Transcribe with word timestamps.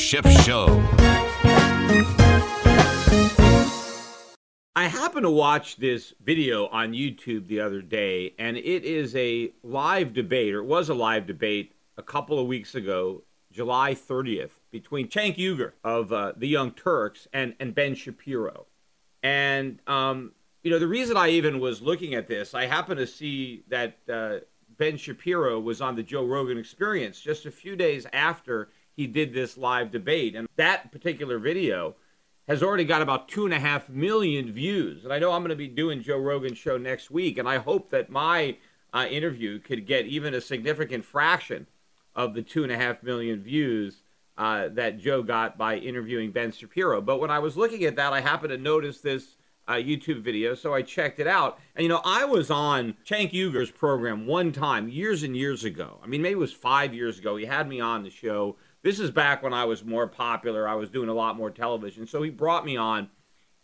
Schiff 0.00 0.26
Show. 0.44 0.82
I 4.74 4.88
happened 4.88 5.24
to 5.24 5.30
watch 5.30 5.76
this 5.76 6.14
video 6.24 6.68
on 6.68 6.94
YouTube 6.94 7.46
the 7.46 7.60
other 7.60 7.82
day, 7.82 8.32
and 8.38 8.56
it 8.56 8.84
is 8.84 9.14
a 9.14 9.52
live 9.62 10.14
debate, 10.14 10.54
or 10.54 10.60
it 10.60 10.64
was 10.64 10.88
a 10.88 10.94
live 10.94 11.26
debate 11.26 11.74
a 11.98 12.02
couple 12.02 12.38
of 12.38 12.46
weeks 12.46 12.74
ago, 12.74 13.22
July 13.52 13.94
30th, 13.94 14.52
between 14.70 15.06
Cenk 15.06 15.36
Uygur 15.36 15.72
of 15.84 16.12
uh, 16.14 16.32
the 16.34 16.48
Young 16.48 16.70
Turks 16.72 17.28
and, 17.34 17.54
and 17.60 17.74
Ben 17.74 17.94
Shapiro. 17.94 18.66
And, 19.22 19.80
um, 19.86 20.32
you 20.62 20.70
know, 20.70 20.78
the 20.78 20.88
reason 20.88 21.18
I 21.18 21.28
even 21.28 21.60
was 21.60 21.82
looking 21.82 22.14
at 22.14 22.26
this, 22.26 22.54
I 22.54 22.64
happened 22.64 22.98
to 22.98 23.06
see 23.06 23.64
that 23.68 23.98
uh, 24.10 24.38
Ben 24.78 24.96
Shapiro 24.96 25.60
was 25.60 25.82
on 25.82 25.94
the 25.94 26.02
Joe 26.02 26.24
Rogan 26.24 26.56
Experience 26.56 27.20
just 27.20 27.44
a 27.44 27.50
few 27.50 27.76
days 27.76 28.06
after 28.14 28.70
he 28.96 29.06
did 29.06 29.32
this 29.32 29.56
live 29.56 29.90
debate. 29.90 30.34
And 30.34 30.48
that 30.56 30.92
particular 30.92 31.38
video 31.38 31.96
has 32.48 32.62
already 32.62 32.84
got 32.84 33.02
about 33.02 33.28
two 33.28 33.44
and 33.44 33.54
a 33.54 33.60
half 33.60 33.88
million 33.88 34.52
views. 34.52 35.04
And 35.04 35.12
I 35.12 35.18
know 35.18 35.32
I'm 35.32 35.42
going 35.42 35.50
to 35.50 35.56
be 35.56 35.68
doing 35.68 36.02
Joe 36.02 36.18
Rogan's 36.18 36.58
show 36.58 36.76
next 36.76 37.10
week, 37.10 37.38
and 37.38 37.48
I 37.48 37.58
hope 37.58 37.90
that 37.90 38.10
my 38.10 38.56
uh, 38.92 39.06
interview 39.08 39.58
could 39.58 39.86
get 39.86 40.06
even 40.06 40.34
a 40.34 40.40
significant 40.40 41.04
fraction 41.04 41.66
of 42.14 42.34
the 42.34 42.42
two 42.42 42.62
and 42.62 42.72
a 42.72 42.76
half 42.76 43.02
million 43.02 43.40
views 43.40 44.02
uh, 44.36 44.68
that 44.72 44.98
Joe 44.98 45.22
got 45.22 45.58
by 45.58 45.76
interviewing 45.76 46.32
Ben 46.32 46.50
Shapiro. 46.50 47.00
But 47.00 47.20
when 47.20 47.30
I 47.30 47.38
was 47.38 47.56
looking 47.56 47.84
at 47.84 47.96
that, 47.96 48.12
I 48.12 48.20
happened 48.20 48.50
to 48.50 48.58
notice 48.58 49.00
this 49.00 49.36
uh, 49.68 49.74
YouTube 49.74 50.22
video, 50.22 50.54
so 50.54 50.74
I 50.74 50.82
checked 50.82 51.20
it 51.20 51.28
out. 51.28 51.58
And 51.76 51.84
you 51.84 51.88
know, 51.88 52.00
I 52.04 52.24
was 52.24 52.50
on 52.50 52.94
Cenk 53.06 53.32
Uygur's 53.32 53.70
program 53.70 54.26
one 54.26 54.50
time 54.50 54.88
years 54.88 55.22
and 55.22 55.36
years 55.36 55.62
ago. 55.64 56.00
I 56.02 56.06
mean, 56.06 56.22
maybe 56.22 56.32
it 56.32 56.38
was 56.38 56.52
five 56.52 56.92
years 56.92 57.18
ago. 57.18 57.36
He 57.36 57.44
had 57.44 57.68
me 57.68 57.80
on 57.80 58.02
the 58.02 58.10
show. 58.10 58.56
This 58.82 58.98
is 58.98 59.10
back 59.10 59.42
when 59.42 59.52
I 59.52 59.64
was 59.64 59.84
more 59.84 60.06
popular. 60.06 60.66
I 60.66 60.74
was 60.74 60.88
doing 60.88 61.08
a 61.08 61.14
lot 61.14 61.36
more 61.36 61.50
television, 61.50 62.06
so 62.06 62.22
he 62.22 62.30
brought 62.30 62.64
me 62.64 62.76
on, 62.76 63.10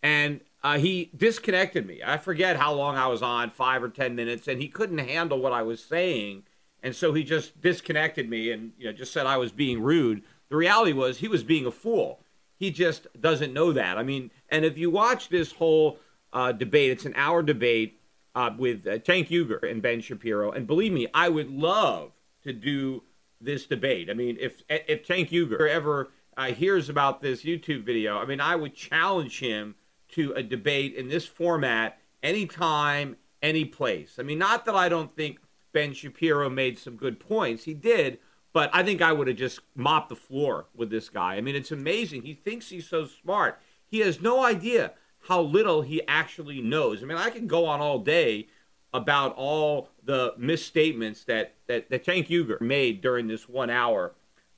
and 0.03 0.41
uh, 0.63 0.77
he 0.77 1.11
disconnected 1.15 1.87
me. 1.87 2.01
I 2.05 2.17
forget 2.17 2.57
how 2.57 2.73
long 2.73 2.97
I 2.97 3.07
was 3.07 3.21
on, 3.21 3.49
five 3.49 3.81
or 3.81 3.89
ten 3.89 4.15
minutes, 4.15 4.47
and 4.47 4.61
he 4.61 4.67
couldn't 4.67 4.99
handle 4.99 5.39
what 5.39 5.53
I 5.53 5.63
was 5.63 5.83
saying, 5.83 6.43
and 6.83 6.95
so 6.95 7.13
he 7.13 7.23
just 7.23 7.59
disconnected 7.61 8.29
me 8.29 8.51
and 8.51 8.73
you 8.77 8.85
know 8.85 8.93
just 8.93 9.11
said 9.11 9.25
I 9.25 9.37
was 9.37 9.51
being 9.51 9.81
rude. 9.81 10.23
The 10.49 10.55
reality 10.55 10.93
was 10.93 11.17
he 11.17 11.27
was 11.27 11.43
being 11.43 11.65
a 11.65 11.71
fool 11.71 12.21
he 12.57 12.71
just 12.71 13.07
doesn't 13.19 13.53
know 13.53 13.71
that. 13.71 13.97
I 13.97 14.03
mean, 14.03 14.31
and 14.49 14.65
if 14.65 14.77
you 14.77 14.89
watch 14.89 15.29
this 15.29 15.53
whole 15.53 15.99
uh, 16.33 16.51
debate, 16.51 16.91
it's 16.91 17.05
an 17.05 17.13
hour 17.15 17.43
debate 17.43 18.01
uh, 18.35 18.51
with 18.57 18.85
uh, 18.87 18.97
Cenk 18.99 19.29
Uygur 19.29 19.69
and 19.69 19.81
Ben 19.81 20.01
Shapiro, 20.01 20.51
and 20.51 20.67
believe 20.67 20.91
me, 20.91 21.07
I 21.13 21.29
would 21.29 21.49
love 21.49 22.11
to 22.43 22.53
do 22.53 23.03
this 23.41 23.65
debate. 23.65 24.09
I 24.09 24.13
mean, 24.13 24.37
if 24.39 24.63
if 24.69 25.07
Cenk 25.07 25.29
Uygur 25.29 25.69
ever 25.69 26.09
uh, 26.35 26.47
hears 26.47 26.89
about 26.89 27.21
this 27.21 27.43
YouTube 27.43 27.83
video, 27.83 28.17
I 28.17 28.25
mean, 28.25 28.41
I 28.41 28.55
would 28.55 28.75
challenge 28.75 29.39
him 29.39 29.75
to 30.09 30.33
a 30.33 30.43
debate 30.43 30.95
in 30.95 31.09
this 31.09 31.25
format 31.25 31.99
anytime, 32.23 33.17
any 33.41 33.65
place. 33.65 34.15
I 34.19 34.23
mean, 34.23 34.39
not 34.39 34.65
that 34.65 34.75
I 34.75 34.89
don't 34.89 35.15
think 35.15 35.39
Ben 35.73 35.93
Shapiro 35.93 36.49
made 36.49 36.79
some 36.79 36.95
good 36.95 37.19
points. 37.19 37.65
He 37.65 37.73
did, 37.73 38.19
but 38.53 38.69
I 38.73 38.83
think 38.83 39.01
I 39.01 39.11
would 39.11 39.27
have 39.27 39.37
just 39.37 39.59
mopped 39.75 40.09
the 40.09 40.15
floor 40.15 40.67
with 40.73 40.89
this 40.89 41.09
guy. 41.09 41.35
I 41.35 41.41
mean, 41.41 41.55
it's 41.55 41.71
amazing. 41.71 42.23
He 42.23 42.33
thinks 42.33 42.69
he's 42.69 42.87
so 42.87 43.05
smart. 43.05 43.59
He 43.85 43.99
has 43.99 44.21
no 44.21 44.43
idea 44.43 44.93
how 45.27 45.41
little 45.41 45.81
he 45.81 46.01
actually 46.07 46.61
knows. 46.61 47.03
I 47.03 47.05
mean, 47.05 47.17
I 47.17 47.29
can 47.29 47.47
go 47.47 47.65
on 47.65 47.81
all 47.81 47.99
day 47.99 48.47
about 48.93 49.35
all 49.35 49.89
the 50.03 50.33
misstatements 50.37 51.23
that 51.25 51.55
that, 51.67 51.89
that 51.89 52.05
Cenk 52.05 52.27
Uygur 52.27 52.61
made 52.61 53.01
during 53.01 53.27
this 53.27 53.47
one 53.47 53.69
hour, 53.69 54.13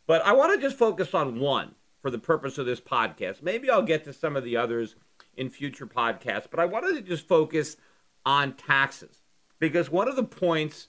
but 0.07 0.21
I 0.23 0.33
want 0.33 0.53
to 0.53 0.61
just 0.61 0.77
focus 0.77 1.13
on 1.13 1.39
one 1.39 1.75
for 2.01 2.11
the 2.11 2.19
purpose 2.19 2.57
of 2.57 2.65
this 2.65 2.79
podcast. 2.79 3.41
Maybe 3.41 3.69
I'll 3.69 3.81
get 3.81 4.03
to 4.05 4.13
some 4.13 4.35
of 4.35 4.43
the 4.43 4.55
others 4.55 4.95
in 5.35 5.49
future 5.49 5.87
podcasts, 5.87 6.47
but 6.49 6.59
I 6.59 6.65
wanted 6.65 6.95
to 6.95 7.01
just 7.01 7.27
focus 7.27 7.77
on 8.25 8.53
taxes 8.53 9.21
because 9.59 9.89
one 9.89 10.07
of 10.07 10.15
the 10.15 10.23
points 10.23 10.87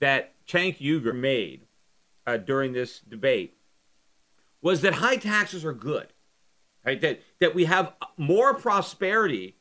that 0.00 0.34
Cenk 0.46 0.78
Uygur 0.78 1.14
made 1.14 1.66
uh, 2.26 2.36
during 2.36 2.72
this 2.72 3.00
debate 3.00 3.56
was 4.62 4.80
that 4.80 4.94
high 4.94 5.16
taxes 5.16 5.64
are 5.64 5.72
good, 5.72 6.12
right? 6.84 7.00
That 7.00 7.20
that 7.40 7.54
we 7.54 7.66
have 7.66 7.92
more 8.16 8.54
prosperity 8.54 9.57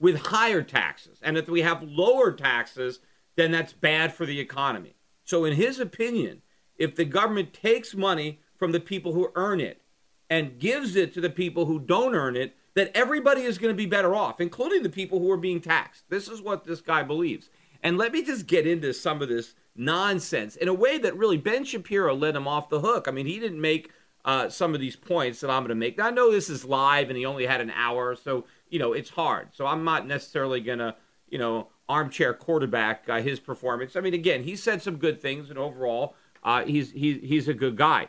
with 0.00 0.26
higher 0.26 0.62
taxes, 0.62 1.18
and 1.22 1.36
if 1.36 1.48
we 1.48 1.62
have 1.62 1.82
lower 1.82 2.32
taxes, 2.32 3.00
then 3.36 3.50
that's 3.50 3.72
bad 3.72 4.12
for 4.12 4.26
the 4.26 4.40
economy. 4.40 4.94
So, 5.24 5.44
in 5.44 5.54
his 5.54 5.78
opinion, 5.78 6.42
if 6.76 6.94
the 6.94 7.04
government 7.04 7.52
takes 7.52 7.94
money 7.94 8.40
from 8.56 8.72
the 8.72 8.80
people 8.80 9.12
who 9.12 9.30
earn 9.34 9.60
it 9.60 9.82
and 10.30 10.58
gives 10.58 10.96
it 10.96 11.12
to 11.14 11.20
the 11.20 11.30
people 11.30 11.66
who 11.66 11.78
don't 11.80 12.14
earn 12.14 12.36
it, 12.36 12.56
that 12.74 12.90
everybody 12.94 13.42
is 13.42 13.58
going 13.58 13.72
to 13.72 13.76
be 13.76 13.86
better 13.86 14.14
off, 14.14 14.40
including 14.40 14.82
the 14.82 14.88
people 14.88 15.18
who 15.18 15.30
are 15.30 15.36
being 15.36 15.60
taxed. 15.60 16.04
This 16.08 16.28
is 16.28 16.40
what 16.40 16.64
this 16.64 16.80
guy 16.80 17.02
believes. 17.02 17.50
And 17.82 17.98
let 17.98 18.12
me 18.12 18.22
just 18.22 18.46
get 18.46 18.66
into 18.66 18.92
some 18.92 19.22
of 19.22 19.28
this 19.28 19.54
nonsense 19.74 20.56
in 20.56 20.68
a 20.68 20.74
way 20.74 20.98
that 20.98 21.16
really 21.16 21.36
Ben 21.36 21.64
Shapiro 21.64 22.14
let 22.14 22.36
him 22.36 22.48
off 22.48 22.68
the 22.68 22.80
hook. 22.80 23.06
I 23.08 23.10
mean, 23.10 23.26
he 23.26 23.38
didn't 23.38 23.60
make 23.60 23.90
uh, 24.24 24.48
some 24.48 24.74
of 24.74 24.80
these 24.80 24.96
points 24.96 25.40
that 25.40 25.50
I'm 25.50 25.62
going 25.62 25.70
to 25.70 25.74
make. 25.74 25.98
Now, 25.98 26.06
I 26.06 26.10
know 26.10 26.30
this 26.30 26.50
is 26.50 26.64
live 26.64 27.08
and 27.08 27.16
he 27.16 27.24
only 27.24 27.46
had 27.46 27.60
an 27.60 27.70
hour, 27.70 28.14
so, 28.14 28.44
you 28.70 28.78
know, 28.78 28.92
it's 28.92 29.10
hard. 29.10 29.48
So 29.52 29.66
I'm 29.66 29.84
not 29.84 30.06
necessarily 30.06 30.60
going 30.60 30.78
to, 30.78 30.94
you 31.28 31.38
know, 31.38 31.68
armchair 31.88 32.34
quarterback 32.34 33.08
uh, 33.08 33.20
his 33.20 33.40
performance. 33.40 33.96
I 33.96 34.00
mean, 34.00 34.14
again, 34.14 34.42
he 34.42 34.56
said 34.56 34.82
some 34.82 34.96
good 34.96 35.20
things, 35.20 35.50
and 35.50 35.58
overall, 35.58 36.14
uh, 36.42 36.64
he's, 36.64 36.92
he's, 36.92 37.20
he's 37.22 37.48
a 37.48 37.54
good 37.54 37.76
guy. 37.76 38.08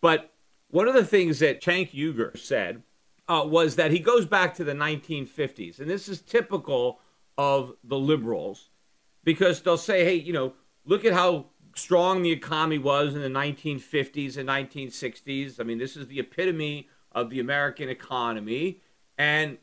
But 0.00 0.32
one 0.68 0.88
of 0.88 0.94
the 0.94 1.04
things 1.04 1.40
that 1.40 1.60
Cenk 1.60 1.92
Uygur 1.92 2.38
said 2.38 2.82
uh, 3.28 3.42
was 3.44 3.76
that 3.76 3.90
he 3.90 3.98
goes 3.98 4.26
back 4.26 4.54
to 4.54 4.64
the 4.64 4.72
1950s, 4.72 5.80
and 5.80 5.90
this 5.90 6.08
is 6.08 6.20
typical 6.20 7.00
of 7.36 7.74
the 7.82 7.98
liberals 7.98 8.70
because 9.24 9.60
they'll 9.62 9.76
say, 9.76 10.04
hey, 10.04 10.14
you 10.14 10.32
know, 10.32 10.54
look 10.84 11.04
at 11.04 11.12
how 11.12 11.46
strong 11.74 12.22
the 12.22 12.30
economy 12.30 12.78
was 12.78 13.14
in 13.14 13.22
the 13.22 13.28
1950s 13.28 14.36
and 14.36 14.48
1960s. 14.48 15.60
I 15.60 15.62
mean, 15.62 15.78
this 15.78 15.96
is 15.96 16.06
the 16.08 16.20
epitome 16.20 16.88
of 17.12 17.30
the 17.30 17.40
American 17.40 17.88
economy. 17.88 18.80
And 19.18 19.58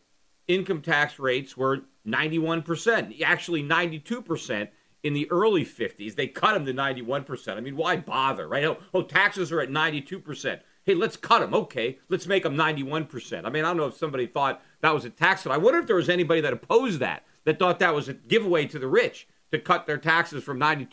income 0.47 0.81
tax 0.81 1.19
rates 1.19 1.57
were 1.57 1.81
91%, 2.07 3.21
actually 3.21 3.63
92% 3.63 4.69
in 5.03 5.13
the 5.13 5.29
early 5.29 5.65
50s. 5.65 6.15
They 6.15 6.27
cut 6.27 6.53
them 6.53 6.65
to 6.65 6.73
91%. 6.73 7.57
I 7.57 7.59
mean, 7.59 7.75
why 7.75 7.97
bother, 7.97 8.47
right? 8.47 8.65
Oh, 8.65 8.77
oh, 8.93 9.03
taxes 9.03 9.51
are 9.51 9.61
at 9.61 9.69
92%. 9.69 10.59
Hey, 10.83 10.95
let's 10.95 11.17
cut 11.17 11.39
them. 11.39 11.53
Okay, 11.53 11.99
let's 12.09 12.27
make 12.27 12.43
them 12.43 12.55
91%. 12.55 13.45
I 13.45 13.49
mean, 13.49 13.65
I 13.65 13.67
don't 13.67 13.77
know 13.77 13.85
if 13.85 13.97
somebody 13.97 14.25
thought 14.25 14.61
that 14.81 14.93
was 14.93 15.05
a 15.05 15.09
tax 15.09 15.43
cut. 15.43 15.51
I 15.51 15.57
wonder 15.57 15.79
if 15.79 15.87
there 15.87 15.95
was 15.95 16.09
anybody 16.09 16.41
that 16.41 16.53
opposed 16.53 16.99
that, 16.99 17.25
that 17.43 17.59
thought 17.59 17.79
that 17.79 17.93
was 17.93 18.07
a 18.07 18.13
giveaway 18.13 18.65
to 18.67 18.79
the 18.79 18.87
rich 18.87 19.27
to 19.51 19.59
cut 19.59 19.85
their 19.85 19.97
taxes 19.97 20.43
from 20.43 20.59
92% 20.59 20.89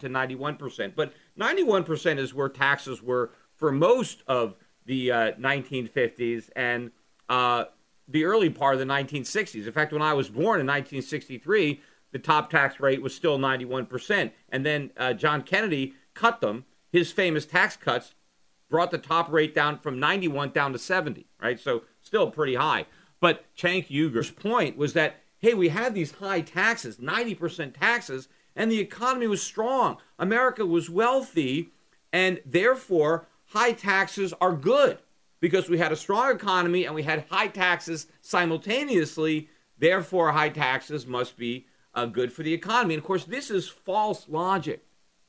to 0.00 0.08
91%. 0.08 0.94
But 0.94 1.12
91% 1.38 2.18
is 2.18 2.34
where 2.34 2.48
taxes 2.48 3.02
were 3.02 3.32
for 3.54 3.72
most 3.72 4.22
of 4.26 4.56
the 4.86 5.10
uh, 5.10 5.32
1950s 5.32 6.50
and 6.56 6.90
uh, 7.28 7.64
the 8.08 8.24
early 8.24 8.50
part 8.50 8.74
of 8.74 8.80
the 8.80 8.92
1960s. 8.92 9.66
In 9.66 9.72
fact, 9.72 9.92
when 9.92 10.02
I 10.02 10.14
was 10.14 10.28
born 10.28 10.60
in 10.60 10.66
1963, 10.66 11.80
the 12.12 12.18
top 12.18 12.50
tax 12.50 12.78
rate 12.78 13.02
was 13.02 13.14
still 13.14 13.38
91%. 13.38 14.30
And 14.50 14.64
then 14.64 14.90
uh, 14.96 15.14
John 15.14 15.42
Kennedy 15.42 15.94
cut 16.14 16.40
them. 16.40 16.64
His 16.92 17.10
famous 17.10 17.46
tax 17.46 17.76
cuts 17.76 18.14
brought 18.70 18.90
the 18.90 18.98
top 18.98 19.30
rate 19.32 19.54
down 19.54 19.78
from 19.78 19.98
91 19.98 20.50
down 20.50 20.72
to 20.72 20.78
70, 20.78 21.26
right? 21.40 21.58
So 21.58 21.82
still 22.00 22.30
pretty 22.30 22.54
high. 22.54 22.86
But 23.20 23.44
Cenk 23.56 23.88
Uygur's 23.88 24.30
point 24.30 24.76
was 24.76 24.92
that, 24.92 25.16
hey, 25.38 25.54
we 25.54 25.70
had 25.70 25.94
these 25.94 26.12
high 26.12 26.40
taxes, 26.40 26.98
90% 26.98 27.78
taxes, 27.78 28.28
and 28.54 28.70
the 28.70 28.80
economy 28.80 29.26
was 29.26 29.42
strong. 29.42 29.96
America 30.18 30.64
was 30.64 30.88
wealthy, 30.88 31.70
and 32.12 32.40
therefore 32.46 33.26
high 33.46 33.72
taxes 33.72 34.32
are 34.40 34.52
good 34.52 34.98
because 35.44 35.68
we 35.68 35.76
had 35.76 35.92
a 35.92 35.96
strong 35.96 36.34
economy 36.34 36.86
and 36.86 36.94
we 36.94 37.02
had 37.02 37.26
high 37.28 37.48
taxes 37.48 38.06
simultaneously. 38.22 39.50
Therefore, 39.76 40.32
high 40.32 40.48
taxes 40.48 41.06
must 41.06 41.36
be 41.36 41.66
uh, 41.94 42.06
good 42.06 42.32
for 42.32 42.42
the 42.42 42.54
economy. 42.54 42.94
And 42.94 43.02
of 43.02 43.06
course, 43.06 43.24
this 43.24 43.50
is 43.50 43.68
false 43.68 44.26
logic, 44.26 44.86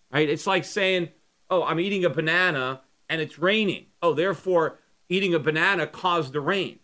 right? 0.09 0.29
It's 0.29 0.47
like 0.47 0.63
saying, 0.63 1.09
oh, 1.49 1.65
I'm 1.65 1.81
eating 1.81 2.05
a 2.05 2.09
banana 2.09 2.79
and 3.09 3.19
it's 3.19 3.37
raining. 3.37 3.87
Oh, 4.01 4.13
therefore, 4.13 4.79
eating 5.09 5.33
a 5.33 5.39
banana 5.39 5.85
caused 5.85 6.31
the 6.31 6.39
rain. 6.39 6.79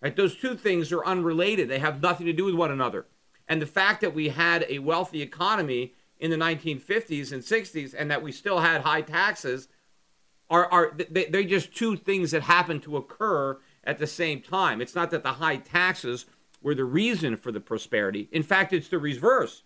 Right? 0.00 0.16
Those 0.16 0.34
two 0.34 0.56
things 0.56 0.90
are 0.90 1.06
unrelated. 1.06 1.68
They 1.68 1.78
have 1.78 2.02
nothing 2.02 2.26
to 2.26 2.32
do 2.32 2.46
with 2.46 2.56
one 2.56 2.72
another. 2.72 3.06
And 3.46 3.62
the 3.62 3.66
fact 3.66 4.00
that 4.00 4.12
we 4.12 4.30
had 4.30 4.66
a 4.68 4.80
wealthy 4.80 5.22
economy 5.22 5.94
in 6.18 6.32
the 6.32 6.36
1950s 6.36 7.30
and 7.30 7.44
60s 7.44 7.94
and 7.96 8.10
that 8.10 8.24
we 8.24 8.32
still 8.32 8.58
had 8.58 8.80
high 8.80 9.02
taxes 9.02 9.68
are, 10.52 10.70
are 10.70 10.92
they, 11.10 11.24
they're 11.24 11.42
just 11.42 11.74
two 11.74 11.96
things 11.96 12.30
that 12.30 12.42
happen 12.42 12.78
to 12.80 12.98
occur 12.98 13.58
at 13.84 13.98
the 13.98 14.06
same 14.06 14.42
time. 14.42 14.82
It's 14.82 14.94
not 14.94 15.10
that 15.10 15.22
the 15.22 15.32
high 15.32 15.56
taxes 15.56 16.26
were 16.60 16.74
the 16.74 16.84
reason 16.84 17.36
for 17.38 17.50
the 17.50 17.58
prosperity. 17.58 18.28
In 18.30 18.42
fact, 18.42 18.74
it's 18.74 18.88
the 18.88 18.98
reverse. 18.98 19.62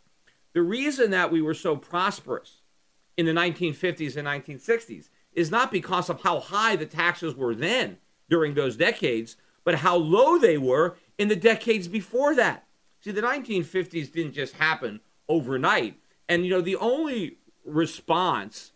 The 0.54 0.62
reason 0.62 1.10
that 1.10 1.32
we 1.32 1.42
were 1.42 1.54
so 1.54 1.76
prosperous 1.76 2.62
in 3.16 3.26
the 3.26 3.32
1950s 3.32 4.16
and 4.16 4.28
1960s 4.28 5.10
is 5.32 5.50
not 5.50 5.72
because 5.72 6.08
of 6.08 6.22
how 6.22 6.38
high 6.38 6.76
the 6.76 6.86
taxes 6.86 7.34
were 7.34 7.54
then 7.54 7.98
during 8.30 8.54
those 8.54 8.76
decades, 8.76 9.36
but 9.64 9.74
how 9.74 9.96
low 9.96 10.38
they 10.38 10.56
were 10.56 10.96
in 11.18 11.26
the 11.26 11.36
decades 11.36 11.88
before 11.88 12.34
that. 12.36 12.64
See, 13.00 13.10
the 13.10 13.22
1950s 13.22 14.12
didn't 14.12 14.32
just 14.32 14.54
happen 14.54 15.00
overnight. 15.28 15.98
And, 16.28 16.44
you 16.44 16.50
know, 16.50 16.60
the 16.60 16.76
only 16.76 17.38
response 17.64 18.70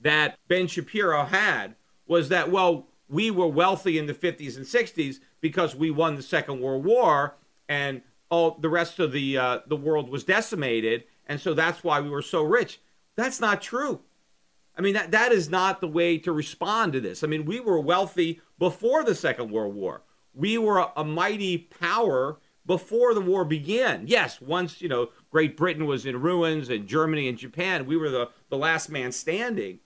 that 0.00 0.38
Ben 0.48 0.66
Shapiro 0.66 1.24
had 1.24 1.76
was 2.06 2.28
that, 2.28 2.50
well, 2.50 2.86
we 3.08 3.30
were 3.30 3.46
wealthy 3.46 3.98
in 3.98 4.06
the 4.06 4.14
50s 4.14 4.56
and 4.56 4.66
60s 4.66 5.20
because 5.40 5.74
we 5.74 5.90
won 5.90 6.14
the 6.14 6.22
Second 6.22 6.60
World 6.60 6.84
War 6.84 7.36
and 7.68 8.02
all 8.30 8.56
the 8.60 8.68
rest 8.68 8.98
of 8.98 9.12
the 9.12 9.36
uh, 9.36 9.58
the 9.66 9.76
world 9.76 10.08
was 10.08 10.24
decimated, 10.24 11.04
and 11.26 11.40
so 11.40 11.52
that's 11.52 11.82
why 11.82 12.00
we 12.00 12.08
were 12.08 12.22
so 12.22 12.42
rich. 12.42 12.80
That's 13.16 13.40
not 13.40 13.60
true. 13.60 14.00
I 14.78 14.82
mean, 14.82 14.94
that, 14.94 15.10
that 15.10 15.32
is 15.32 15.50
not 15.50 15.80
the 15.80 15.88
way 15.88 16.16
to 16.18 16.32
respond 16.32 16.92
to 16.92 17.00
this. 17.00 17.22
I 17.22 17.26
mean, 17.26 17.44
we 17.44 17.60
were 17.60 17.80
wealthy 17.80 18.40
before 18.58 19.02
the 19.04 19.14
Second 19.14 19.50
World 19.50 19.74
War. 19.74 20.02
We 20.32 20.56
were 20.58 20.78
a, 20.78 20.92
a 20.96 21.04
mighty 21.04 21.58
power 21.58 22.38
before 22.64 23.14
the 23.14 23.20
war 23.20 23.44
began. 23.44 24.04
Yes, 24.06 24.40
once, 24.40 24.80
you 24.80 24.88
know, 24.88 25.08
Great 25.30 25.56
Britain 25.56 25.86
was 25.86 26.06
in 26.06 26.20
ruins 26.20 26.68
and 26.68 26.86
Germany 26.86 27.28
and 27.28 27.36
Japan, 27.36 27.84
we 27.84 27.96
were 27.96 28.10
the, 28.10 28.30
the 28.48 28.56
last 28.56 28.88
man 28.88 29.12
standing. 29.12 29.80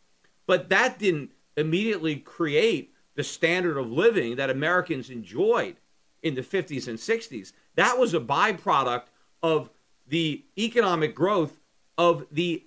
But 0.47 0.69
that 0.69 0.99
didn't 0.99 1.31
immediately 1.57 2.17
create 2.17 2.93
the 3.15 3.25
standard 3.25 3.79
of 3.79 3.91
living 3.91 4.37
that 4.37 4.51
Americans 4.51 5.11
enjoyed 5.11 5.77
in 6.23 6.35
the 6.35 6.43
50s 6.43 6.89
and 6.89 6.99
60s. 6.99 7.53
That 7.77 7.99
was 7.99 8.15
a 8.15 8.21
byproduct 8.21 9.05
of 9.43 9.71
the 10.07 10.45
economic 10.59 11.15
growth 11.15 11.61
of 11.97 12.27
the 12.31 12.65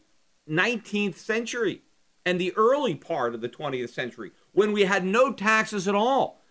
19th 0.49 1.17
century 1.17 1.81
and 2.25 2.39
the 2.39 2.53
early 2.55 2.95
part 2.95 3.33
of 3.33 3.41
the 3.41 3.49
20th 3.49 3.89
century 3.89 4.31
when 4.53 4.71
we 4.71 4.83
had 4.83 5.03
no 5.03 5.33
taxes 5.33 5.87
at 5.87 5.95
all. 5.95 6.41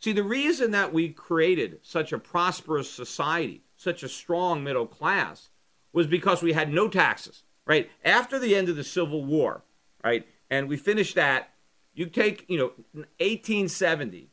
See, 0.00 0.12
the 0.12 0.22
reason 0.22 0.70
that 0.70 0.92
we 0.92 1.10
created 1.10 1.80
such 1.82 2.12
a 2.12 2.18
prosperous 2.18 2.90
society, 2.90 3.62
such 3.76 4.02
a 4.02 4.08
strong 4.08 4.64
middle 4.64 4.86
class, 4.86 5.50
was 5.92 6.06
because 6.06 6.42
we 6.42 6.52
had 6.52 6.72
no 6.72 6.88
taxes, 6.88 7.42
right? 7.66 7.90
After 8.04 8.38
the 8.38 8.54
end 8.56 8.68
of 8.68 8.76
the 8.76 8.84
Civil 8.84 9.24
War, 9.24 9.62
right? 10.02 10.26
And 10.50 10.68
we 10.68 10.76
finished 10.76 11.14
that. 11.14 11.50
You 11.94 12.06
take, 12.06 12.44
you 12.48 12.58
know, 12.58 12.72
1870 12.92 14.30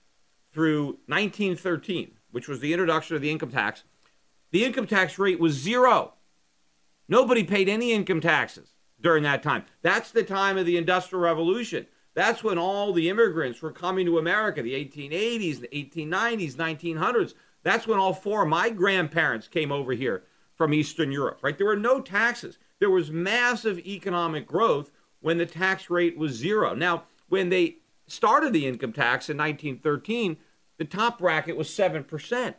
through 0.51 0.85
1913, 1.05 2.11
which 2.31 2.47
was 2.47 2.59
the 2.59 2.73
introduction 2.73 3.15
of 3.15 3.21
the 3.21 3.31
income 3.31 3.51
tax. 3.51 3.83
The 4.51 4.65
income 4.65 4.87
tax 4.87 5.19
rate 5.19 5.39
was 5.39 5.53
zero. 5.53 6.13
Nobody 7.07 7.43
paid 7.43 7.69
any 7.69 7.93
income 7.93 8.21
taxes 8.21 8.73
during 8.99 9.23
that 9.23 9.43
time. 9.43 9.65
That's 9.81 10.11
the 10.11 10.23
time 10.23 10.57
of 10.57 10.65
the 10.65 10.77
Industrial 10.77 11.21
Revolution. 11.21 11.87
That's 12.13 12.43
when 12.43 12.57
all 12.57 12.93
the 12.93 13.09
immigrants 13.09 13.61
were 13.61 13.71
coming 13.71 14.05
to 14.07 14.17
America, 14.17 14.63
the 14.63 14.73
1880s, 14.73 15.59
the 15.59 15.67
1890s, 15.67 16.53
1900s. 16.53 17.33
That's 17.63 17.85
when 17.85 17.99
all 17.99 18.13
four 18.13 18.43
of 18.43 18.49
my 18.49 18.69
grandparents 18.69 19.47
came 19.47 19.71
over 19.71 19.91
here 19.91 20.23
from 20.55 20.73
Eastern 20.73 21.11
Europe, 21.11 21.39
right? 21.43 21.57
There 21.57 21.67
were 21.67 21.75
no 21.75 22.01
taxes. 22.01 22.57
There 22.79 22.89
was 22.89 23.11
massive 23.11 23.77
economic 23.79 24.47
growth 24.47 24.89
when 25.21 25.37
the 25.37 25.45
tax 25.45 25.89
rate 25.89 26.17
was 26.17 26.33
zero. 26.33 26.73
Now, 26.73 27.03
when 27.29 27.49
they 27.49 27.77
started 28.07 28.53
the 28.53 28.67
income 28.67 28.93
tax 28.93 29.29
in 29.29 29.37
1913, 29.37 30.37
the 30.77 30.85
top 30.85 31.19
bracket 31.19 31.57
was 31.57 31.69
7%. 31.69 32.55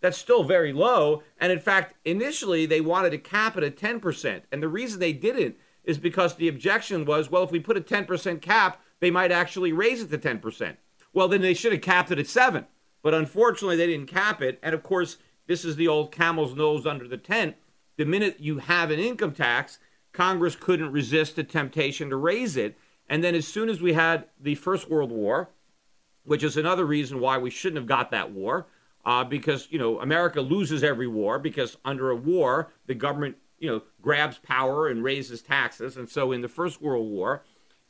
That's 0.00 0.18
still 0.18 0.44
very 0.44 0.72
low. 0.72 1.22
And 1.38 1.50
in 1.50 1.58
fact, 1.58 1.94
initially 2.04 2.66
they 2.66 2.80
wanted 2.80 3.10
to 3.10 3.18
cap 3.18 3.56
it 3.56 3.64
at 3.64 3.76
10%. 3.76 4.42
And 4.52 4.62
the 4.62 4.68
reason 4.68 5.00
they 5.00 5.12
didn't 5.12 5.56
is 5.84 5.98
because 5.98 6.34
the 6.34 6.48
objection 6.48 7.04
was 7.04 7.30
well, 7.30 7.44
if 7.44 7.50
we 7.50 7.60
put 7.60 7.76
a 7.76 7.80
10% 7.80 8.42
cap, 8.42 8.82
they 9.00 9.10
might 9.10 9.32
actually 9.32 9.72
raise 9.72 10.02
it 10.02 10.10
to 10.10 10.18
10%. 10.18 10.76
Well, 11.12 11.28
then 11.28 11.40
they 11.40 11.54
should 11.54 11.72
have 11.72 11.80
capped 11.80 12.10
it 12.10 12.18
at 12.18 12.26
7. 12.26 12.66
But 13.02 13.14
unfortunately, 13.14 13.76
they 13.76 13.86
didn't 13.86 14.08
cap 14.08 14.42
it. 14.42 14.58
And 14.62 14.74
of 14.74 14.82
course, 14.82 15.16
this 15.46 15.64
is 15.64 15.76
the 15.76 15.88
old 15.88 16.12
camel's 16.12 16.54
nose 16.54 16.86
under 16.86 17.06
the 17.06 17.16
tent. 17.16 17.56
The 17.96 18.04
minute 18.04 18.36
you 18.40 18.58
have 18.58 18.90
an 18.90 18.98
income 18.98 19.32
tax, 19.32 19.78
Congress 20.16 20.56
couldn't 20.56 20.92
resist 20.92 21.36
the 21.36 21.44
temptation 21.44 22.08
to 22.08 22.16
raise 22.16 22.56
it. 22.56 22.78
And 23.08 23.22
then, 23.22 23.34
as 23.34 23.46
soon 23.46 23.68
as 23.68 23.80
we 23.80 23.92
had 23.92 24.24
the 24.40 24.54
First 24.54 24.90
World 24.90 25.12
War, 25.12 25.50
which 26.24 26.42
is 26.42 26.56
another 26.56 26.84
reason 26.84 27.20
why 27.20 27.38
we 27.38 27.50
shouldn't 27.50 27.76
have 27.76 27.86
got 27.86 28.10
that 28.10 28.32
war, 28.32 28.66
uh, 29.04 29.22
because 29.22 29.68
you 29.70 29.78
know 29.78 30.00
America 30.00 30.40
loses 30.40 30.82
every 30.82 31.06
war 31.06 31.38
because 31.38 31.76
under 31.84 32.10
a 32.10 32.16
war 32.16 32.72
the 32.86 32.94
government 32.94 33.36
you 33.58 33.70
know 33.70 33.82
grabs 34.02 34.38
power 34.38 34.88
and 34.88 35.04
raises 35.04 35.42
taxes, 35.42 35.96
and 35.96 36.08
so 36.08 36.32
in 36.32 36.40
the 36.40 36.48
First 36.48 36.80
World 36.80 37.08
War. 37.08 37.44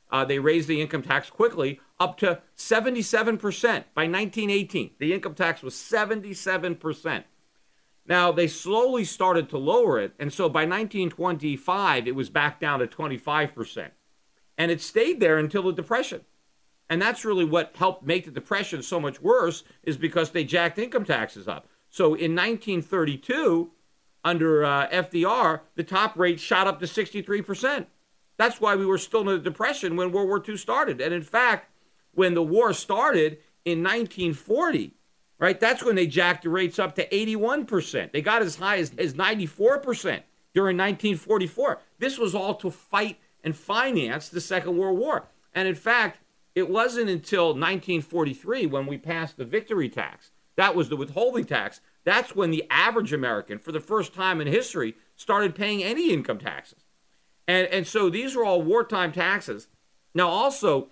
Uh, 0.08 0.24
they 0.24 0.38
raised 0.38 0.68
the 0.68 0.80
income 0.80 1.02
tax 1.02 1.28
quickly 1.30 1.80
up 1.98 2.16
to 2.16 2.40
77% 2.56 3.40
by 3.92 4.06
1918. 4.06 4.92
The 5.00 5.12
income 5.12 5.34
tax 5.34 5.64
was 5.64 5.74
77%. 5.74 7.24
Now, 8.08 8.30
they 8.30 8.46
slowly 8.46 9.04
started 9.04 9.48
to 9.50 9.58
lower 9.58 9.98
it, 9.98 10.14
and 10.18 10.32
so 10.32 10.48
by 10.48 10.60
1925, 10.60 12.06
it 12.06 12.14
was 12.14 12.30
back 12.30 12.60
down 12.60 12.78
to 12.78 12.86
25%. 12.86 13.90
And 14.56 14.70
it 14.70 14.80
stayed 14.80 15.20
there 15.20 15.38
until 15.38 15.64
the 15.64 15.72
Depression. 15.72 16.22
And 16.88 17.02
that's 17.02 17.24
really 17.24 17.44
what 17.44 17.74
helped 17.76 18.06
make 18.06 18.24
the 18.24 18.30
Depression 18.30 18.82
so 18.82 19.00
much 19.00 19.20
worse, 19.20 19.64
is 19.82 19.96
because 19.96 20.30
they 20.30 20.44
jacked 20.44 20.78
income 20.78 21.04
taxes 21.04 21.48
up. 21.48 21.68
So 21.90 22.14
in 22.14 22.34
1932, 22.34 23.72
under 24.24 24.64
uh, 24.64 24.88
FDR, 24.88 25.60
the 25.74 25.84
top 25.84 26.16
rate 26.16 26.40
shot 26.40 26.66
up 26.66 26.80
to 26.80 26.86
63%. 26.86 27.86
That's 28.36 28.60
why 28.60 28.76
we 28.76 28.86
were 28.86 28.98
still 28.98 29.20
in 29.22 29.26
the 29.26 29.38
depression 29.38 29.96
when 29.96 30.12
World 30.12 30.28
War 30.28 30.42
II 30.46 30.56
started. 30.56 31.00
And 31.00 31.14
in 31.14 31.22
fact, 31.22 31.70
when 32.12 32.34
the 32.34 32.42
war 32.42 32.72
started 32.72 33.38
in 33.64 33.82
1940, 33.82 34.94
right? 35.38 35.58
That's 35.58 35.82
when 35.82 35.96
they 35.96 36.06
jacked 36.06 36.44
the 36.44 36.50
rates 36.50 36.78
up 36.78 36.94
to 36.96 37.08
81%. 37.08 38.12
They 38.12 38.22
got 38.22 38.42
as 38.42 38.56
high 38.56 38.78
as, 38.78 38.92
as 38.98 39.14
94% 39.14 40.22
during 40.54 40.76
1944. 40.76 41.80
This 41.98 42.18
was 42.18 42.34
all 42.34 42.54
to 42.56 42.70
fight 42.70 43.18
and 43.44 43.56
finance 43.56 44.28
the 44.28 44.40
Second 44.40 44.76
World 44.76 44.98
War. 44.98 45.28
And 45.54 45.68
in 45.68 45.74
fact, 45.74 46.18
it 46.54 46.70
wasn't 46.70 47.10
until 47.10 47.48
1943 47.48 48.66
when 48.66 48.86
we 48.86 48.96
passed 48.96 49.36
the 49.36 49.44
victory 49.44 49.88
tax. 49.88 50.30
That 50.56 50.74
was 50.74 50.88
the 50.88 50.96
withholding 50.96 51.44
tax. 51.44 51.80
That's 52.04 52.34
when 52.34 52.50
the 52.50 52.64
average 52.70 53.12
American, 53.12 53.58
for 53.58 53.72
the 53.72 53.80
first 53.80 54.14
time 54.14 54.40
in 54.40 54.46
history, 54.46 54.94
started 55.16 55.54
paying 55.54 55.82
any 55.82 56.12
income 56.12 56.38
taxes. 56.38 56.84
And, 57.46 57.66
and 57.68 57.86
so 57.86 58.08
these 58.08 58.34
were 58.34 58.44
all 58.44 58.62
wartime 58.62 59.12
taxes. 59.12 59.68
Now, 60.14 60.28
also, 60.28 60.88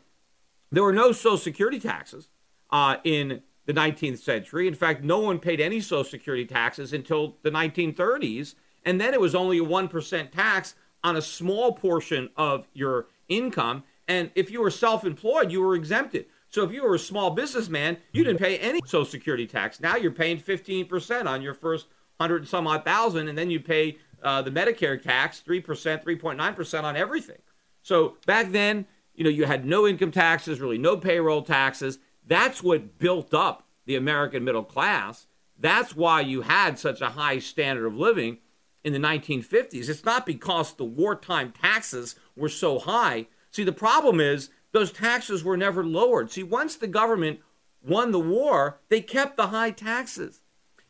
there 0.70 0.82
were 0.82 0.92
no 0.92 1.12
Social 1.12 1.38
Security 1.38 1.80
taxes 1.80 2.28
uh, 2.70 2.96
in 3.04 3.42
the 3.66 3.72
19th 3.72 4.18
century. 4.18 4.68
In 4.68 4.74
fact, 4.74 5.02
no 5.02 5.18
one 5.18 5.38
paid 5.38 5.60
any 5.60 5.80
Social 5.80 6.04
Security 6.04 6.44
taxes 6.44 6.92
until 6.92 7.36
the 7.42 7.50
1930s. 7.50 8.54
And 8.84 9.00
then 9.00 9.14
it 9.14 9.20
was 9.20 9.34
only 9.34 9.58
a 9.58 9.64
1% 9.64 10.30
tax 10.30 10.74
on 11.02 11.16
a 11.16 11.22
small 11.22 11.72
portion 11.72 12.30
of 12.36 12.66
your 12.74 13.06
income. 13.28 13.84
And 14.06 14.30
if 14.34 14.50
you 14.50 14.60
were 14.60 14.70
self 14.70 15.04
employed, 15.04 15.50
you 15.50 15.60
were 15.60 15.74
exempted. 15.74 16.26
So 16.50 16.62
if 16.62 16.72
you 16.72 16.84
were 16.84 16.94
a 16.94 17.00
small 17.00 17.30
businessman, 17.30 17.96
you 18.12 18.22
didn't 18.22 18.38
pay 18.38 18.58
any 18.58 18.80
Social 18.84 19.04
Security 19.04 19.46
tax. 19.46 19.80
Now 19.80 19.96
you're 19.96 20.12
paying 20.12 20.38
15% 20.38 21.26
on 21.26 21.42
your 21.42 21.54
first 21.54 21.86
hundred 22.20 22.42
and 22.42 22.48
some 22.48 22.66
odd 22.66 22.84
thousand, 22.84 23.28
and 23.28 23.36
then 23.36 23.50
you 23.50 23.58
pay 23.58 23.96
uh, 24.22 24.40
the 24.40 24.50
Medicare 24.50 25.00
tax, 25.00 25.42
3%, 25.46 25.64
3.9% 26.04 26.84
on 26.84 26.96
everything. 26.96 27.38
So 27.82 28.16
back 28.24 28.52
then, 28.52 28.86
you 29.14 29.24
know, 29.24 29.30
you 29.30 29.44
had 29.44 29.64
no 29.64 29.86
income 29.86 30.10
taxes, 30.10 30.60
really 30.60 30.78
no 30.78 30.96
payroll 30.96 31.42
taxes. 31.42 31.98
That's 32.26 32.62
what 32.62 32.98
built 32.98 33.34
up 33.34 33.68
the 33.86 33.96
American 33.96 34.44
middle 34.44 34.64
class. 34.64 35.26
That's 35.58 35.94
why 35.94 36.22
you 36.22 36.42
had 36.42 36.78
such 36.78 37.00
a 37.00 37.10
high 37.10 37.38
standard 37.38 37.86
of 37.86 37.96
living 37.96 38.38
in 38.82 38.92
the 38.92 38.98
1950s. 38.98 39.88
It's 39.88 40.04
not 40.04 40.26
because 40.26 40.74
the 40.74 40.84
wartime 40.84 41.52
taxes 41.52 42.16
were 42.36 42.48
so 42.48 42.78
high. 42.78 43.26
See, 43.50 43.64
the 43.64 43.72
problem 43.72 44.20
is 44.20 44.50
those 44.72 44.92
taxes 44.92 45.44
were 45.44 45.56
never 45.56 45.84
lowered. 45.84 46.30
See, 46.30 46.42
once 46.42 46.76
the 46.76 46.86
government 46.86 47.40
won 47.86 48.10
the 48.10 48.20
war, 48.20 48.80
they 48.88 49.00
kept 49.00 49.36
the 49.36 49.48
high 49.48 49.70
taxes. 49.70 50.40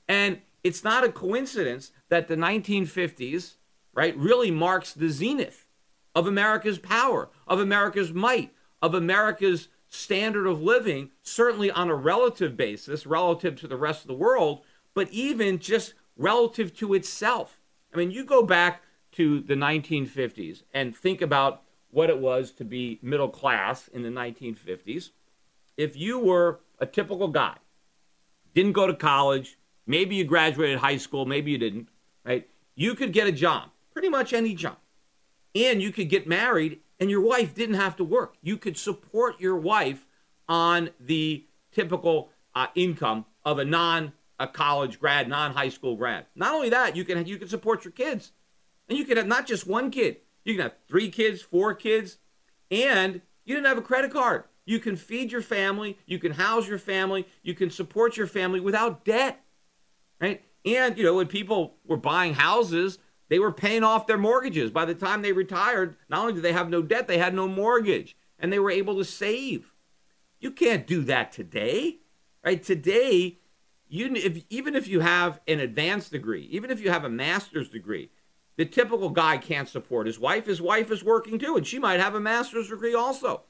And 0.09 0.41
it's 0.63 0.83
not 0.83 1.05
a 1.05 1.13
coincidence 1.13 1.93
that 2.09 2.29
the 2.29 2.37
1950s, 2.37 3.55
right, 3.93 4.17
really 4.17 4.51
marks 4.51 4.93
the 4.93 5.11
zenith 5.11 5.67
of 6.15 6.27
America's 6.27 6.79
power, 6.79 7.29
of 7.47 7.61
America's 7.61 8.13
might, 8.13 8.53
of 8.81 8.95
America's 8.95 9.69
standard 9.95 10.47
of 10.47 10.61
living, 10.61 11.11
certainly 11.23 11.71
on 11.71 11.89
a 11.89 11.95
relative 11.95 12.57
basis, 12.57 13.07
relative 13.07 13.55
to 13.57 13.69
the 13.69 13.77
rest 13.77 14.03
of 14.03 14.09
the 14.09 14.15
world, 14.15 14.63
but 14.93 15.09
even 15.11 15.59
just 15.59 15.95
relative 16.17 16.75
to 16.77 16.95
itself. 16.95 17.61
I 17.93 17.97
mean, 17.97 18.11
you 18.11 18.25
go 18.25 18.43
back 18.43 18.83
to 19.13 19.41
the 19.41 19.55
1950s 19.55 20.65
and 20.73 20.97
think 20.97 21.23
about 21.23 21.63
what 21.91 22.11
it 22.11 22.19
was 22.19 22.51
to 22.53 22.65
be 22.65 22.99
middle 23.03 23.29
class 23.29 23.87
in 23.89 24.03
the 24.03 24.09
1950s. 24.09 25.11
If 25.77 25.97
you 25.97 26.19
were 26.19 26.61
a 26.81 26.87
typical 26.87 27.29
guy, 27.29 27.57
didn't 28.53 28.73
go 28.73 28.89
to 28.89 28.95
college, 28.95 29.59
maybe 29.87 30.17
you 30.17 30.25
graduated 30.25 30.79
high 30.79 30.97
school, 30.97 31.25
maybe 31.25 31.53
you 31.53 31.59
didn't, 31.59 31.89
right? 32.25 32.49
You 32.75 32.97
could 32.97 33.13
get 33.13 33.29
a 33.29 33.33
job, 33.33 33.71
pretty 33.93 34.09
much 34.09 34.33
any 34.33 34.55
job. 34.55 34.77
And 35.55 35.81
you 35.81 35.93
could 35.93 36.09
get 36.09 36.27
married 36.27 36.81
and 37.05 37.11
your 37.11 37.21
wife 37.21 37.55
didn't 37.55 37.75
have 37.75 37.97
to 37.97 38.03
work. 38.03 38.39
You 38.41 38.57
could 38.57 38.79
support 38.79 39.39
your 39.39 39.59
wife 39.59 40.07
on 40.49 40.89
the 40.99 41.45
typical 41.71 42.31
uh, 42.55 42.69
income 42.75 43.27
of 43.45 43.59
a 43.59 43.65
non 43.67 44.15
a 44.41 44.47
college 44.47 44.99
grad, 44.99 45.29
non 45.29 45.53
high 45.53 45.69
school 45.69 45.97
grad. 45.97 46.25
Not 46.35 46.55
only 46.55 46.71
that, 46.71 46.97
you 46.97 47.05
can 47.05 47.27
you 47.27 47.37
can 47.37 47.47
support 47.47 47.85
your 47.85 47.93
kids, 47.93 48.33
and 48.89 48.97
you 48.97 49.05
can 49.05 49.19
have 49.19 49.27
not 49.27 49.47
just 49.47 49.67
one 49.67 49.91
kid. 49.91 50.17
You 50.47 50.55
can 50.55 50.63
have 50.63 50.77
three 50.89 51.11
kids, 51.11 51.43
four 51.43 51.75
kids, 51.75 52.17
and 52.71 53.21
you 53.45 53.55
didn't 53.55 53.67
have 53.67 53.77
a 53.77 53.83
credit 53.83 54.11
card. 54.11 54.45
You 54.65 54.79
can 54.79 54.97
feed 54.97 55.31
your 55.31 55.43
family, 55.43 55.99
you 56.07 56.19
can 56.19 56.33
house 56.33 56.67
your 56.67 56.79
family, 56.79 57.27
you 57.43 57.53
can 57.53 57.69
support 57.69 58.17
your 58.17 58.27
family 58.27 58.61
without 58.61 59.05
debt, 59.05 59.45
right? 60.23 60.43
And 60.65 60.97
you 60.97 61.05
know 61.05 61.17
when 61.17 61.27
people 61.27 61.75
were 61.85 61.99
buying 61.99 62.33
houses, 62.33 62.99
they 63.29 63.39
were 63.39 63.53
paying 63.53 63.85
off 63.85 64.07
their 64.07 64.19
mortgages. 64.19 64.71
By 64.71 64.85
the 64.85 64.95
time 64.95 65.23
they 65.23 65.33
retired, 65.33 65.97
not 66.09 66.21
only 66.21 66.35
did 66.35 66.43
they 66.43 66.53
have 66.53 66.69
no 66.69 66.83
debt, 66.83 67.09
they 67.09 67.19
had 67.19 67.35
no 67.35 67.49
mortgage, 67.49 68.17
and 68.39 68.53
they 68.53 68.59
were 68.59 68.71
able 68.71 68.97
to 68.97 69.05
save. 69.05 69.73
You 70.41 70.51
can't 70.51 70.87
do 70.87 71.03
that 71.05 71.33
today, 71.33 71.99
right? 72.45 72.63
Today, 72.63 73.39
you 73.89 74.13
if, 74.15 74.45
even 74.51 74.75
if 74.75 74.89
you 74.89 75.01
have 75.01 75.41
an 75.49 75.61
advanced 75.61 76.13
degree, 76.13 76.49
even 76.51 76.71
if 76.71 76.81
you 76.81 76.91
have 76.91 77.05
a 77.05 77.09
master's 77.09 77.69
degree, 77.69 78.11
the 78.57 78.65
typical 78.65 79.11
guy 79.11 79.39
can't 79.39 79.69
support 79.69 80.07
his 80.07 80.19
wife. 80.19 80.47
His 80.47 80.61
wife 80.61 80.91
is 80.91 81.03
working 81.03 81.39
too, 81.39 81.57
and 81.57 81.67
she 81.67 81.79
might 81.79 82.01
have 82.01 82.15
a 82.15 82.21
master's 82.21 82.69
degree 82.69 82.95
also. 82.95 83.43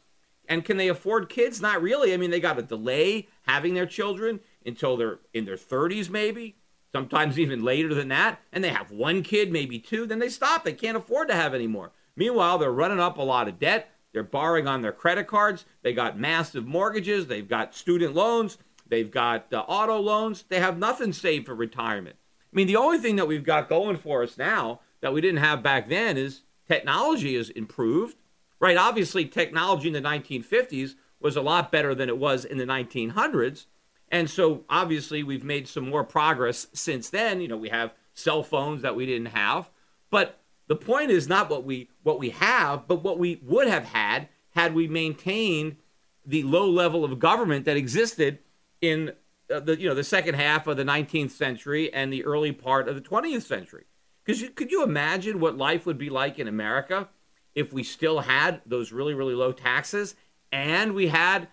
And 0.46 0.64
can 0.64 0.76
they 0.76 0.88
afford 0.88 1.28
kids? 1.28 1.60
Not 1.60 1.82
really. 1.82 2.12
I 2.12 2.16
mean, 2.16 2.30
they 2.30 2.40
got 2.40 2.56
to 2.56 2.62
delay 2.62 3.28
having 3.42 3.74
their 3.74 3.86
children 3.86 4.40
until 4.64 4.96
they're 4.96 5.20
in 5.32 5.44
their 5.46 5.56
30s, 5.56 6.10
maybe, 6.10 6.56
sometimes 6.94 7.40
even 7.40 7.64
later 7.64 7.92
than 7.92 8.06
that. 8.06 8.40
And 8.52 8.62
they 8.62 8.68
have 8.68 8.92
one 8.92 9.22
kid, 9.22 9.50
maybe 9.50 9.80
two, 9.80 10.06
then 10.06 10.20
they 10.20 10.28
stop. 10.28 10.62
They 10.62 10.72
can't 10.72 10.96
afford 10.96 11.26
to 11.26 11.34
have 11.34 11.52
any 11.52 11.66
more. 11.66 11.90
Meanwhile, 12.14 12.58
they're 12.58 12.70
running 12.70 13.00
up 13.00 13.18
a 13.18 13.22
lot 13.22 13.48
of 13.48 13.58
debt. 13.58 13.90
They're 14.12 14.22
borrowing 14.22 14.68
on 14.68 14.80
their 14.80 14.92
credit 14.92 15.26
cards. 15.26 15.64
They 15.82 15.92
got 15.92 16.16
massive 16.16 16.64
mortgages. 16.64 17.26
They've 17.26 17.48
got 17.48 17.74
student 17.74 18.14
loans. 18.14 18.58
They've 18.86 19.10
got 19.10 19.52
uh, 19.52 19.64
auto 19.66 19.98
loans. 19.98 20.44
They 20.48 20.60
have 20.60 20.78
nothing 20.78 21.12
saved 21.12 21.46
for 21.46 21.54
retirement. 21.56 22.14
I 22.52 22.54
mean, 22.54 22.68
the 22.68 22.76
only 22.76 22.98
thing 22.98 23.16
that 23.16 23.26
we've 23.26 23.42
got 23.42 23.68
going 23.68 23.96
for 23.96 24.22
us 24.22 24.38
now 24.38 24.78
that 25.00 25.12
we 25.12 25.20
didn't 25.20 25.38
have 25.38 25.64
back 25.64 25.88
then 25.88 26.16
is 26.16 26.42
technology 26.68 27.34
has 27.36 27.50
improved, 27.50 28.18
right? 28.60 28.76
Obviously, 28.76 29.24
technology 29.24 29.88
in 29.88 29.94
the 29.94 30.00
1950s 30.00 30.94
was 31.18 31.34
a 31.34 31.42
lot 31.42 31.72
better 31.72 31.92
than 31.92 32.08
it 32.08 32.18
was 32.18 32.44
in 32.44 32.58
the 32.58 32.66
1900s. 32.66 33.66
And 34.10 34.30
so 34.30 34.64
obviously 34.68 35.22
we've 35.22 35.44
made 35.44 35.66
some 35.68 35.88
more 35.88 36.04
progress 36.04 36.66
since 36.72 37.10
then. 37.10 37.40
You 37.40 37.48
know, 37.48 37.56
we 37.56 37.70
have 37.70 37.94
cell 38.12 38.42
phones 38.42 38.82
that 38.82 38.96
we 38.96 39.06
didn't 39.06 39.26
have. 39.26 39.70
But 40.10 40.40
the 40.68 40.76
point 40.76 41.10
is 41.10 41.28
not 41.28 41.50
what 41.50 41.64
we 41.64 41.90
what 42.02 42.18
we 42.18 42.30
have, 42.30 42.86
but 42.86 43.02
what 43.02 43.18
we 43.18 43.40
would 43.42 43.68
have 43.68 43.84
had 43.84 44.28
had 44.50 44.74
we 44.74 44.86
maintained 44.86 45.76
the 46.24 46.42
low 46.42 46.68
level 46.68 47.04
of 47.04 47.18
government 47.18 47.64
that 47.64 47.76
existed 47.76 48.38
in 48.80 49.12
uh, 49.52 49.60
the 49.60 49.78
you 49.78 49.88
know 49.88 49.94
the 49.94 50.04
second 50.04 50.34
half 50.34 50.66
of 50.66 50.76
the 50.76 50.84
19th 50.84 51.30
century 51.30 51.92
and 51.92 52.12
the 52.12 52.24
early 52.24 52.52
part 52.52 52.88
of 52.88 52.94
the 52.94 53.00
20th 53.00 53.42
century. 53.42 53.84
Because 54.24 54.42
could 54.54 54.70
you 54.70 54.82
imagine 54.82 55.38
what 55.38 55.58
life 55.58 55.84
would 55.84 55.98
be 55.98 56.08
like 56.08 56.38
in 56.38 56.48
America 56.48 57.08
if 57.54 57.72
we 57.72 57.82
still 57.82 58.20
had 58.20 58.62
those 58.64 58.90
really, 58.90 59.14
really 59.14 59.34
low 59.34 59.52
taxes 59.52 60.14
and 60.50 60.94
we 60.94 61.08
had 61.08 61.48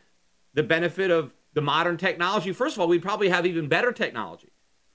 the 0.53 0.63
benefit 0.63 1.11
of 1.11 1.33
the 1.53 1.61
modern 1.61 1.97
technology? 1.97 2.53
First 2.53 2.75
of 2.75 2.81
all, 2.81 2.87
we'd 2.87 3.01
probably 3.01 3.29
have 3.29 3.45
even 3.45 3.67
better 3.67 3.91
technology. 3.91 4.49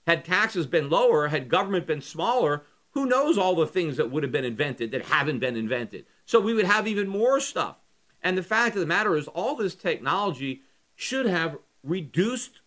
Had 0.06 0.24
taxes 0.24 0.66
been 0.66 0.88
lower, 0.88 1.28
had 1.28 1.48
government 1.48 1.86
been 1.86 2.00
smaller, 2.00 2.64
who 2.90 3.06
knows 3.06 3.36
all 3.36 3.54
the 3.54 3.66
things 3.66 3.96
that 3.96 4.10
would 4.10 4.22
have 4.22 4.32
been 4.32 4.44
invented 4.44 4.90
that 4.92 5.06
haven't 5.06 5.40
been 5.40 5.56
invented? 5.56 6.06
So 6.24 6.40
we 6.40 6.54
would 6.54 6.64
have 6.66 6.86
even 6.86 7.08
more 7.08 7.40
stuff. 7.40 7.76
And 8.22 8.38
the 8.38 8.42
fact 8.42 8.74
of 8.74 8.80
the 8.80 8.86
matter 8.86 9.16
is, 9.16 9.28
all 9.28 9.56
this 9.56 9.74
technology 9.74 10.62
should 10.94 11.26
have 11.26 11.58
reduced 11.82 12.62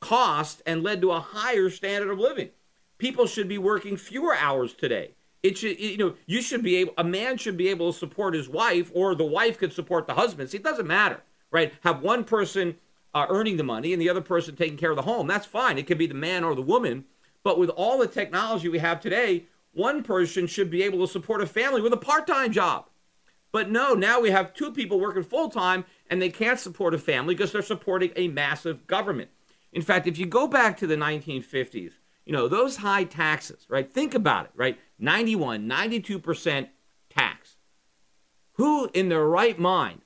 cost 0.00 0.62
and 0.66 0.82
led 0.82 1.00
to 1.00 1.10
a 1.10 1.20
higher 1.20 1.70
standard 1.70 2.10
of 2.10 2.18
living 2.18 2.50
people 2.98 3.26
should 3.26 3.48
be 3.48 3.58
working 3.58 3.96
fewer 3.96 4.34
hours 4.34 4.72
today. 4.72 5.10
It 5.42 5.58
should, 5.58 5.78
you 5.78 5.98
know, 5.98 6.14
you 6.26 6.40
should 6.40 6.62
be 6.62 6.76
able, 6.76 6.94
a 6.96 7.04
man 7.04 7.36
should 7.36 7.56
be 7.56 7.68
able 7.68 7.92
to 7.92 7.98
support 7.98 8.34
his 8.34 8.48
wife, 8.48 8.90
or 8.94 9.14
the 9.14 9.26
wife 9.26 9.58
could 9.58 9.72
support 9.72 10.06
the 10.06 10.14
husband. 10.14 10.48
See, 10.48 10.56
it 10.56 10.64
doesn't 10.64 10.86
matter, 10.86 11.22
right? 11.50 11.72
Have 11.82 12.00
one 12.00 12.24
person 12.24 12.76
uh, 13.14 13.26
earning 13.28 13.56
the 13.56 13.62
money 13.62 13.92
and 13.92 14.02
the 14.02 14.10
other 14.10 14.20
person 14.20 14.56
taking 14.56 14.76
care 14.76 14.90
of 14.90 14.96
the 14.96 15.02
home. 15.02 15.26
That's 15.26 15.46
fine. 15.46 15.78
It 15.78 15.86
could 15.86 15.98
be 15.98 16.06
the 16.06 16.14
man 16.14 16.44
or 16.44 16.54
the 16.54 16.62
woman. 16.62 17.04
But 17.42 17.58
with 17.58 17.70
all 17.70 17.98
the 17.98 18.06
technology 18.06 18.68
we 18.68 18.78
have 18.78 19.00
today, 19.00 19.44
one 19.72 20.02
person 20.02 20.46
should 20.46 20.70
be 20.70 20.82
able 20.82 21.06
to 21.06 21.12
support 21.12 21.42
a 21.42 21.46
family 21.46 21.80
with 21.80 21.92
a 21.92 21.98
part 21.98 22.26
time 22.26 22.52
job. 22.52 22.88
But 23.52 23.70
no, 23.70 23.94
now 23.94 24.20
we 24.20 24.30
have 24.30 24.52
two 24.52 24.72
people 24.72 24.98
working 24.98 25.22
full 25.22 25.48
time 25.48 25.84
and 26.10 26.20
they 26.20 26.30
can't 26.30 26.58
support 26.58 26.94
a 26.94 26.98
family 26.98 27.34
because 27.34 27.52
they're 27.52 27.62
supporting 27.62 28.10
a 28.16 28.28
massive 28.28 28.86
government. 28.86 29.30
In 29.72 29.82
fact, 29.82 30.06
if 30.06 30.18
you 30.18 30.26
go 30.26 30.48
back 30.48 30.76
to 30.78 30.86
the 30.86 30.96
1950s, 30.96 31.92
you 32.24 32.32
know, 32.32 32.48
those 32.48 32.76
high 32.76 33.04
taxes, 33.04 33.66
right? 33.68 33.92
Think 33.92 34.14
about 34.14 34.46
it, 34.46 34.52
right? 34.56 34.78
91, 34.98 35.68
92% 35.68 36.68
tax. 37.10 37.56
Who 38.54 38.90
in 38.94 39.08
their 39.08 39.26
right 39.26 39.58
mind 39.58 40.00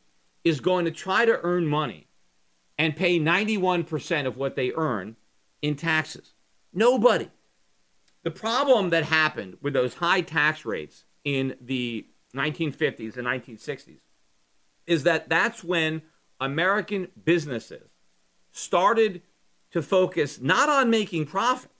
is 0.44 0.60
going 0.60 0.84
to 0.86 0.90
try 0.90 1.24
to 1.24 1.40
earn 1.42 1.66
money 1.66 2.07
and 2.78 2.96
pay 2.96 3.18
91% 3.18 4.26
of 4.26 4.36
what 4.36 4.56
they 4.56 4.72
earn 4.72 5.16
in 5.62 5.74
taxes? 5.74 6.34
Nobody. 6.72 7.30
The 8.22 8.30
problem 8.30 8.90
that 8.90 9.04
happened 9.04 9.56
with 9.60 9.72
those 9.72 9.94
high 9.94 10.20
tax 10.20 10.64
rates 10.64 11.04
in 11.24 11.56
the 11.60 12.06
1950s 12.34 13.16
and 13.16 13.26
1960s 13.26 14.00
is 14.86 15.02
that 15.04 15.28
that's 15.28 15.64
when 15.64 16.02
American 16.40 17.08
businesses 17.24 17.88
started 18.52 19.22
to 19.70 19.82
focus 19.82 20.40
not 20.40 20.68
on 20.68 20.90
making 20.90 21.26
profits 21.26 21.72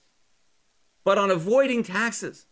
but 1.03 1.17
on 1.17 1.31
avoiding 1.31 1.81
taxes. 1.81 2.45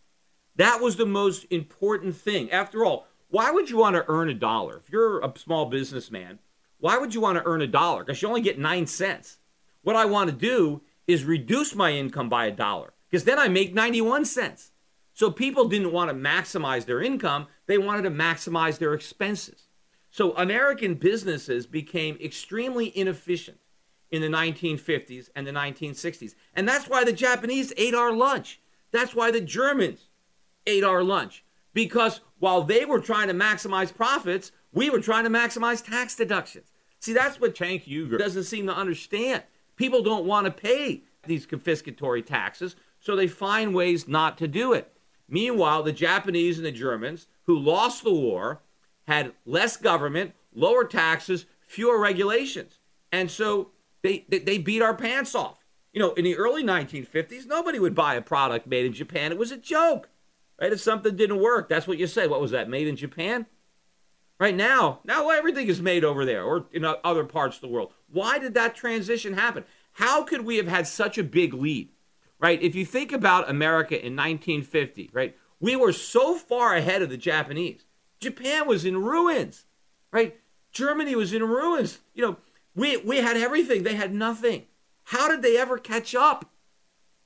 That 0.56 0.82
was 0.82 0.96
the 0.96 1.06
most 1.06 1.46
important 1.52 2.16
thing. 2.16 2.50
After 2.52 2.84
all, 2.84 3.08
why 3.30 3.52
would 3.52 3.70
you 3.70 3.78
want 3.78 3.96
to 3.96 4.06
earn 4.08 4.30
a 4.30 4.34
dollar? 4.34 4.78
If 4.78 4.90
you're 4.90 5.20
a 5.20 5.32
small 5.38 5.68
businessman, 5.68 6.40
why 6.80 6.98
would 6.98 7.14
you 7.14 7.22
want 7.22 7.38
to 7.38 7.46
earn 7.46 7.62
a 7.62 7.68
dollar? 7.68 8.04
Because 8.04 8.22
you 8.22 8.28
only 8.28 8.42
get 8.42 8.60
nine 8.60 8.88
cents. 8.88 9.38
What 9.82 9.96
I 9.96 10.06
want 10.06 10.30
to 10.30 10.36
do 10.36 10.82
is 11.08 11.24
reduce 11.24 11.74
my 11.74 11.92
income 11.92 12.30
by 12.30 12.46
a 12.46 12.52
dollar 12.52 12.94
because 13.10 13.24
then 13.24 13.40
I 13.40 13.48
make 13.48 13.74
91 13.74 14.26
cents. 14.26 14.72
So 15.14 15.32
people 15.32 15.68
didn't 15.68 15.92
want 15.92 16.10
to 16.10 16.16
maximize 16.16 16.86
their 16.86 17.02
income, 17.02 17.48
they 17.66 17.78
wanted 17.78 18.04
to 18.04 18.12
maximize 18.12 18.78
their 18.78 18.94
expenses. 18.94 19.68
So 20.12 20.36
American 20.38 20.96
businesses 20.96 21.66
became 21.66 22.18
extremely 22.22 22.96
inefficient 22.96 23.58
in 24.12 24.22
the 24.22 24.28
1950s 24.28 25.30
and 25.36 25.46
the 25.46 25.52
1960s. 25.52 26.36
And 26.56 26.68
that's 26.68 26.88
why 26.88 27.04
the 27.04 27.14
Japanese 27.14 27.74
ate 27.78 27.96
our 27.96 28.14
lunch. 28.14 28.62
That's 28.92 29.16
why 29.16 29.32
the 29.32 29.42
Germans 29.42 30.08
ate 30.66 30.84
our 30.84 31.04
lunch. 31.04 31.44
Because 31.78 32.22
while 32.40 32.64
they 32.64 32.86
were 32.86 33.00
trying 33.00 33.28
to 33.28 33.36
maximize 33.36 33.94
profits, 33.94 34.52
we 34.74 34.90
were 34.90 35.00
trying 35.00 35.26
to 35.26 35.30
maximize 35.30 35.86
tax 35.86 36.16
deductions. 36.16 36.72
See, 37.00 37.14
that's 37.14 37.40
what 37.40 37.54
Cenk 37.54 37.86
Uygur 37.86 38.18
doesn't 38.18 38.46
seem 38.46 38.66
to 38.66 38.76
understand. 38.76 39.44
People 39.76 40.02
don't 40.02 40.26
want 40.26 40.46
to 40.46 40.52
pay 40.52 41.04
these 41.28 41.46
confiscatory 41.46 42.26
taxes, 42.26 42.76
so 43.00 43.16
they 43.16 43.28
find 43.28 43.76
ways 43.76 44.08
not 44.08 44.40
to 44.40 44.48
do 44.48 44.74
it. 44.74 44.92
Meanwhile, 45.30 45.84
the 45.84 45.92
Japanese 45.92 46.58
and 46.58 46.66
the 46.66 46.72
Germans, 46.72 47.28
who 47.44 47.56
lost 47.56 48.04
the 48.04 48.12
war, 48.12 48.64
had 49.08 49.34
less 49.46 49.78
government, 49.78 50.34
lower 50.56 50.84
taxes, 50.84 51.46
fewer 51.68 52.00
regulations. 52.00 52.80
And 53.12 53.30
so 53.30 53.70
they, 54.02 54.26
they, 54.30 54.40
they 54.40 54.58
beat 54.58 54.82
our 54.82 54.96
pants 54.96 55.36
off. 55.36 55.64
You 55.94 56.00
know, 56.00 56.14
in 56.14 56.24
the 56.24 56.38
early 56.38 56.64
1950s, 56.64 57.46
nobody 57.46 57.78
would 57.78 57.94
buy 57.94 58.16
a 58.16 58.22
product 58.24 58.66
made 58.66 58.88
in 58.88 58.94
Japan. 58.94 59.32
It 59.32 59.38
was 59.38 59.52
a 59.52 59.58
joke, 59.58 60.10
right? 60.60 60.74
If 60.74 60.82
something 60.82 61.16
didn't 61.16 61.42
work, 61.42 61.70
that's 61.70 61.88
what 61.88 61.98
you 61.98 62.08
say. 62.08 62.28
What 62.28 62.42
was 62.42 62.52
that, 62.52 62.70
made 62.70 62.88
in 62.88 62.96
Japan? 62.96 63.46
Right 64.40 64.56
now, 64.56 65.00
now 65.04 65.30
everything 65.30 65.68
is 65.68 65.82
made 65.82 66.04
over 66.04 66.24
there 66.24 66.44
or 66.44 66.68
in 66.72 66.86
other 66.86 67.24
parts 67.24 67.58
of 67.58 67.62
the 67.62 67.68
world. 67.68 67.92
Why 68.08 68.38
did 68.38 68.54
that 68.54 68.76
transition 68.76 69.34
happen? 69.34 69.66
How 69.94 70.24
could 70.24 70.42
we 70.42 70.58
have 70.58 70.68
had 70.68 70.88
such 70.88 71.18
a 71.18 71.24
big 71.24 71.54
lead? 71.54 71.90
Right? 72.40 72.62
If 72.62 72.76
you 72.76 72.86
think 72.86 73.12
about 73.12 73.50
America 73.50 73.96
in 73.96 74.16
1950, 74.16 75.10
right? 75.12 75.36
We 75.60 75.76
were 75.76 75.92
so 75.92 76.36
far 76.36 76.76
ahead 76.76 77.02
of 77.02 77.10
the 77.10 77.18
Japanese. 77.18 77.84
Japan 78.20 78.68
was 78.68 78.86
in 78.86 79.02
ruins, 79.02 79.66
right? 80.12 80.38
Germany 80.72 81.16
was 81.16 81.34
in 81.34 81.44
ruins. 81.44 82.00
You 82.14 82.24
know, 82.24 82.38
we 82.76 82.98
we 82.98 83.18
had 83.18 83.38
everything, 83.38 83.82
they 83.82 83.96
had 83.96 84.14
nothing. 84.14 84.66
How 85.06 85.28
did 85.28 85.42
they 85.42 85.58
ever 85.58 85.80
catch 85.80 86.14
up? 86.14 86.52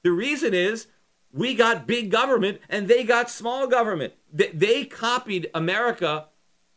The 0.03 0.11
reason 0.11 0.53
is 0.53 0.87
we 1.33 1.55
got 1.55 1.87
big 1.87 2.11
government 2.11 2.59
and 2.69 2.87
they 2.87 3.03
got 3.03 3.29
small 3.29 3.67
government. 3.67 4.13
They, 4.33 4.85
copied 4.85 5.49
America 5.53 6.27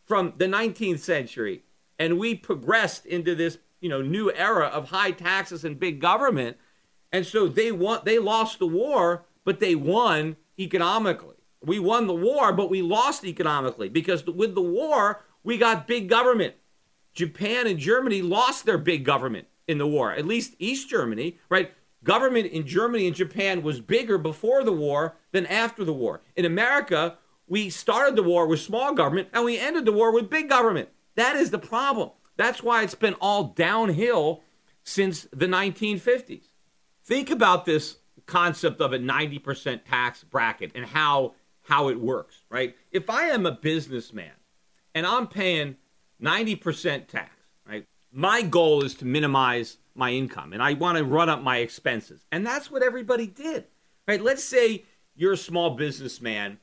from 0.04 0.34
the 0.36 0.46
19th 0.46 1.00
century. 1.00 1.62
And 1.98 2.18
we 2.18 2.34
progressed 2.34 3.06
into 3.06 3.34
this 3.34 3.58
you 3.80 3.88
know 3.88 4.00
new 4.00 4.32
era 4.32 4.66
of 4.66 4.88
high 4.88 5.10
taxes 5.10 5.64
and 5.64 5.78
big 5.78 6.00
government. 6.00 6.56
And 7.12 7.26
so 7.26 7.48
they 7.48 7.70
want 7.70 8.04
they 8.04 8.18
lost 8.18 8.58
the 8.58 8.66
war 8.66 9.24
but 9.44 9.60
they 9.60 9.74
won 9.74 10.36
economically. 10.58 11.36
We 11.62 11.78
won 11.78 12.06
the 12.06 12.14
war 12.14 12.52
but 12.52 12.70
we 12.70 12.82
lost 12.82 13.24
economically 13.24 13.88
because 13.88 14.24
with 14.26 14.54
the 14.54 14.62
war 14.62 15.22
we 15.42 15.58
got 15.58 15.86
big 15.86 16.08
government. 16.08 16.54
Japan 17.12 17.66
and 17.66 17.78
germany 17.78 18.22
lost 18.22 18.66
their 18.66 18.78
big 18.78 19.04
government 19.04 19.46
in 19.68 19.78
the 19.78 19.86
war 19.86 20.12
at 20.12 20.26
least 20.26 20.54
east 20.58 20.90
germany 20.90 21.38
right 21.48 21.72
government 22.04 22.46
in 22.46 22.66
germany 22.66 23.06
and 23.06 23.16
japan 23.16 23.62
was 23.62 23.80
bigger 23.80 24.18
before 24.18 24.62
the 24.62 24.72
war 24.72 25.16
than 25.32 25.46
after 25.46 25.84
the 25.84 25.92
war 25.92 26.20
in 26.36 26.44
america 26.44 27.18
we 27.46 27.70
started 27.70 28.16
the 28.16 28.22
war 28.22 28.46
with 28.46 28.60
small 28.60 28.94
government 28.94 29.28
and 29.32 29.44
we 29.44 29.58
ended 29.58 29.84
the 29.84 29.92
war 29.92 30.12
with 30.12 30.30
big 30.30 30.48
government. 30.48 30.88
That 31.16 31.36
is 31.36 31.50
the 31.50 31.58
problem. 31.58 32.10
That's 32.36 32.62
why 32.62 32.82
it's 32.82 32.94
been 32.94 33.14
all 33.20 33.44
downhill 33.44 34.42
since 34.82 35.26
the 35.32 35.46
1950s. 35.46 36.48
Think 37.04 37.30
about 37.30 37.64
this 37.64 37.98
concept 38.26 38.80
of 38.80 38.92
a 38.92 38.98
90% 38.98 39.80
tax 39.84 40.24
bracket 40.24 40.72
and 40.74 40.86
how 40.86 41.34
how 41.66 41.88
it 41.88 41.98
works, 41.98 42.42
right? 42.50 42.76
If 42.92 43.08
I 43.08 43.24
am 43.24 43.46
a 43.46 43.52
businessman 43.52 44.32
and 44.94 45.06
I'm 45.06 45.26
paying 45.26 45.76
90% 46.22 47.06
tax, 47.06 47.30
right? 47.66 47.86
My 48.12 48.42
goal 48.42 48.84
is 48.84 48.94
to 48.96 49.06
minimize 49.06 49.78
my 49.94 50.10
income 50.10 50.52
and 50.52 50.62
I 50.62 50.74
want 50.74 50.98
to 50.98 51.04
run 51.04 51.28
up 51.28 51.42
my 51.42 51.58
expenses. 51.58 52.24
And 52.32 52.46
that's 52.46 52.70
what 52.70 52.82
everybody 52.82 53.26
did. 53.26 53.64
Right? 54.06 54.20
Let's 54.20 54.44
say 54.44 54.84
you're 55.14 55.32
a 55.32 55.36
small 55.36 55.70
businessman 55.70 56.58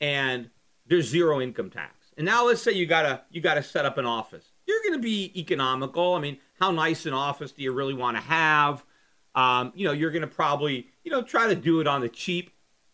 and 0.00 0.50
there's 0.86 1.08
zero 1.08 1.40
income 1.40 1.70
tax. 1.70 1.94
And 2.16 2.26
now 2.26 2.46
let's 2.46 2.62
say 2.62 2.72
you 2.72 2.86
gotta 2.86 3.22
you 3.30 3.40
gotta 3.40 3.62
set 3.62 3.84
up 3.84 3.98
an 3.98 4.06
office. 4.06 4.50
You're 4.66 4.82
going 4.82 5.00
to 5.00 5.02
be 5.02 5.32
economical. 5.38 6.14
I 6.14 6.20
mean, 6.20 6.38
how 6.60 6.70
nice 6.70 7.04
an 7.04 7.12
office 7.12 7.50
do 7.50 7.62
you 7.62 7.72
really 7.72 7.94
want 7.94 8.16
to 8.16 8.22
have? 8.22 8.84
Um, 9.34 9.72
you 9.74 9.84
know, 9.84 9.92
you're 9.92 10.12
going 10.12 10.22
to 10.22 10.28
probably 10.28 10.86
you 11.02 11.10
know 11.10 11.22
try 11.22 11.48
to 11.48 11.56
do 11.56 11.80
it 11.80 11.88
on 11.88 12.00
the 12.00 12.08
cheap, 12.08 12.50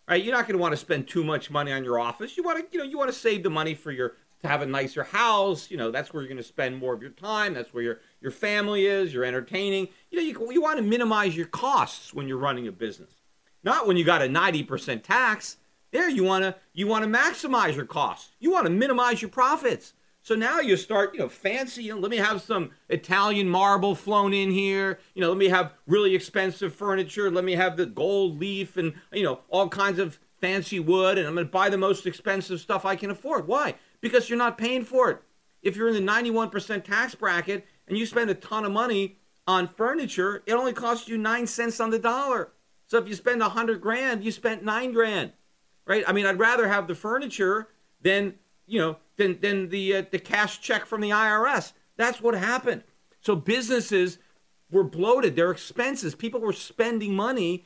right? 0.09 0.23
You're 0.23 0.35
not 0.35 0.47
going 0.47 0.57
to 0.57 0.63
want 0.63 0.73
to 0.73 0.79
spend 0.79 1.07
too 1.07 1.23
much 1.23 1.51
money 1.51 1.73
on 1.73 1.85
your 1.85 1.99
office. 1.99 2.37
You 2.37 2.43
want 2.43 2.59
to 2.61 2.67
you 2.73 2.79
know 2.79 2.85
you 2.85 2.97
want 2.97 3.13
to 3.13 3.19
save 3.19 3.43
the 3.43 3.51
money 3.51 3.75
for 3.75 3.91
your 3.91 4.11
to 4.11 4.17
have 4.47 4.63
a 4.63 4.67
nicer 4.67 5.05
house. 5.05 5.71
You 5.71 5.77
know, 5.77 5.91
that's 5.91 6.13
where 6.13 6.23
you're 6.23 6.29
going 6.29 6.37
to 6.39 6.43
spend 6.43 6.77
more 6.77 6.95
of 6.95 7.03
your 7.03 7.11
time. 7.11 7.55
That's 7.55 7.73
where 7.73 7.83
your 7.83 8.01
your 8.21 8.31
family 8.31 8.87
is. 8.87 9.13
You're 9.13 9.25
entertaining. 9.25 9.89
You 10.11 10.19
know, 10.19 10.25
you 10.25 10.53
you 10.53 10.63
want 10.63 10.79
to 10.79 10.83
minimize 10.83 11.37
your 11.37 11.47
costs 11.47 12.15
when 12.15 12.29
you're 12.29 12.39
running 12.39 12.67
a 12.67 12.73
business, 12.73 13.13
not 13.63 13.87
when 13.87 13.97
you 13.97 14.05
got 14.05 14.23
a 14.23 14.27
90% 14.27 15.03
tax 15.03 15.57
there 15.97 16.09
you 16.11 16.25
want 16.25 16.45
to 16.45 16.55
you 16.73 16.87
want 16.87 17.05
to 17.05 17.11
maximize 17.11 17.75
your 17.75 17.87
costs. 17.87 18.33
You 18.39 18.51
want 18.53 18.67
to 18.67 18.71
minimize 18.71 19.23
your 19.23 19.31
profits. 19.31 19.95
So 20.23 20.35
now 20.35 20.59
you 20.59 20.77
start, 20.77 21.15
you 21.15 21.21
know, 21.21 21.29
fancy. 21.29 21.85
You 21.85 21.95
know, 21.95 22.01
let 22.01 22.11
me 22.11 22.17
have 22.17 22.43
some 22.43 22.73
Italian 22.89 23.49
marble 23.49 23.95
flown 23.95 24.35
in 24.35 24.51
here. 24.51 24.99
You 25.15 25.23
know, 25.23 25.29
let 25.29 25.39
me 25.39 25.49
have 25.49 25.73
really 25.87 26.15
expensive 26.15 26.75
furniture. 26.75 27.31
Let 27.31 27.45
me 27.45 27.53
have 27.53 27.77
the 27.77 27.87
gold 27.87 28.41
leaf 28.41 28.77
and 28.77 28.95
you 29.13 29.23
know 29.23 29.41
all 29.49 29.69
kinds 29.69 29.99
of 29.99 30.19
fancy 30.41 30.81
wood. 30.81 31.19
And 31.19 31.27
I'm 31.27 31.35
going 31.35 31.47
to 31.47 31.51
buy 31.53 31.71
the 31.71 31.79
most 31.79 32.07
expensive 32.07 32.61
stuff 32.61 32.85
I 32.85 32.97
can 32.97 33.11
afford. 33.11 33.47
Why? 33.47 33.77
Because 34.01 34.29
you're 34.29 34.39
not 34.39 34.59
paying 34.59 34.85
for 34.85 35.11
it. 35.11 35.23
If 35.63 35.77
you're 35.77 35.89
in 35.89 35.95
the 35.95 36.13
91% 36.13 36.85
tax 36.85 37.15
bracket 37.15 37.67
and 37.89 37.99
you 37.99 38.07
spend 38.07 38.31
a 38.31 38.35
ton 38.35 38.65
of 38.65 38.73
money 38.73 39.19
on 39.47 39.67
furniture, 39.67 40.43
it 40.47 40.55
only 40.55 40.73
costs 40.73 41.09
you 41.09 41.19
nine 41.19 41.47
cents 41.47 41.81
on 41.81 41.91
the 41.91 41.99
dollar. 41.99 42.53
So 42.87 42.99
if 42.99 43.09
you 43.09 43.15
spend 43.15 43.43
a 43.43 43.49
hundred 43.49 43.81
grand, 43.81 44.25
you 44.25 44.31
spent 44.31 44.65
nine 44.65 44.93
grand 44.93 45.33
right? 45.87 46.05
I 46.07 46.13
mean, 46.13 46.27
I'd 46.27 46.39
rather 46.39 46.69
have 46.69 46.87
the 46.89 46.95
furniture 46.95 47.69
than 48.03 48.35
you 48.67 48.79
know 48.79 48.97
than 49.17 49.41
than 49.41 49.71
the 49.71 49.97
uh, 49.97 50.03
the 50.11 50.19
cash 50.19 50.61
check 50.61 50.85
from 50.85 51.01
the 51.01 51.11
IRS. 51.11 51.73
That's 51.97 52.21
what 52.21 52.35
happened. 52.35 52.83
So 53.21 53.35
businesses 53.35 54.19
were 54.71 54.85
bloated. 54.85 55.37
Their 55.37 55.51
expenses, 55.51 56.15
people 56.15 56.41
were 56.41 56.53
spending 56.53 57.15
money 57.15 57.65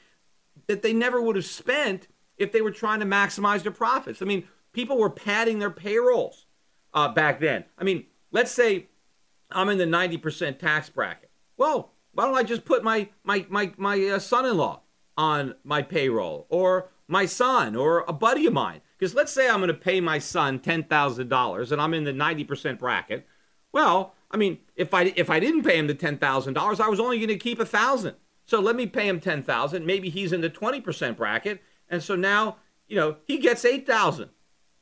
that 0.69 0.83
they 0.83 0.93
never 0.93 1.21
would 1.21 1.37
have 1.37 1.47
spent 1.47 2.07
if 2.37 2.53
they 2.53 2.61
were 2.61 2.71
trying 2.71 3.01
to 3.01 3.07
maximize 3.07 3.63
their 3.63 3.73
profits. 3.73 4.23
I 4.23 4.27
mean, 4.27 4.47
people 4.73 4.99
were 4.99 5.11
padding 5.11 5.59
their 5.59 5.71
payrolls 5.71 6.47
uh, 6.95 7.09
back 7.09 7.41
then. 7.41 7.65
I 7.79 7.85
mean, 7.85 8.07
let's 8.31 8.51
say 8.51 8.89
I'm 9.51 9.69
in 9.69 9.79
the 9.79 9.85
90% 9.85 10.59
tax 10.59 10.89
bracket. 10.89 11.31
Well, 11.57 11.93
why 12.13 12.25
don't 12.25 12.37
I 12.37 12.43
just 12.43 12.65
put 12.65 12.83
my 12.83 13.09
my 13.23 13.47
my 13.49 13.73
my 13.77 14.03
uh, 14.07 14.19
son-in-law 14.19 14.81
on 15.17 15.55
my 15.65 15.83
payroll 15.83 16.47
or 16.49 16.89
my 17.07 17.27
son 17.27 17.77
or 17.77 18.05
a 18.09 18.13
buddy 18.13 18.47
of 18.47 18.53
mine. 18.53 18.81
Because 18.99 19.15
let's 19.15 19.33
say 19.33 19.49
I'm 19.49 19.59
going 19.59 19.69
to 19.69 19.75
pay 19.75 20.01
my 20.01 20.19
son 20.19 20.59
$10,000 20.59 21.73
and 21.73 21.83
I'm 21.83 21.95
in 21.95 22.05
the 22.05 22.13
90% 22.13 22.79
bracket. 22.79 23.27
Well, 23.73 24.15
I 24.31 24.37
mean, 24.37 24.59
if 24.77 24.95
I 24.95 25.13
if 25.17 25.31
I 25.31 25.41
didn't 25.41 25.65
pay 25.65 25.79
him 25.79 25.87
the 25.87 25.95
$10,000, 25.95 26.81
I 26.81 26.89
was 26.89 27.01
only 27.01 27.19
going 27.19 27.29
to 27.29 27.37
keep 27.37 27.59
a 27.59 27.65
1000. 27.65 28.15
So 28.45 28.61
let 28.61 28.77
me 28.77 28.87
pay 28.87 29.09
him 29.09 29.21
10,000. 29.21 29.87
Maybe 29.87 30.11
he's 30.11 30.33
in 30.33 30.41
the 30.41 30.51
20% 30.51 31.17
bracket, 31.17 31.63
and 31.89 32.03
so 32.03 32.17
now, 32.17 32.57
you 32.89 32.97
know, 32.97 33.17
he 33.27 33.39
gets 33.39 33.65
8,000. 33.65 34.31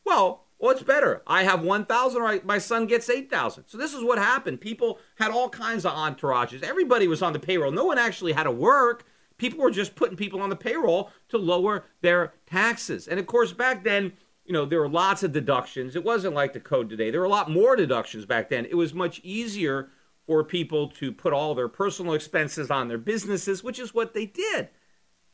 Well, 0.09 0.47
what's 0.57 0.83
better? 0.83 1.23
I 1.27 1.45
have 1.45 1.63
1,000 1.63 2.23
or 2.23 2.41
my 2.45 2.59
son 2.59 2.87
gets 2.87 3.09
8,000. 3.09 3.65
So 3.67 3.79
this 3.79 3.95
is 3.95 4.03
what 4.03 4.19
happened. 4.19 4.61
People 4.61 4.99
had 5.17 5.31
all 5.31 5.49
kinds 5.49 5.85
of 5.85 5.93
entourages. 5.93 6.63
Everybody 6.63 7.07
was 7.07 7.23
on 7.23 7.33
the 7.33 7.39
payroll. 7.39 7.71
No 7.71 7.85
one 7.85 7.99
actually 7.99 8.33
had 8.33 8.45
to 8.45 8.51
work 8.51 9.05
people 9.39 9.61
were 9.61 9.71
just 9.71 9.95
putting 9.95 10.17
people 10.17 10.43
on 10.43 10.51
the 10.51 10.57
payroll 10.57 11.11
to 11.29 11.39
lower 11.39 11.87
their 12.03 12.35
taxes. 12.47 13.09
And 13.09 13.19
of 13.19 13.27
course, 13.27 13.53
back 13.53 13.85
then, 13.85 14.13
you 14.45 14.53
know, 14.53 14.65
there 14.65 14.81
were 14.81 14.89
lots 14.89 15.23
of 15.23 15.33
deductions. 15.33 15.97
It 15.97 16.05
wasn't 16.05 16.35
like 16.35 16.53
the 16.53 16.61
code 16.61 16.91
today. 16.91 17.11
There 17.11 17.21
were 17.21 17.27
a 17.27 17.31
lot 17.31 17.51
more 17.51 17.77
deductions 17.77 18.27
back 18.27 18.51
then. 18.51 18.67
It 18.67 18.77
was 18.77 18.93
much 18.93 19.21
easier 19.23 19.91
for 20.27 20.45
people 20.45 20.89
to 20.89 21.13
put 21.13 21.33
all 21.33 21.55
their 21.55 21.69
personal 21.69 22.13
expenses 22.13 22.71
on 22.71 22.89
their 22.89 22.99
businesses, 22.99 23.65
which 23.65 23.79
is 23.79 23.95
what 23.95 24.13
they 24.13 24.27
did. 24.27 24.69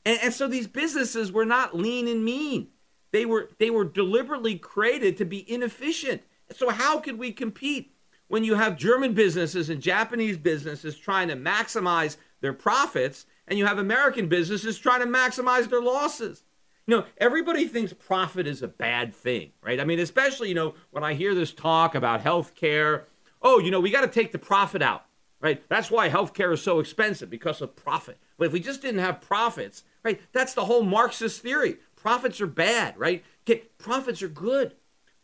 And, 0.04 0.18
and 0.22 0.34
so 0.34 0.46
these 0.46 0.68
businesses 0.68 1.32
were 1.32 1.46
not 1.46 1.76
lean 1.76 2.06
and 2.06 2.24
mean. 2.24 2.68
They 3.14 3.24
were 3.24 3.50
they 3.60 3.70
were 3.70 3.84
deliberately 3.84 4.58
created 4.58 5.16
to 5.18 5.24
be 5.24 5.48
inefficient. 5.48 6.22
So 6.50 6.70
how 6.70 6.98
could 6.98 7.16
we 7.16 7.30
compete 7.30 7.94
when 8.26 8.42
you 8.42 8.56
have 8.56 8.76
German 8.76 9.14
businesses 9.14 9.70
and 9.70 9.80
Japanese 9.80 10.36
businesses 10.36 10.98
trying 10.98 11.28
to 11.28 11.36
maximize 11.36 12.16
their 12.40 12.52
profits 12.52 13.26
and 13.46 13.56
you 13.56 13.66
have 13.66 13.78
American 13.78 14.26
businesses 14.26 14.80
trying 14.80 15.00
to 15.00 15.06
maximize 15.06 15.70
their 15.70 15.80
losses. 15.80 16.42
You 16.88 16.96
know, 16.96 17.04
everybody 17.18 17.68
thinks 17.68 17.92
profit 17.92 18.48
is 18.48 18.62
a 18.62 18.68
bad 18.68 19.14
thing, 19.14 19.52
right? 19.62 19.78
I 19.78 19.84
mean, 19.84 20.00
especially, 20.00 20.48
you 20.48 20.56
know, 20.56 20.74
when 20.90 21.04
I 21.04 21.14
hear 21.14 21.36
this 21.36 21.52
talk 21.52 21.94
about 21.94 22.20
health 22.20 22.56
care, 22.56 23.04
oh, 23.40 23.60
you 23.60 23.70
know, 23.70 23.78
we 23.78 23.92
got 23.92 24.00
to 24.00 24.08
take 24.08 24.32
the 24.32 24.40
profit 24.40 24.82
out, 24.82 25.04
right? 25.40 25.62
That's 25.68 25.88
why 25.88 26.08
health 26.08 26.34
care 26.34 26.50
is 26.50 26.62
so 26.62 26.80
expensive 26.80 27.30
because 27.30 27.62
of 27.62 27.76
profit. 27.76 28.18
But 28.38 28.48
if 28.48 28.52
we 28.52 28.58
just 28.58 28.82
didn't 28.82 29.00
have 29.00 29.20
profits, 29.20 29.84
right, 30.02 30.20
that's 30.32 30.54
the 30.54 30.64
whole 30.64 30.82
Marxist 30.82 31.40
theory. 31.40 31.76
Profits 32.04 32.38
are 32.38 32.46
bad, 32.46 32.98
right? 32.98 33.24
Okay, 33.48 33.62
profits 33.78 34.22
are 34.22 34.28
good. 34.28 34.74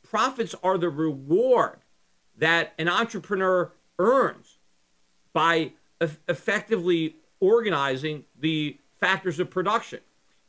Profits 0.02 0.54
are 0.62 0.78
the 0.78 0.88
reward 0.88 1.80
that 2.38 2.72
an 2.78 2.88
entrepreneur 2.88 3.70
earns 3.98 4.56
by 5.34 5.72
effectively 6.00 7.16
organizing 7.38 8.24
the 8.34 8.78
factors 8.98 9.38
of 9.38 9.50
production 9.50 10.00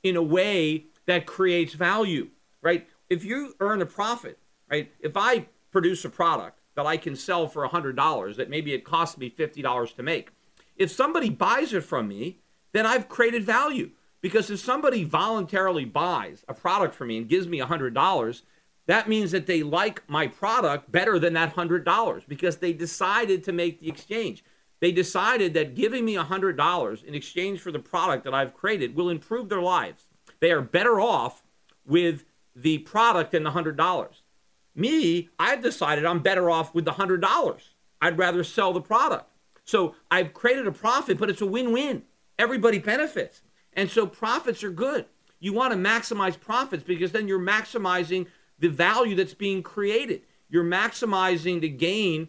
in 0.04 0.16
a 0.16 0.24
way 0.24 0.86
that 1.06 1.26
creates 1.26 1.74
value, 1.74 2.30
right? 2.62 2.88
If 3.10 3.26
you 3.26 3.54
earn 3.60 3.82
a 3.82 3.86
profit, 3.86 4.40
right? 4.70 4.90
If 5.02 5.18
I 5.18 5.48
produce 5.70 6.06
a 6.06 6.10
product 6.10 6.60
that 6.76 6.86
I 6.86 6.96
can 6.96 7.18
sell 7.18 7.50
for 7.50 7.68
$100 7.68 8.38
that 8.38 8.50
maybe 8.50 8.74
it 8.74 8.86
costs 8.86 9.18
me 9.18 9.30
$50 9.30 9.96
to 9.98 10.02
make, 10.02 10.30
if 10.78 10.92
somebody 10.92 11.30
buys 11.30 11.74
it 11.74 11.84
from 11.84 12.08
me, 12.08 12.40
then 12.72 12.86
I've 12.86 13.10
created 13.10 13.44
value. 13.44 13.92
Because 14.22 14.50
if 14.50 14.60
somebody 14.60 15.04
voluntarily 15.04 15.86
buys 15.86 16.46
a 16.48 16.54
product 16.54 16.94
from 16.94 17.08
me 17.08 17.18
and 17.18 17.28
gives 17.28 17.48
me 17.48 17.60
$100, 17.60 18.42
that 18.88 19.10
means 19.10 19.32
that 19.32 19.48
they 19.48 19.64
like 19.64 20.08
my 20.08 20.28
product 20.28 20.92
better 20.92 21.18
than 21.20 21.34
that 21.34 21.56
$100 21.56 22.28
because 22.28 22.58
they 22.58 22.74
decided 22.74 23.44
to 23.44 23.52
make 23.52 23.80
the 23.80 23.90
exchange. 23.90 24.44
They 24.80 24.92
decided 24.92 25.54
that 25.54 25.76
giving 25.76 26.06
me 26.06 26.16
$100 26.16 27.04
in 27.04 27.14
exchange 27.14 27.62
for 27.62 27.72
the 27.72 27.80
product 27.80 28.24
that 28.24 28.34
I've 28.34 28.54
created 28.54 28.96
will 28.96 29.10
improve 29.10 29.50
their 29.50 29.62
lives. 29.62 30.08
They 30.40 30.52
are 30.52 30.62
better 30.62 31.00
off 31.00 31.44
with 31.86 32.26
the 32.56 32.80
product 32.80 33.32
than 33.32 33.44
the 33.44 33.52
$100. 33.52 34.08
Me, 34.76 35.30
I've 35.38 35.62
decided 35.62 36.06
I'm 36.06 36.20
better 36.20 36.50
off 36.50 36.74
with 36.74 36.86
the 36.86 36.92
$100. 36.92 37.62
I'd 38.02 38.18
rather 38.18 38.44
sell 38.44 38.74
the 38.74 38.82
product. 38.82 39.32
So 39.64 39.96
I've 40.10 40.34
created 40.34 40.66
a 40.66 40.72
profit, 40.72 41.20
but 41.20 41.30
it's 41.30 41.42
a 41.42 41.46
win 41.46 41.72
win. 41.72 42.04
Everybody 42.40 42.80
benefits. 42.80 43.42
And 43.74 43.90
so 43.90 44.06
profits 44.06 44.64
are 44.64 44.72
good. 44.72 45.06
You 45.40 45.54
want 45.54 45.74
to 45.74 45.78
maximize 45.78 46.40
profits 46.40 46.84
because 46.84 47.12
then 47.12 47.28
you're 47.28 47.40
maximizing 47.40 48.28
the 48.60 48.70
value 48.70 49.16
that's 49.16 49.34
being 49.34 49.64
created. 49.64 50.22
You're 50.50 50.64
maximizing 50.64 51.62
the 51.62 51.70
gain 51.70 52.28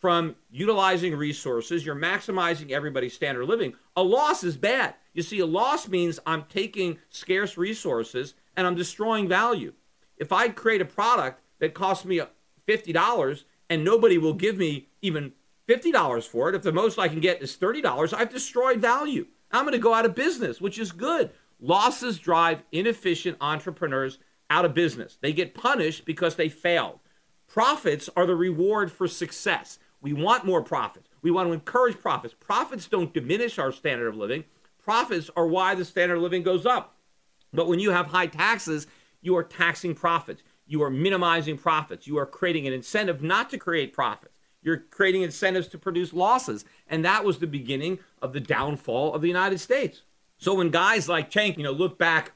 from 0.00 0.36
utilizing 0.50 1.16
resources. 1.16 1.84
You're 1.84 1.94
maximizing 1.94 2.70
everybody's 2.70 3.14
standard 3.14 3.42
of 3.42 3.48
living. 3.48 3.74
A 3.96 4.02
loss 4.02 4.44
is 4.44 4.56
bad. 4.56 4.94
You 5.12 5.22
see, 5.22 5.38
a 5.40 5.46
loss 5.46 5.88
means 5.88 6.20
I'm 6.26 6.44
taking 6.44 6.98
scarce 7.10 7.56
resources 7.56 8.34
and 8.56 8.66
I'm 8.66 8.74
destroying 8.74 9.28
value. 9.28 9.72
If 10.16 10.32
I 10.32 10.48
create 10.48 10.80
a 10.80 10.86
product 10.86 11.40
that 11.58 11.74
costs 11.74 12.04
me 12.04 12.20
$50 12.66 13.44
and 13.68 13.84
nobody 13.84 14.18
will 14.18 14.34
give 14.34 14.56
me 14.56 14.88
even 15.02 15.32
$50 15.68 16.26
for 16.28 16.48
it, 16.48 16.54
if 16.54 16.62
the 16.62 16.72
most 16.72 16.98
I 16.98 17.08
can 17.08 17.20
get 17.20 17.42
is 17.42 17.56
$30, 17.56 18.14
I've 18.14 18.30
destroyed 18.30 18.80
value. 18.80 19.26
I'm 19.54 19.62
going 19.62 19.72
to 19.72 19.78
go 19.78 19.94
out 19.94 20.04
of 20.04 20.16
business, 20.16 20.60
which 20.60 20.80
is 20.80 20.90
good. 20.90 21.30
Losses 21.60 22.18
drive 22.18 22.64
inefficient 22.72 23.38
entrepreneurs 23.40 24.18
out 24.50 24.64
of 24.64 24.74
business. 24.74 25.16
They 25.20 25.32
get 25.32 25.54
punished 25.54 26.04
because 26.04 26.34
they 26.34 26.48
failed. 26.48 26.98
Profits 27.46 28.10
are 28.16 28.26
the 28.26 28.34
reward 28.34 28.90
for 28.90 29.06
success. 29.06 29.78
We 30.00 30.12
want 30.12 30.44
more 30.44 30.60
profits. 30.60 31.08
We 31.22 31.30
want 31.30 31.48
to 31.48 31.52
encourage 31.52 32.00
profits. 32.00 32.34
Profits 32.38 32.88
don't 32.88 33.14
diminish 33.14 33.58
our 33.58 33.70
standard 33.70 34.08
of 34.08 34.16
living. 34.16 34.42
Profits 34.82 35.30
are 35.36 35.46
why 35.46 35.76
the 35.76 35.84
standard 35.84 36.16
of 36.16 36.22
living 36.22 36.42
goes 36.42 36.66
up. 36.66 36.96
But 37.52 37.68
when 37.68 37.78
you 37.78 37.92
have 37.92 38.06
high 38.06 38.26
taxes, 38.26 38.88
you 39.22 39.36
are 39.36 39.44
taxing 39.44 39.94
profits. 39.94 40.42
You 40.66 40.82
are 40.82 40.90
minimizing 40.90 41.58
profits. 41.58 42.08
You 42.08 42.18
are 42.18 42.26
creating 42.26 42.66
an 42.66 42.72
incentive 42.72 43.22
not 43.22 43.50
to 43.50 43.58
create 43.58 43.92
profits. 43.92 44.33
You're 44.64 44.78
creating 44.78 45.22
incentives 45.22 45.68
to 45.68 45.78
produce 45.78 46.12
losses. 46.12 46.64
And 46.88 47.04
that 47.04 47.24
was 47.24 47.38
the 47.38 47.46
beginning 47.46 48.00
of 48.20 48.32
the 48.32 48.40
downfall 48.40 49.14
of 49.14 49.20
the 49.20 49.28
United 49.28 49.60
States. 49.60 50.02
So 50.38 50.54
when 50.54 50.70
guys 50.70 51.08
like 51.08 51.30
Cenk, 51.30 51.56
you 51.56 51.62
know, 51.62 51.70
look 51.70 51.98
back 51.98 52.32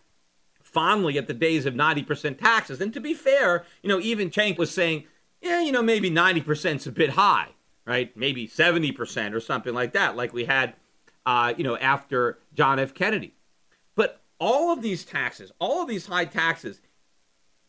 fondly 0.62 1.18
at 1.18 1.26
the 1.26 1.34
days 1.34 1.66
of 1.66 1.74
90% 1.74 2.38
taxes, 2.38 2.80
and 2.80 2.92
to 2.92 3.00
be 3.00 3.14
fair, 3.14 3.64
you 3.82 3.88
know, 3.88 3.98
even 3.98 4.30
Cenk 4.30 4.58
was 4.58 4.70
saying, 4.70 5.04
yeah, 5.40 5.62
you 5.62 5.72
know, 5.72 5.82
maybe 5.82 6.10
90% 6.10 6.76
is 6.76 6.86
a 6.86 6.92
bit 6.92 7.10
high, 7.10 7.48
right? 7.86 8.14
Maybe 8.16 8.46
70% 8.46 9.32
or 9.32 9.40
something 9.40 9.74
like 9.74 9.92
that, 9.94 10.14
like 10.14 10.32
we 10.32 10.44
had, 10.44 10.74
uh, 11.24 11.54
you 11.56 11.64
know, 11.64 11.76
after 11.78 12.38
John 12.54 12.78
F. 12.78 12.94
Kennedy. 12.94 13.34
But 13.94 14.20
all 14.38 14.72
of 14.72 14.82
these 14.82 15.04
taxes, 15.04 15.50
all 15.58 15.82
of 15.82 15.88
these 15.88 16.06
high 16.06 16.26
taxes 16.26 16.80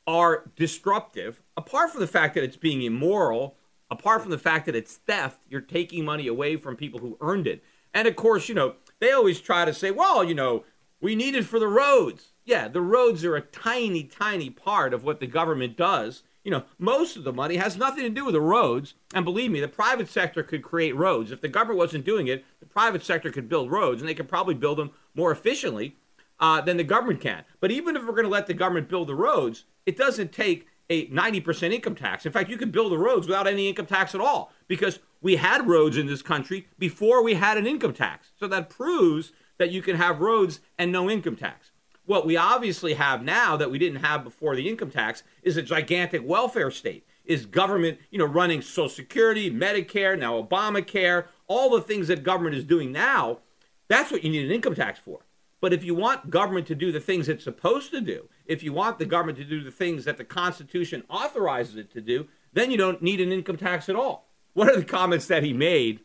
are 0.05 0.49
disruptive, 0.55 1.41
apart 1.55 1.91
from 1.91 2.01
the 2.01 2.07
fact 2.07 2.33
that 2.35 2.43
it's 2.43 2.57
being 2.57 2.81
immoral 2.81 3.55
apart 3.91 4.21
from 4.21 4.31
the 4.31 4.37
fact 4.37 4.65
that 4.65 4.75
it's 4.75 4.95
theft, 4.95 5.39
you're 5.49 5.61
taking 5.61 6.05
money 6.05 6.27
away 6.27 6.55
from 6.55 6.75
people 6.75 6.99
who 6.99 7.17
earned 7.21 7.47
it. 7.47 7.63
And 7.93 8.07
of 8.07 8.15
course, 8.15 8.49
you 8.49 8.55
know, 8.55 8.75
they 8.99 9.11
always 9.11 9.41
try 9.41 9.65
to 9.65 9.73
say, 9.73 9.91
well, 9.91 10.23
you 10.23 10.35
know, 10.35 10.63
we 11.01 11.15
need 11.15 11.35
it 11.35 11.45
for 11.45 11.59
the 11.59 11.67
roads. 11.67 12.33
Yeah, 12.45 12.67
the 12.67 12.81
roads 12.81 13.23
are 13.23 13.35
a 13.35 13.41
tiny, 13.41 14.03
tiny 14.03 14.49
part 14.49 14.93
of 14.93 15.03
what 15.03 15.19
the 15.19 15.27
government 15.27 15.77
does. 15.77 16.23
You 16.43 16.51
know, 16.51 16.63
most 16.77 17.15
of 17.15 17.23
the 17.23 17.33
money 17.33 17.57
has 17.57 17.77
nothing 17.77 18.03
to 18.03 18.09
do 18.09 18.25
with 18.25 18.33
the 18.33 18.41
roads. 18.41 18.95
And 19.13 19.25
believe 19.25 19.51
me, 19.51 19.59
the 19.59 19.67
private 19.67 20.09
sector 20.09 20.43
could 20.43 20.63
create 20.63 20.95
roads. 20.95 21.31
If 21.31 21.41
the 21.41 21.47
government 21.47 21.77
wasn't 21.77 22.05
doing 22.05 22.27
it, 22.27 22.45
the 22.59 22.65
private 22.65 23.03
sector 23.03 23.31
could 23.31 23.49
build 23.49 23.71
roads, 23.71 24.01
and 24.01 24.09
they 24.09 24.13
could 24.13 24.29
probably 24.29 24.55
build 24.55 24.77
them 24.77 24.91
more 25.15 25.31
efficiently 25.31 25.95
uh, 26.39 26.61
than 26.61 26.77
the 26.77 26.83
government 26.83 27.21
can. 27.21 27.43
But 27.59 27.71
even 27.71 27.95
if 27.95 28.03
we're 28.03 28.11
going 28.11 28.23
to 28.23 28.29
let 28.29 28.47
the 28.47 28.53
government 28.53 28.89
build 28.89 29.07
the 29.07 29.15
roads, 29.15 29.65
it 29.85 29.97
doesn't 29.97 30.31
take 30.31 30.67
a 30.89 31.07
90% 31.07 31.71
income 31.73 31.95
tax. 31.95 32.25
In 32.25 32.31
fact, 32.31 32.49
you 32.49 32.57
could 32.57 32.71
build 32.71 32.91
the 32.91 32.97
roads 32.97 33.27
without 33.27 33.47
any 33.47 33.69
income 33.69 33.85
tax 33.85 34.15
at 34.15 34.21
all 34.21 34.51
because 34.67 34.99
we 35.21 35.35
had 35.35 35.67
roads 35.67 35.97
in 35.97 36.07
this 36.07 36.21
country 36.21 36.67
before 36.77 37.23
we 37.23 37.35
had 37.35 37.57
an 37.57 37.67
income 37.67 37.93
tax. 37.93 38.31
So 38.39 38.47
that 38.47 38.69
proves 38.69 39.31
that 39.57 39.71
you 39.71 39.81
can 39.81 39.97
have 39.97 40.21
roads 40.21 40.61
and 40.77 40.91
no 40.91 41.09
income 41.09 41.35
tax. 41.35 41.71
What 42.05 42.25
we 42.25 42.37
obviously 42.37 42.95
have 42.95 43.23
now 43.23 43.55
that 43.55 43.69
we 43.69 43.77
didn't 43.77 44.03
have 44.03 44.23
before 44.23 44.55
the 44.55 44.67
income 44.67 44.89
tax 44.89 45.21
is 45.43 45.57
a 45.57 45.61
gigantic 45.61 46.21
welfare 46.25 46.71
state. 46.71 47.05
Is 47.23 47.45
government, 47.45 47.99
you 48.09 48.17
know, 48.17 48.25
running 48.25 48.63
Social 48.63 48.89
Security, 48.89 49.51
Medicare, 49.51 50.17
now 50.17 50.41
Obamacare, 50.41 51.25
all 51.45 51.69
the 51.69 51.81
things 51.81 52.07
that 52.07 52.23
government 52.23 52.55
is 52.55 52.63
doing 52.63 52.91
now. 52.91 53.39
That's 53.87 54.11
what 54.11 54.23
you 54.23 54.31
need 54.31 54.45
an 54.45 54.51
income 54.51 54.73
tax 54.73 54.97
for. 54.97 55.19
But 55.61 55.71
if 55.71 55.83
you 55.83 55.93
want 55.93 56.31
government 56.31 56.65
to 56.67 56.75
do 56.75 56.91
the 56.91 56.99
things 56.99 57.29
it's 57.29 57.43
supposed 57.43 57.91
to 57.91 58.01
do, 58.01 58.29
if 58.49 58.63
you 58.63 58.73
want 58.73 58.97
the 58.97 59.05
government 59.05 59.37
to 59.37 59.45
do 59.45 59.63
the 59.63 59.71
things 59.71 60.05
that 60.05 60.17
the 60.17 60.25
Constitution 60.25 61.03
authorizes 61.07 61.75
it 61.75 61.91
to 61.93 62.01
do, 62.01 62.27
then 62.51 62.71
you 62.71 62.77
don't 62.77 63.01
need 63.01 63.21
an 63.21 63.31
income 63.31 63.57
tax 63.57 63.87
at 63.87 63.95
all. 63.95 64.27
One 64.53 64.67
of 64.67 64.75
the 64.75 64.83
comments 64.83 65.27
that 65.27 65.43
he 65.43 65.53
made 65.53 65.99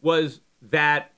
was 0.00 0.40
that 0.62 1.10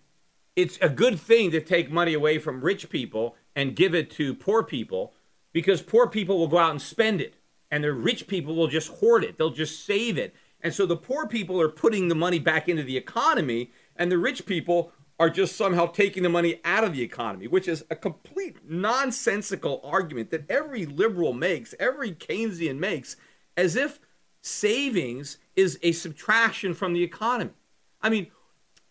it's 0.57 0.79
a 0.81 0.89
good 0.89 1.21
thing 1.21 1.51
to 1.51 1.61
take 1.61 1.91
money 1.91 2.15
away 2.15 2.39
from 2.39 2.63
rich 2.63 2.89
people 2.89 3.37
and 3.55 3.77
give 3.77 3.95
it 3.95 4.11
to 4.13 4.35
poor 4.35 4.63
people 4.63 5.13
because 5.53 5.83
poor 5.83 6.09
people 6.09 6.39
will 6.39 6.49
go 6.49 6.59
out 6.59 6.71
and 6.71 6.81
spend 6.81 7.21
it 7.21 7.35
and 7.71 7.85
the 7.85 7.93
rich 7.93 8.27
people 8.27 8.55
will 8.55 8.69
just 8.69 8.89
hoard 8.89 9.23
it. 9.23 9.37
They'll 9.37 9.51
just 9.51 9.85
save 9.85 10.17
it. 10.17 10.35
And 10.63 10.73
so 10.73 10.87
the 10.87 10.97
poor 10.97 11.27
people 11.27 11.61
are 11.61 11.69
putting 11.69 12.09
the 12.09 12.15
money 12.15 12.39
back 12.39 12.71
into 12.71 12.83
the 12.83 12.97
economy 12.97 13.71
and 13.97 14.11
the 14.11 14.17
rich 14.17 14.47
people 14.47 14.93
are 15.19 15.31
just 15.31 15.57
somehow 15.57 15.87
taking 15.87 16.23
the 16.23 16.29
money 16.29 16.61
out 16.65 16.85
of 16.85 16.93
the 16.93 17.03
economy, 17.03 17.47
which 17.47 17.69
is 17.69 17.85
a 17.91 17.97
complete 17.97 18.57
nonsensical 18.69 19.81
argument 19.85 20.31
that 20.31 20.51
every 20.51 20.87
liberal 20.87 21.33
makes, 21.33 21.75
every 21.79 22.13
Keynesian 22.13 22.79
makes, 22.79 23.17
as 23.57 23.77
if 23.77 24.01
savings 24.41 25.39
is 25.55 25.79
a 25.83 25.93
subtraction 25.93 26.75
from 26.75 26.93
the 26.93 27.03
economy. 27.03 27.53
I 28.03 28.11
mean, 28.11 28.27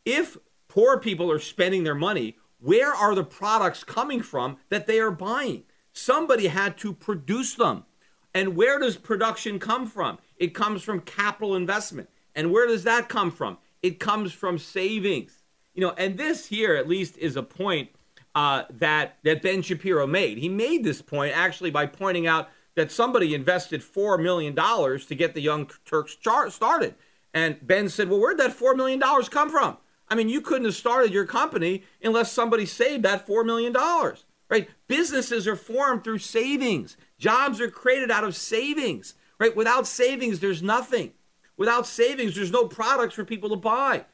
if 0.05 0.37
poor 0.67 0.99
people 0.99 1.29
are 1.31 1.39
spending 1.39 1.83
their 1.83 1.95
money, 1.95 2.37
where 2.59 2.93
are 2.93 3.13
the 3.13 3.25
products 3.25 3.83
coming 3.83 4.21
from 4.21 4.57
that 4.69 4.87
they 4.87 4.99
are 4.99 5.11
buying? 5.11 5.63
Somebody 5.91 6.47
had 6.47 6.77
to 6.79 6.93
produce 6.93 7.55
them. 7.55 7.85
And 8.33 8.55
where 8.55 8.79
does 8.79 8.95
production 8.95 9.59
come 9.59 9.85
from? 9.85 10.17
It 10.37 10.55
comes 10.55 10.81
from 10.81 11.01
capital 11.01 11.55
investment. 11.55 12.09
And 12.33 12.51
where 12.51 12.65
does 12.65 12.83
that 12.85 13.09
come 13.09 13.29
from? 13.29 13.57
It 13.83 13.99
comes 13.99 14.31
from 14.31 14.57
savings. 14.57 15.42
You 15.73 15.81
know, 15.81 15.91
and 15.91 16.17
this 16.17 16.45
here 16.45 16.75
at 16.75 16.87
least 16.87 17.17
is 17.17 17.35
a 17.35 17.43
point 17.43 17.89
uh, 18.35 18.63
that 18.69 19.17
that 19.23 19.41
Ben 19.41 19.61
Shapiro 19.61 20.07
made. 20.07 20.37
He 20.37 20.49
made 20.49 20.83
this 20.83 21.01
point 21.01 21.35
actually 21.35 21.71
by 21.71 21.85
pointing 21.85 22.27
out 22.27 22.49
that 22.75 22.91
somebody 22.91 23.35
invested 23.35 23.83
four 23.83 24.17
million 24.17 24.55
dollars 24.55 25.05
to 25.07 25.15
get 25.15 25.33
the 25.33 25.41
Young 25.41 25.69
Turks 25.85 26.15
chart 26.15 26.51
started, 26.51 26.95
and 27.33 27.57
Ben 27.65 27.89
said, 27.89 28.09
"Well, 28.09 28.19
where'd 28.19 28.37
that 28.39 28.53
four 28.53 28.75
million 28.75 28.99
dollars 28.99 29.29
come 29.29 29.49
from? 29.49 29.77
I 30.09 30.15
mean, 30.15 30.29
you 30.29 30.41
couldn't 30.41 30.65
have 30.65 30.75
started 30.75 31.13
your 31.13 31.25
company 31.25 31.83
unless 32.03 32.31
somebody 32.31 32.65
saved 32.65 33.03
that 33.03 33.25
four 33.25 33.43
million 33.43 33.73
dollars." 33.73 34.25
Right? 34.49 34.69
Businesses 34.87 35.47
are 35.47 35.55
formed 35.55 36.03
through 36.03 36.19
savings. 36.19 36.95
Jobs 37.17 37.59
are 37.59 37.71
created 37.71 38.11
out 38.11 38.23
of 38.23 38.35
savings. 38.35 39.15
Right? 39.39 39.55
Without 39.55 39.87
savings, 39.87 40.39
there's 40.39 40.61
nothing. 40.61 41.13
Without 41.57 41.87
savings, 41.87 42.35
there's 42.35 42.51
no 42.51 42.67
products 42.67 43.15
for 43.15 43.25
people 43.25 43.49
to 43.49 43.55
buy. 43.55 44.05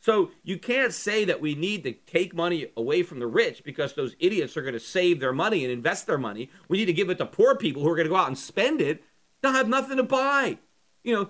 So 0.00 0.30
you 0.42 0.58
can't 0.58 0.94
say 0.94 1.26
that 1.26 1.42
we 1.42 1.54
need 1.54 1.84
to 1.84 1.92
take 1.92 2.34
money 2.34 2.68
away 2.76 3.02
from 3.02 3.18
the 3.18 3.26
rich 3.26 3.62
because 3.62 3.92
those 3.92 4.16
idiots 4.18 4.56
are 4.56 4.62
going 4.62 4.74
to 4.74 4.80
save 4.80 5.20
their 5.20 5.32
money 5.32 5.62
and 5.62 5.72
invest 5.72 6.06
their 6.06 6.18
money. 6.18 6.50
We 6.68 6.78
need 6.78 6.86
to 6.86 6.94
give 6.94 7.10
it 7.10 7.18
to 7.18 7.26
poor 7.26 7.54
people 7.54 7.82
who 7.82 7.90
are 7.90 7.96
going 7.96 8.06
to 8.06 8.10
go 8.10 8.16
out 8.16 8.28
and 8.28 8.38
spend 8.38 8.80
it. 8.80 9.04
They'll 9.40 9.52
have 9.52 9.68
nothing 9.68 9.98
to 9.98 10.02
buy. 10.02 10.58
You 11.04 11.14
know, 11.14 11.28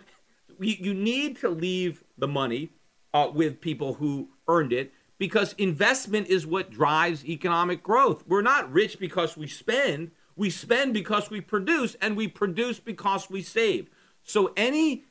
you, 0.61 0.77
you 0.79 0.95
need 0.95 1.39
to 1.39 1.49
leave 1.49 2.05
the 2.17 2.29
money 2.29 2.71
uh, 3.13 3.31
with 3.33 3.61
people 3.61 3.95
who 3.95 4.29
earned 4.47 4.73
it 4.73 4.93
because 5.19 5.53
investment 5.59 6.29
is 6.29 6.47
what 6.47 6.71
drives 6.71 7.25
economic 7.25 7.83
growth. 7.83 8.25
We're 8.27 8.41
not 8.41 8.73
rich 8.73 8.99
because 9.01 9.37
we 9.37 9.49
spend. 9.49 10.13
We 10.37 10.49
spend 10.49 10.95
because 10.95 11.29
we 11.29 11.41
produce, 11.41 11.97
and 12.01 12.17
we 12.17 12.27
produce 12.27 12.81
because 12.81 13.29
we 13.29 13.43
save. 13.43 13.91
So 14.23 14.53
any 14.57 15.05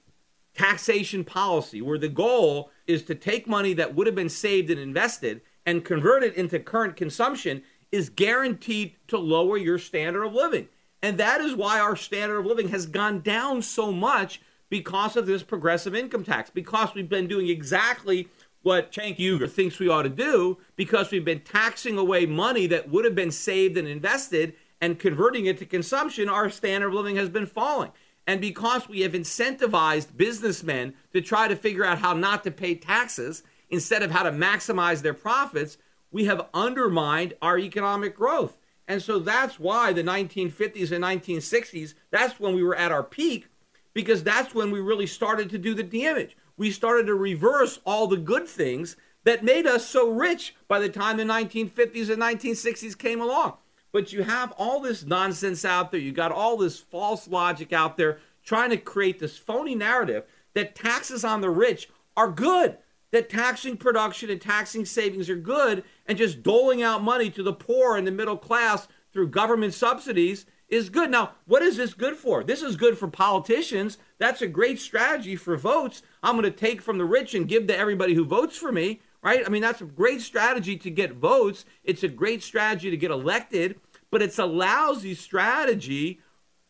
taxation 0.56 1.24
policy 1.24 1.82
where 1.82 2.00
the 2.00 2.10
goal 2.10 2.72
is 2.90 3.04
to 3.04 3.16
take 3.16 3.48
money 3.48 3.74
that 3.74 3.94
would 3.94 4.08
have 4.08 4.16
been 4.16 4.30
saved 4.30 4.70
and 4.70 4.80
invested 4.80 5.42
and 5.66 5.86
convert 5.86 6.24
it 6.24 6.36
into 6.36 6.60
current 6.60 6.96
consumption 6.96 7.62
is 7.92 8.10
guaranteed 8.10 8.96
to 9.08 9.18
lower 9.18 9.58
your 9.58 9.78
standard 9.78 10.24
of 10.24 10.34
living. 10.34 10.68
And 11.02 11.18
that 11.18 11.40
is 11.40 11.56
why 11.56 11.80
our 11.80 11.96
standard 11.96 12.40
of 12.40 12.46
living 12.46 12.70
has 12.70 12.86
gone 12.86 13.22
down 13.22 13.62
so 13.62 13.92
much 13.92 14.42
because 14.70 15.16
of 15.16 15.26
this 15.26 15.44
progressive 15.44 15.96
income 15.96 16.24
tax, 16.24 16.50
because 16.50 16.94
we've 16.94 17.10
been 17.10 17.28
doing 17.28 17.48
exactly 17.48 18.28
what 18.62 18.92
Cenk 18.92 19.18
Uygur 19.18 19.50
thinks 19.50 19.80
we 19.80 19.88
ought 19.88 20.04
to 20.04 20.10
do, 20.10 20.58
because 20.76 21.12
we've 21.12 21.24
been 21.24 21.40
taxing 21.40 21.98
away 21.98 22.26
money 22.26 22.68
that 22.68 22.90
would 22.90 23.06
have 23.06 23.16
been 23.16 23.32
saved 23.32 23.78
and 23.78 23.88
invested 23.88 24.54
and 24.82 25.00
converting 25.00 25.46
it 25.46 25.58
to 25.60 25.66
consumption, 25.66 26.30
our 26.30 26.50
standard 26.50 26.88
of 26.88 26.94
living 26.94 27.16
has 27.16 27.30
been 27.30 27.46
falling. 27.46 27.92
And 28.28 28.40
because 28.40 28.88
we 28.88 29.02
have 29.02 29.14
incentivized 29.14 30.16
businessmen 30.16 30.94
to 31.14 31.22
try 31.22 31.48
to 31.48 31.56
figure 31.56 31.86
out 31.86 32.00
how 32.00 32.14
not 32.14 32.44
to 32.44 32.52
pay 32.52 32.76
taxes 32.76 33.44
instead 33.70 34.04
of 34.04 34.12
how 34.12 34.24
to 34.24 34.32
maximize 34.32 35.02
their 35.02 35.14
profits, 35.14 35.78
we 36.12 36.26
have 36.26 36.48
undermined 36.54 37.34
our 37.42 37.58
economic 37.58 38.16
growth. 38.16 38.58
And 38.88 39.02
so 39.02 39.20
that's 39.20 39.60
why 39.60 39.94
the 39.94 40.04
1950s 40.04 40.92
and 40.92 41.04
1960s, 41.04 41.94
that's 42.10 42.40
when 42.40 42.56
we 42.56 42.64
were 42.64 42.76
at 42.76 42.92
our 42.92 43.04
peak, 43.04 43.48
because 43.94 44.24
that's 44.24 44.56
when 44.56 44.72
we 44.72 44.80
really 44.80 45.06
started 45.08 45.50
to 45.52 45.60
do 45.60 45.76
the 45.76 45.84
damage. 45.84 46.36
We 46.58 46.72
started 46.72 47.06
to 47.06 47.14
reverse 47.14 47.80
all 47.86 48.08
the 48.08 48.18
good 48.18 48.48
things 48.48 48.96
that 49.24 49.44
made 49.44 49.68
us 49.68 49.86
so 49.86 50.10
rich 50.10 50.56
by 50.68 50.80
the 50.80 50.90
time 50.90 51.18
the 51.18 51.24
1950s 51.24 52.10
and 52.10 52.22
1960s 52.22 52.98
came 52.98 53.22
along. 53.22 53.58
But 53.92 54.14
you 54.14 54.24
have 54.24 54.54
all 54.58 54.80
this 54.80 55.06
nonsense 55.06 55.66
out 55.66 55.92
there. 55.92 56.00
You 56.00 56.12
got 56.12 56.32
all 56.32 56.58
this 56.58 56.80
false 56.80 57.28
logic 57.28 57.74
out 57.74 57.98
there 57.98 58.20
trying 58.44 58.70
to 58.70 58.78
create 58.78 59.20
this 59.20 59.38
phony 59.38 59.76
narrative 59.76 60.24
that 60.54 60.76
taxes 60.76 61.24
on 61.24 61.42
the 61.42 61.50
rich 61.50 61.90
are 62.16 62.32
good, 62.32 62.78
that 63.12 63.30
taxing 63.30 63.78
production 63.78 64.30
and 64.30 64.42
taxing 64.42 64.86
savings 64.86 65.30
are 65.30 65.36
good, 65.36 65.84
and 66.06 66.18
just 66.18 66.44
doling 66.44 66.82
out 66.82 67.04
money 67.04 67.30
to 67.30 67.44
the 67.44 67.54
poor 67.54 67.98
and 67.98 68.06
the 68.06 68.12
middle 68.12 68.38
class 68.38 68.88
through 69.12 69.28
government 69.28 69.74
subsidies 69.74 70.46
is 70.68 70.90
good. 70.90 71.10
Now, 71.10 71.32
what 71.46 71.64
is 71.64 71.78
this 71.78 71.94
good 71.94 72.16
for? 72.16 72.44
This 72.44 72.62
is 72.62 72.76
good 72.76 72.98
for 72.98 73.08
politicians. 73.08 73.98
That's 74.20 74.42
a 74.42 74.48
great 74.48 74.80
strategy 74.80 75.36
for 75.36 75.58
votes. 75.58 76.04
I'm 76.22 76.36
going 76.36 76.44
to 76.44 76.52
take 76.52 76.82
from 76.82 76.98
the 76.98 77.06
rich 77.06 77.34
and 77.34 77.48
give 77.48 77.68
to 77.68 77.78
everybody 77.78 78.14
who 78.14 78.26
votes 78.26 78.58
for 78.58 78.72
me 78.72 79.02
right? 79.22 79.44
I 79.46 79.50
mean, 79.50 79.62
that's 79.62 79.82
a 79.82 79.86
great 79.86 80.22
strategy 80.22 80.78
to 80.78 80.90
get 80.90 81.14
votes. 81.14 81.66
It's 81.84 82.04
a 82.04 82.08
great 82.08 82.44
strategy 82.44 82.90
to 82.90 82.98
get 82.98 83.12
elected, 83.12 83.80
but 84.12 84.22
it's 84.22 84.40
a 84.40 84.46
lousy 84.46 85.16
strategy 85.16 86.20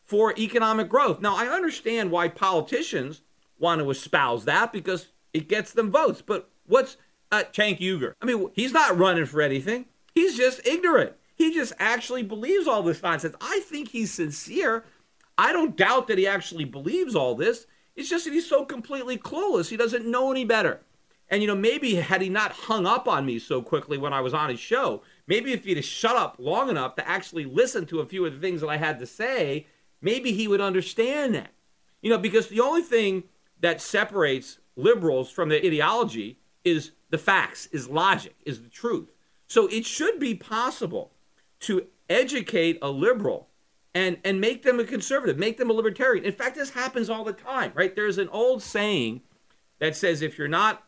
for 0.04 0.34
economic 0.36 0.88
growth. 0.88 1.20
Now, 1.20 1.36
I 1.36 1.46
understand 1.46 2.10
why 2.10 2.28
politicians 2.28 3.22
want 3.58 3.80
to 3.80 3.90
espouse 3.90 4.44
that 4.46 4.72
because 4.72 5.08
it 5.32 5.48
gets 5.48 5.72
them 5.72 5.90
votes. 5.90 6.22
But 6.22 6.50
what's 6.66 6.96
uh, 7.30 7.44
Cenk 7.52 7.78
Uygur? 7.78 8.14
I 8.20 8.24
mean, 8.24 8.50
he's 8.54 8.72
not 8.72 8.98
running 8.98 9.26
for 9.26 9.40
anything. 9.40 9.86
He's 10.14 10.36
just 10.36 10.66
ignorant. 10.66 11.12
He 11.36 11.54
just 11.54 11.72
actually 11.78 12.22
believes 12.22 12.66
all 12.66 12.82
this 12.82 13.02
nonsense. 13.02 13.36
I 13.40 13.60
think 13.60 13.88
he's 13.88 14.12
sincere. 14.12 14.84
I 15.38 15.52
don't 15.52 15.76
doubt 15.76 16.08
that 16.08 16.18
he 16.18 16.26
actually 16.26 16.64
believes 16.64 17.14
all 17.14 17.34
this. 17.34 17.66
It's 17.96 18.10
just 18.10 18.24
that 18.24 18.32
he's 18.34 18.48
so 18.48 18.64
completely 18.64 19.16
clueless. 19.16 19.68
He 19.70 19.76
doesn't 19.76 20.06
know 20.06 20.30
any 20.30 20.44
better. 20.44 20.80
And, 21.30 21.42
you 21.42 21.46
know, 21.46 21.54
maybe 21.54 21.94
had 21.94 22.20
he 22.20 22.28
not 22.28 22.52
hung 22.52 22.86
up 22.86 23.06
on 23.06 23.24
me 23.24 23.38
so 23.38 23.62
quickly 23.62 23.96
when 23.96 24.12
I 24.12 24.20
was 24.20 24.34
on 24.34 24.50
his 24.50 24.58
show, 24.58 25.02
maybe 25.28 25.52
if 25.52 25.64
he'd 25.64 25.76
have 25.76 25.86
shut 25.86 26.16
up 26.16 26.36
long 26.38 26.68
enough 26.68 26.96
to 26.96 27.08
actually 27.08 27.44
listen 27.44 27.86
to 27.86 28.00
a 28.00 28.06
few 28.06 28.26
of 28.26 28.34
the 28.34 28.40
things 28.40 28.60
that 28.60 28.68
I 28.68 28.76
had 28.76 28.98
to 28.98 29.06
say, 29.06 29.66
maybe 30.02 30.32
he 30.32 30.48
would 30.48 30.60
understand 30.60 31.36
that. 31.36 31.52
You 32.02 32.10
know, 32.10 32.18
because 32.18 32.48
the 32.48 32.60
only 32.60 32.82
thing 32.82 33.24
that 33.60 33.80
separates 33.80 34.58
liberals 34.74 35.30
from 35.30 35.48
their 35.50 35.60
ideology 35.64 36.38
is 36.64 36.92
the 37.10 37.18
facts, 37.18 37.66
is 37.66 37.88
logic, 37.88 38.34
is 38.44 38.62
the 38.62 38.68
truth. 38.68 39.10
So 39.46 39.66
it 39.68 39.86
should 39.86 40.18
be 40.18 40.34
possible 40.34 41.12
to 41.60 41.86
educate 42.08 42.78
a 42.82 42.90
liberal 42.90 43.48
and 43.94 44.18
and 44.24 44.40
make 44.40 44.62
them 44.62 44.78
a 44.78 44.84
conservative, 44.84 45.38
make 45.38 45.58
them 45.58 45.70
a 45.70 45.72
libertarian. 45.72 46.24
In 46.24 46.32
fact, 46.32 46.56
this 46.56 46.70
happens 46.70 47.10
all 47.10 47.24
the 47.24 47.32
time, 47.32 47.72
right? 47.74 47.94
There's 47.94 48.18
an 48.18 48.28
old 48.28 48.62
saying 48.62 49.22
that 49.80 49.96
says 49.96 50.22
if 50.22 50.38
you're 50.38 50.48
not 50.48 50.84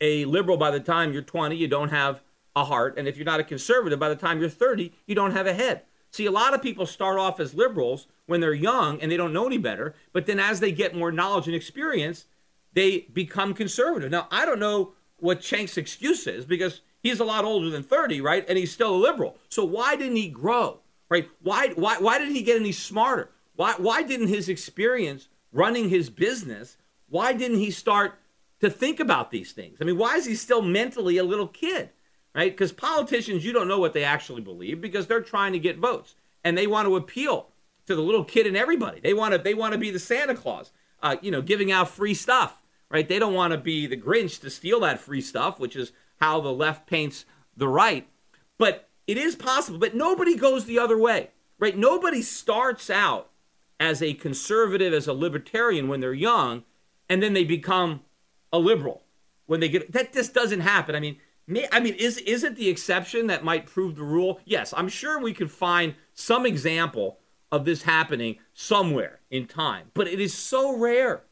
a 0.00 0.24
liberal 0.24 0.56
by 0.56 0.70
the 0.70 0.80
time 0.80 1.12
you're 1.12 1.22
20, 1.22 1.56
you 1.56 1.68
don't 1.68 1.90
have 1.90 2.20
a 2.54 2.64
heart. 2.64 2.94
And 2.96 3.06
if 3.06 3.16
you're 3.16 3.26
not 3.26 3.40
a 3.40 3.44
conservative 3.44 3.98
by 3.98 4.08
the 4.08 4.16
time 4.16 4.40
you're 4.40 4.48
30, 4.48 4.92
you 5.06 5.14
don't 5.14 5.32
have 5.32 5.46
a 5.46 5.54
head. 5.54 5.82
See, 6.10 6.26
a 6.26 6.30
lot 6.30 6.54
of 6.54 6.62
people 6.62 6.86
start 6.86 7.18
off 7.18 7.38
as 7.38 7.54
liberals 7.54 8.06
when 8.26 8.40
they're 8.40 8.54
young 8.54 9.00
and 9.00 9.12
they 9.12 9.16
don't 9.16 9.32
know 9.32 9.46
any 9.46 9.58
better. 9.58 9.94
But 10.12 10.26
then 10.26 10.40
as 10.40 10.60
they 10.60 10.72
get 10.72 10.96
more 10.96 11.12
knowledge 11.12 11.46
and 11.46 11.54
experience, 11.54 12.24
they 12.72 13.06
become 13.12 13.54
conservative. 13.54 14.10
Now, 14.10 14.26
I 14.30 14.46
don't 14.46 14.58
know 14.58 14.94
what 15.18 15.44
Cenk's 15.44 15.76
excuse 15.76 16.26
is 16.26 16.46
because 16.46 16.80
he's 17.02 17.20
a 17.20 17.24
lot 17.24 17.44
older 17.44 17.70
than 17.70 17.82
30, 17.82 18.20
right? 18.20 18.44
And 18.48 18.56
he's 18.56 18.72
still 18.72 18.94
a 18.94 18.96
liberal. 18.96 19.36
So 19.48 19.64
why 19.64 19.96
didn't 19.96 20.16
he 20.16 20.28
grow, 20.28 20.80
right? 21.08 21.28
Why, 21.42 21.68
why, 21.70 21.98
why 21.98 22.18
didn't 22.18 22.34
he 22.34 22.42
get 22.42 22.60
any 22.60 22.72
smarter? 22.72 23.30
Why, 23.56 23.74
why 23.76 24.02
didn't 24.02 24.28
his 24.28 24.48
experience 24.48 25.28
running 25.52 25.88
his 25.88 26.10
business, 26.10 26.76
why 27.08 27.32
didn't 27.32 27.58
he 27.58 27.70
start 27.70 28.18
to 28.60 28.70
think 28.70 29.00
about 29.00 29.30
these 29.30 29.52
things. 29.52 29.78
I 29.80 29.84
mean, 29.84 29.98
why 29.98 30.16
is 30.16 30.26
he 30.26 30.34
still 30.34 30.62
mentally 30.62 31.18
a 31.18 31.24
little 31.24 31.48
kid? 31.48 31.90
Right? 32.34 32.52
Because 32.52 32.72
politicians, 32.72 33.44
you 33.44 33.52
don't 33.52 33.68
know 33.68 33.78
what 33.78 33.94
they 33.94 34.04
actually 34.04 34.42
believe 34.42 34.80
because 34.80 35.06
they're 35.06 35.20
trying 35.20 35.52
to 35.52 35.58
get 35.58 35.78
votes 35.78 36.14
and 36.44 36.56
they 36.56 36.66
want 36.66 36.86
to 36.86 36.96
appeal 36.96 37.48
to 37.86 37.94
the 37.94 38.02
little 38.02 38.24
kid 38.24 38.46
and 38.46 38.56
everybody. 38.56 39.00
They 39.00 39.14
want 39.14 39.32
to 39.32 39.38
they 39.38 39.54
want 39.54 39.72
to 39.72 39.78
be 39.78 39.90
the 39.90 39.98
Santa 39.98 40.34
Claus, 40.34 40.70
uh, 41.02 41.16
you 41.20 41.30
know, 41.30 41.42
giving 41.42 41.72
out 41.72 41.88
free 41.88 42.14
stuff. 42.14 42.62
Right? 42.90 43.08
They 43.08 43.18
don't 43.18 43.34
want 43.34 43.52
to 43.52 43.58
be 43.58 43.86
the 43.86 43.96
Grinch 43.96 44.40
to 44.40 44.50
steal 44.50 44.80
that 44.80 45.00
free 45.00 45.20
stuff, 45.20 45.58
which 45.58 45.76
is 45.76 45.92
how 46.20 46.40
the 46.40 46.52
left 46.52 46.86
paints 46.86 47.24
the 47.56 47.68
right. 47.68 48.06
But 48.56 48.88
it 49.06 49.16
is 49.18 49.36
possible. 49.36 49.78
But 49.78 49.94
nobody 49.94 50.36
goes 50.36 50.64
the 50.64 50.78
other 50.78 50.98
way. 50.98 51.30
Right? 51.58 51.76
Nobody 51.76 52.22
starts 52.22 52.88
out 52.88 53.30
as 53.80 54.02
a 54.02 54.14
conservative, 54.14 54.92
as 54.92 55.06
a 55.06 55.12
libertarian 55.12 55.88
when 55.88 56.00
they're 56.00 56.14
young, 56.14 56.64
and 57.08 57.22
then 57.22 57.32
they 57.32 57.44
become 57.44 58.00
a 58.52 58.58
liberal 58.58 59.02
when 59.46 59.60
they 59.60 59.68
get 59.68 59.92
that 59.92 60.12
just 60.12 60.34
doesn't 60.34 60.60
happen. 60.60 60.94
I 60.94 61.00
mean, 61.00 61.16
may, 61.46 61.66
I 61.72 61.80
mean, 61.80 61.94
is 61.94 62.18
is 62.18 62.44
it 62.44 62.56
the 62.56 62.68
exception 62.68 63.26
that 63.28 63.44
might 63.44 63.66
prove 63.66 63.96
the 63.96 64.02
rule? 64.02 64.40
Yes, 64.44 64.72
I'm 64.76 64.88
sure 64.88 65.20
we 65.20 65.34
could 65.34 65.50
find 65.50 65.94
some 66.14 66.46
example 66.46 67.18
of 67.50 67.64
this 67.64 67.82
happening 67.82 68.36
somewhere 68.52 69.20
in 69.30 69.46
time, 69.46 69.90
but 69.94 70.06
it 70.06 70.20
is 70.20 70.34
so 70.34 70.76
rare. 70.76 71.22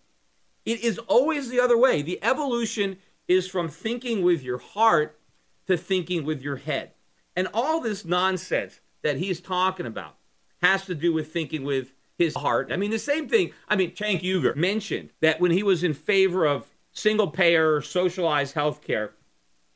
It 0.65 0.81
is 0.81 0.99
always 0.99 1.49
the 1.49 1.61
other 1.61 1.79
way. 1.79 2.03
The 2.03 2.19
evolution 2.23 2.99
is 3.29 3.49
from 3.49 3.69
thinking 3.69 4.23
with 4.23 4.43
your 4.43 4.59
heart 4.59 5.19
to 5.67 5.77
thinking 5.77 6.25
with 6.25 6.43
your 6.43 6.57
head. 6.57 6.93
And 7.35 7.49
all 7.53 7.81
this 7.81 8.05
nonsense 8.05 8.81
that 9.03 9.19
he's 9.19 9.41
talking 9.41 9.87
about 9.87 10.17
has 10.63 10.87
to 10.87 10.95
do 10.95 11.13
with 11.13 11.33
thinking 11.33 11.65
with 11.65 11.93
his 12.19 12.35
heart. 12.35 12.71
I 12.73 12.77
mean, 12.77 12.91
the 12.91 12.99
same 12.99 13.29
thing. 13.29 13.53
I 13.69 13.77
mean, 13.77 13.93
Cenk 13.93 14.23
Uygur 14.23 14.57
mentioned 14.57 15.11
that 15.21 15.41
when 15.41 15.51
he 15.51 15.63
was 15.63 15.85
in 15.85 15.93
favor 15.93 16.47
of 16.47 16.71
single 16.97 17.29
payer, 17.29 17.81
socialized 17.83 18.55
health 18.55 18.83
care. 18.83 19.13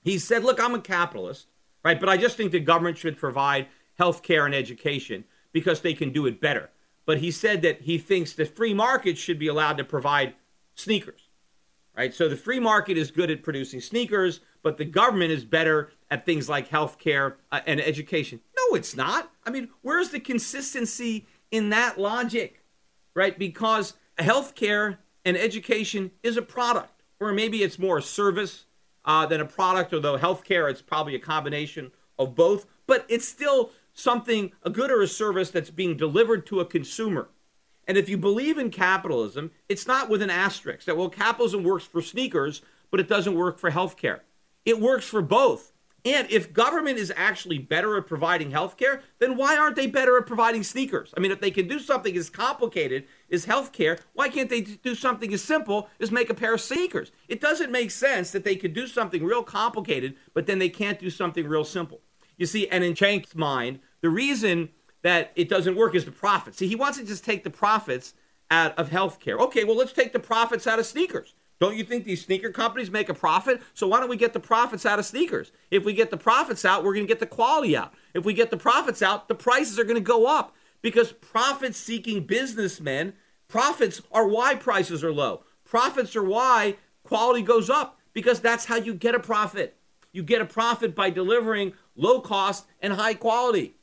He 0.02 0.18
said, 0.18 0.42
Look, 0.42 0.58
I'm 0.58 0.74
a 0.74 0.80
capitalist, 0.80 1.46
right? 1.84 2.00
But 2.00 2.08
I 2.08 2.16
just 2.16 2.36
think 2.36 2.50
the 2.50 2.60
government 2.60 2.98
should 2.98 3.18
provide 3.18 3.68
health 3.98 4.22
care 4.22 4.46
and 4.46 4.54
education 4.54 5.24
because 5.52 5.80
they 5.80 5.94
can 5.94 6.10
do 6.12 6.26
it 6.26 6.40
better. 6.40 6.70
But 7.04 7.18
he 7.18 7.30
said 7.30 7.62
that 7.62 7.82
he 7.82 7.98
thinks 7.98 8.32
the 8.32 8.46
free 8.46 8.72
market 8.72 9.18
should 9.18 9.38
be 9.38 9.48
allowed 9.48 9.76
to 9.76 9.84
provide 9.84 10.34
sneakers, 10.74 11.28
right? 11.96 12.14
So 12.14 12.28
the 12.28 12.36
free 12.36 12.60
market 12.60 12.96
is 12.96 13.10
good 13.10 13.30
at 13.30 13.42
producing 13.42 13.80
sneakers, 13.80 14.40
but 14.62 14.78
the 14.78 14.84
government 14.84 15.32
is 15.32 15.44
better 15.44 15.92
at 16.10 16.24
things 16.24 16.48
like 16.48 16.68
health 16.68 16.98
care 16.98 17.36
uh, 17.52 17.60
and 17.66 17.80
education. 17.80 18.40
No, 18.56 18.76
it's 18.76 18.96
not. 18.96 19.30
I 19.44 19.50
mean, 19.50 19.68
where's 19.82 20.10
the 20.10 20.20
consistency 20.20 21.26
in 21.50 21.70
that 21.70 21.98
logic, 21.98 22.62
right? 23.14 23.38
Because 23.38 23.94
health 24.18 24.54
care 24.54 25.00
and 25.24 25.36
education 25.36 26.12
is 26.22 26.36
a 26.36 26.42
product 26.42 26.99
or 27.20 27.32
maybe 27.32 27.62
it's 27.62 27.78
more 27.78 27.98
a 27.98 28.02
service 28.02 28.64
uh, 29.04 29.26
than 29.26 29.40
a 29.40 29.44
product, 29.44 29.92
although 29.92 30.18
healthcare, 30.18 30.70
it's 30.70 30.82
probably 30.82 31.14
a 31.14 31.20
combination 31.20 31.92
of 32.18 32.34
both, 32.34 32.66
but 32.86 33.04
it's 33.08 33.28
still 33.28 33.70
something, 33.92 34.52
a 34.62 34.70
good 34.70 34.90
or 34.90 35.02
a 35.02 35.06
service 35.06 35.50
that's 35.50 35.70
being 35.70 35.96
delivered 35.96 36.46
to 36.46 36.60
a 36.60 36.64
consumer. 36.64 37.28
And 37.86 37.96
if 37.96 38.08
you 38.08 38.16
believe 38.16 38.56
in 38.56 38.70
capitalism, 38.70 39.50
it's 39.68 39.86
not 39.86 40.08
with 40.08 40.22
an 40.22 40.30
asterisk 40.30 40.86
that, 40.86 40.96
well, 40.96 41.08
capitalism 41.08 41.62
works 41.62 41.84
for 41.84 42.00
sneakers, 42.00 42.62
but 42.90 43.00
it 43.00 43.08
doesn't 43.08 43.34
work 43.34 43.58
for 43.58 43.70
healthcare. 43.70 44.20
It 44.64 44.80
works 44.80 45.06
for 45.06 45.22
both. 45.22 45.72
And 46.04 46.30
if 46.30 46.52
government 46.52 46.98
is 46.98 47.12
actually 47.14 47.58
better 47.58 47.96
at 47.96 48.06
providing 48.06 48.50
health 48.50 48.76
care, 48.76 49.02
then 49.18 49.36
why 49.36 49.56
aren't 49.56 49.76
they 49.76 49.86
better 49.86 50.16
at 50.16 50.26
providing 50.26 50.62
sneakers? 50.62 51.12
I 51.16 51.20
mean, 51.20 51.30
if 51.30 51.40
they 51.40 51.50
can 51.50 51.68
do 51.68 51.78
something 51.78 52.16
as 52.16 52.30
complicated 52.30 53.04
as 53.30 53.44
health 53.44 53.72
care, 53.72 53.98
why 54.14 54.28
can't 54.28 54.48
they 54.48 54.62
do 54.62 54.94
something 54.94 55.32
as 55.34 55.42
simple 55.42 55.88
as 56.00 56.10
make 56.10 56.30
a 56.30 56.34
pair 56.34 56.54
of 56.54 56.60
sneakers? 56.60 57.12
It 57.28 57.40
doesn't 57.40 57.70
make 57.70 57.90
sense 57.90 58.30
that 58.30 58.44
they 58.44 58.56
could 58.56 58.72
do 58.72 58.86
something 58.86 59.22
real 59.22 59.42
complicated, 59.42 60.14
but 60.32 60.46
then 60.46 60.58
they 60.58 60.70
can't 60.70 60.98
do 60.98 61.10
something 61.10 61.46
real 61.46 61.64
simple. 61.64 62.00
You 62.38 62.46
see, 62.46 62.66
and 62.68 62.82
in 62.82 62.96
Cenk's 62.96 63.34
mind, 63.34 63.80
the 64.00 64.08
reason 64.08 64.70
that 65.02 65.32
it 65.36 65.48
doesn't 65.48 65.76
work 65.76 65.94
is 65.94 66.06
the 66.06 66.12
profits. 66.12 66.58
See, 66.58 66.68
he 66.68 66.76
wants 66.76 66.98
to 66.98 67.04
just 67.04 67.24
take 67.24 67.44
the 67.44 67.50
profits 67.50 68.14
out 68.50 68.76
of 68.78 68.90
healthcare. 68.90 69.38
Okay, 69.38 69.64
well, 69.64 69.76
let's 69.76 69.92
take 69.92 70.12
the 70.12 70.18
profits 70.18 70.66
out 70.66 70.78
of 70.78 70.86
sneakers. 70.86 71.34
Don't 71.60 71.76
you 71.76 71.84
think 71.84 72.04
these 72.04 72.24
sneaker 72.24 72.50
companies 72.50 72.90
make 72.90 73.10
a 73.10 73.14
profit? 73.14 73.60
So 73.74 73.86
why 73.86 74.00
don't 74.00 74.08
we 74.08 74.16
get 74.16 74.32
the 74.32 74.40
profits 74.40 74.86
out 74.86 74.98
of 74.98 75.04
sneakers? 75.04 75.52
If 75.70 75.84
we 75.84 75.92
get 75.92 76.10
the 76.10 76.16
profits 76.16 76.64
out, 76.64 76.82
we're 76.82 76.94
going 76.94 77.06
to 77.06 77.12
get 77.12 77.20
the 77.20 77.26
quality 77.26 77.76
out. 77.76 77.92
If 78.14 78.24
we 78.24 78.32
get 78.32 78.50
the 78.50 78.56
profits 78.56 79.02
out, 79.02 79.28
the 79.28 79.34
prices 79.34 79.78
are 79.78 79.84
going 79.84 79.96
to 79.96 80.00
go 80.00 80.26
up 80.26 80.56
because 80.80 81.12
profit 81.12 81.74
seeking 81.74 82.24
businessmen, 82.24 83.12
profits 83.46 84.00
are 84.10 84.26
why 84.26 84.54
prices 84.54 85.04
are 85.04 85.12
low. 85.12 85.44
Profits 85.66 86.16
are 86.16 86.24
why 86.24 86.76
quality 87.04 87.42
goes 87.42 87.68
up 87.68 88.00
because 88.14 88.40
that's 88.40 88.64
how 88.64 88.76
you 88.76 88.94
get 88.94 89.14
a 89.14 89.20
profit. 89.20 89.76
You 90.12 90.22
get 90.22 90.40
a 90.40 90.46
profit 90.46 90.94
by 90.94 91.10
delivering 91.10 91.74
low 91.94 92.20
cost 92.22 92.66
and 92.80 92.94
high 92.94 93.14
quality. 93.14 93.76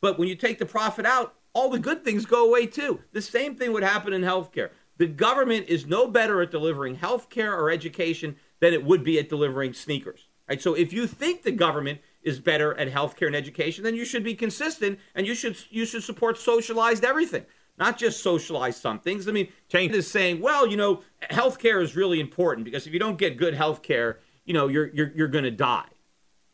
But 0.00 0.18
when 0.18 0.28
you 0.28 0.36
take 0.36 0.58
the 0.58 0.66
profit 0.66 1.04
out, 1.04 1.34
all 1.52 1.68
the 1.68 1.78
good 1.78 2.02
things 2.02 2.24
go 2.24 2.48
away 2.48 2.66
too. 2.66 3.00
The 3.12 3.20
same 3.20 3.56
thing 3.56 3.72
would 3.72 3.82
happen 3.82 4.12
in 4.12 4.22
healthcare. 4.22 4.70
The 5.00 5.06
government 5.06 5.64
is 5.68 5.86
no 5.86 6.06
better 6.06 6.42
at 6.42 6.50
delivering 6.50 6.98
healthcare 6.98 7.56
or 7.56 7.70
education 7.70 8.36
than 8.60 8.74
it 8.74 8.84
would 8.84 9.02
be 9.02 9.18
at 9.18 9.30
delivering 9.30 9.72
sneakers. 9.72 10.28
Right? 10.46 10.60
So 10.60 10.74
if 10.74 10.92
you 10.92 11.06
think 11.06 11.42
the 11.42 11.52
government 11.52 12.00
is 12.22 12.38
better 12.38 12.78
at 12.78 12.92
healthcare 12.92 13.26
and 13.26 13.34
education, 13.34 13.82
then 13.82 13.94
you 13.94 14.04
should 14.04 14.22
be 14.22 14.34
consistent 14.34 14.98
and 15.14 15.26
you 15.26 15.34
should 15.34 15.56
you 15.70 15.86
should 15.86 16.02
support 16.02 16.36
socialized 16.36 17.02
everything, 17.02 17.46
not 17.78 17.96
just 17.96 18.22
socialize 18.22 18.76
some 18.76 19.00
things. 19.00 19.26
I 19.26 19.32
mean, 19.32 19.48
Cenk 19.70 19.92
is 19.92 20.06
saying, 20.06 20.38
well, 20.38 20.66
you 20.66 20.76
know, 20.76 21.02
healthcare 21.30 21.82
is 21.82 21.96
really 21.96 22.20
important 22.20 22.66
because 22.66 22.86
if 22.86 22.92
you 22.92 22.98
don't 22.98 23.16
get 23.16 23.38
good 23.38 23.54
healthcare, 23.54 24.16
you 24.44 24.52
know, 24.52 24.68
you're 24.68 24.88
you're 24.88 25.12
you're 25.14 25.28
going 25.28 25.44
to 25.44 25.50
die. 25.50 25.86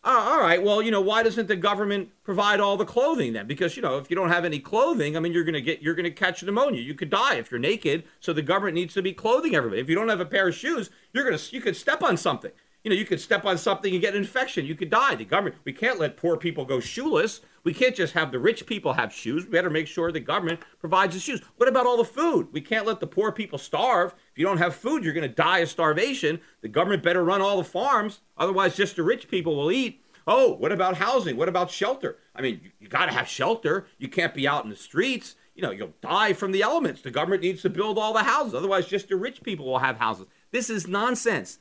Uh, 0.06 0.24
all 0.28 0.40
right, 0.40 0.62
well, 0.62 0.80
you 0.80 0.92
know, 0.92 1.00
why 1.00 1.24
doesn't 1.24 1.48
the 1.48 1.56
government 1.56 2.08
provide 2.22 2.60
all 2.60 2.76
the 2.76 2.84
clothing 2.84 3.32
then? 3.32 3.44
Because 3.48 3.74
you 3.74 3.82
know, 3.82 3.98
if 3.98 4.08
you 4.08 4.14
don't 4.14 4.28
have 4.28 4.44
any 4.44 4.60
clothing, 4.60 5.16
I 5.16 5.20
mean, 5.20 5.32
you're 5.32 5.42
going 5.42 5.54
to 5.54 5.60
get 5.60 5.82
you're 5.82 5.96
going 5.96 6.04
to 6.04 6.12
catch 6.12 6.44
pneumonia. 6.44 6.80
You 6.80 6.94
could 6.94 7.10
die 7.10 7.34
if 7.34 7.50
you're 7.50 7.58
naked. 7.58 8.04
So 8.20 8.32
the 8.32 8.40
government 8.40 8.76
needs 8.76 8.94
to 8.94 9.02
be 9.02 9.12
clothing 9.12 9.56
everybody. 9.56 9.82
If 9.82 9.88
you 9.88 9.96
don't 9.96 10.08
have 10.08 10.20
a 10.20 10.24
pair 10.24 10.46
of 10.46 10.54
shoes, 10.54 10.90
you're 11.12 11.24
going 11.24 11.36
to 11.36 11.52
you 11.52 11.60
could 11.60 11.74
step 11.74 12.04
on 12.04 12.16
something. 12.16 12.52
You 12.86 12.90
know, 12.90 12.96
you 12.96 13.04
could 13.04 13.20
step 13.20 13.44
on 13.44 13.58
something 13.58 13.92
and 13.92 14.00
get 14.00 14.14
an 14.14 14.20
infection. 14.20 14.64
You 14.64 14.76
could 14.76 14.90
die. 14.90 15.16
The 15.16 15.24
government, 15.24 15.56
we 15.64 15.72
can't 15.72 15.98
let 15.98 16.16
poor 16.16 16.36
people 16.36 16.64
go 16.64 16.78
shoeless. 16.78 17.40
We 17.64 17.74
can't 17.74 17.96
just 17.96 18.12
have 18.12 18.30
the 18.30 18.38
rich 18.38 18.64
people 18.64 18.92
have 18.92 19.12
shoes. 19.12 19.44
We 19.44 19.50
better 19.50 19.70
make 19.70 19.88
sure 19.88 20.12
the 20.12 20.20
government 20.20 20.60
provides 20.78 21.12
the 21.12 21.20
shoes. 21.20 21.42
What 21.56 21.68
about 21.68 21.84
all 21.84 21.96
the 21.96 22.04
food? 22.04 22.46
We 22.52 22.60
can't 22.60 22.86
let 22.86 23.00
the 23.00 23.08
poor 23.08 23.32
people 23.32 23.58
starve. 23.58 24.14
If 24.30 24.38
you 24.38 24.44
don't 24.44 24.58
have 24.58 24.76
food, 24.76 25.02
you're 25.02 25.14
going 25.14 25.28
to 25.28 25.34
die 25.34 25.58
of 25.58 25.68
starvation. 25.68 26.40
The 26.60 26.68
government 26.68 27.02
better 27.02 27.24
run 27.24 27.40
all 27.40 27.56
the 27.56 27.64
farms. 27.64 28.20
Otherwise, 28.38 28.76
just 28.76 28.94
the 28.94 29.02
rich 29.02 29.26
people 29.28 29.56
will 29.56 29.72
eat. 29.72 30.00
Oh, 30.24 30.52
what 30.52 30.70
about 30.70 30.98
housing? 30.98 31.36
What 31.36 31.48
about 31.48 31.72
shelter? 31.72 32.18
I 32.36 32.40
mean, 32.40 32.60
you, 32.62 32.70
you 32.78 32.86
got 32.86 33.06
to 33.06 33.12
have 33.12 33.26
shelter. 33.26 33.88
You 33.98 34.06
can't 34.06 34.32
be 34.32 34.46
out 34.46 34.62
in 34.62 34.70
the 34.70 34.76
streets. 34.76 35.34
You 35.56 35.62
know, 35.62 35.72
you'll 35.72 35.94
die 36.02 36.34
from 36.34 36.52
the 36.52 36.62
elements. 36.62 37.02
The 37.02 37.10
government 37.10 37.42
needs 37.42 37.62
to 37.62 37.68
build 37.68 37.98
all 37.98 38.12
the 38.12 38.22
houses. 38.22 38.54
Otherwise, 38.54 38.86
just 38.86 39.08
the 39.08 39.16
rich 39.16 39.42
people 39.42 39.66
will 39.66 39.80
have 39.80 39.98
houses. 39.98 40.28
This 40.52 40.70
is 40.70 40.86
nonsense. 40.86 41.58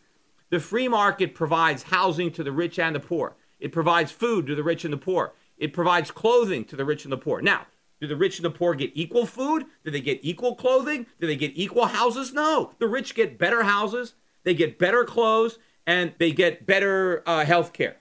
The 0.49 0.59
free 0.59 0.87
market 0.87 1.33
provides 1.33 1.83
housing 1.83 2.31
to 2.31 2.43
the 2.43 2.51
rich 2.51 2.79
and 2.79 2.95
the 2.95 2.99
poor. 2.99 3.35
It 3.59 3.71
provides 3.71 4.11
food 4.11 4.47
to 4.47 4.55
the 4.55 4.63
rich 4.63 4.83
and 4.83 4.93
the 4.93 4.97
poor. 4.97 5.33
It 5.57 5.73
provides 5.73 6.11
clothing 6.11 6.65
to 6.65 6.75
the 6.75 6.85
rich 6.85 7.05
and 7.05 7.11
the 7.11 7.17
poor. 7.17 7.41
Now, 7.41 7.67
do 7.99 8.07
the 8.07 8.15
rich 8.15 8.37
and 8.37 8.45
the 8.45 8.51
poor 8.51 8.75
get 8.75 8.91
equal 8.93 9.25
food? 9.25 9.65
Do 9.83 9.91
they 9.91 10.01
get 10.01 10.19
equal 10.21 10.55
clothing? 10.55 11.07
Do 11.19 11.27
they 11.27 11.37
get 11.37 11.53
equal 11.55 11.87
houses? 11.87 12.33
No. 12.33 12.73
The 12.79 12.87
rich 12.87 13.15
get 13.15 13.37
better 13.37 13.63
houses, 13.63 14.15
they 14.43 14.53
get 14.53 14.77
better 14.77 15.03
clothes, 15.05 15.57
and 15.87 16.13
they 16.17 16.31
get 16.31 16.65
better 16.65 17.23
uh, 17.25 17.45
health 17.45 17.73
care 17.73 17.97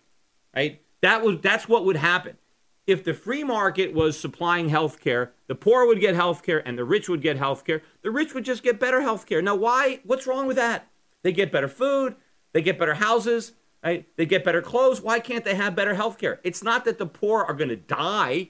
right? 0.55 0.81
That 1.03 1.23
was 1.23 1.41
that's 1.41 1.69
what 1.69 1.85
would 1.85 1.97
happen. 1.97 2.39
If 2.87 3.03
the 3.03 3.15
free 3.15 3.45
market 3.45 3.95
was 3.95 4.19
supplying 4.19 4.69
health 4.69 5.01
care, 5.01 5.33
the 5.47 5.55
poor 5.55 5.87
would 5.87 6.01
get 6.01 6.15
health 6.15 6.43
care 6.43 6.67
and 6.67 6.79
the 6.79 6.85
rich 6.85 7.09
would 7.09 7.23
get 7.23 7.39
health 7.39 7.65
care. 7.65 7.83
The 8.03 8.11
rich 8.11 8.35
would 8.35 8.45
just 8.45 8.63
get 8.63 8.79
better 8.79 9.01
health 9.01 9.27
care. 9.27 9.41
Now, 9.41 9.55
why? 9.55 10.01
What's 10.05 10.27
wrong 10.27 10.47
with 10.47 10.57
that? 10.57 10.91
They 11.23 11.33
get 11.33 11.51
better 11.53 11.69
food, 11.69 12.17
they 12.55 12.63
get 12.63 12.79
better 12.79 12.95
houses, 12.95 13.53
right? 13.85 14.09
They 14.17 14.25
get 14.25 14.43
better 14.43 14.63
clothes. 14.63 15.03
Why 15.03 15.21
can't 15.21 15.45
they 15.45 15.55
have 15.55 15.77
better 15.77 15.95
health 15.95 16.17
care? 16.17 16.41
It's 16.43 16.63
not 16.63 16.87
that 16.87 16.97
the 16.97 17.07
poor 17.07 17.45
are 17.45 17.53
going 17.53 17.69
to 17.69 17.77
die 17.77 18.49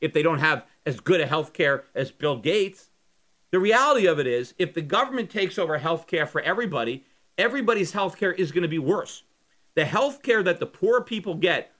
if 0.00 0.12
they 0.12 0.22
don't 0.22 0.38
have 0.38 0.64
as 0.86 1.00
good 1.00 1.20
a 1.20 1.26
health 1.26 1.52
care 1.52 1.86
as 1.96 2.12
Bill 2.12 2.36
Gates. 2.36 2.90
The 3.50 3.58
reality 3.58 4.06
of 4.06 4.20
it 4.20 4.28
is, 4.28 4.54
if 4.58 4.74
the 4.74 4.82
government 4.82 5.30
takes 5.30 5.58
over 5.58 5.78
health 5.78 6.06
care 6.06 6.26
for 6.26 6.40
everybody, 6.42 7.04
everybody's 7.36 7.92
health 7.92 8.16
care 8.16 8.32
is 8.32 8.52
going 8.52 8.62
to 8.62 8.68
be 8.68 8.78
worse 8.78 9.24
the 9.76 9.84
health 9.84 10.22
care 10.22 10.42
that 10.42 10.58
the 10.58 10.66
poor 10.66 11.00
people 11.02 11.34
get 11.34 11.70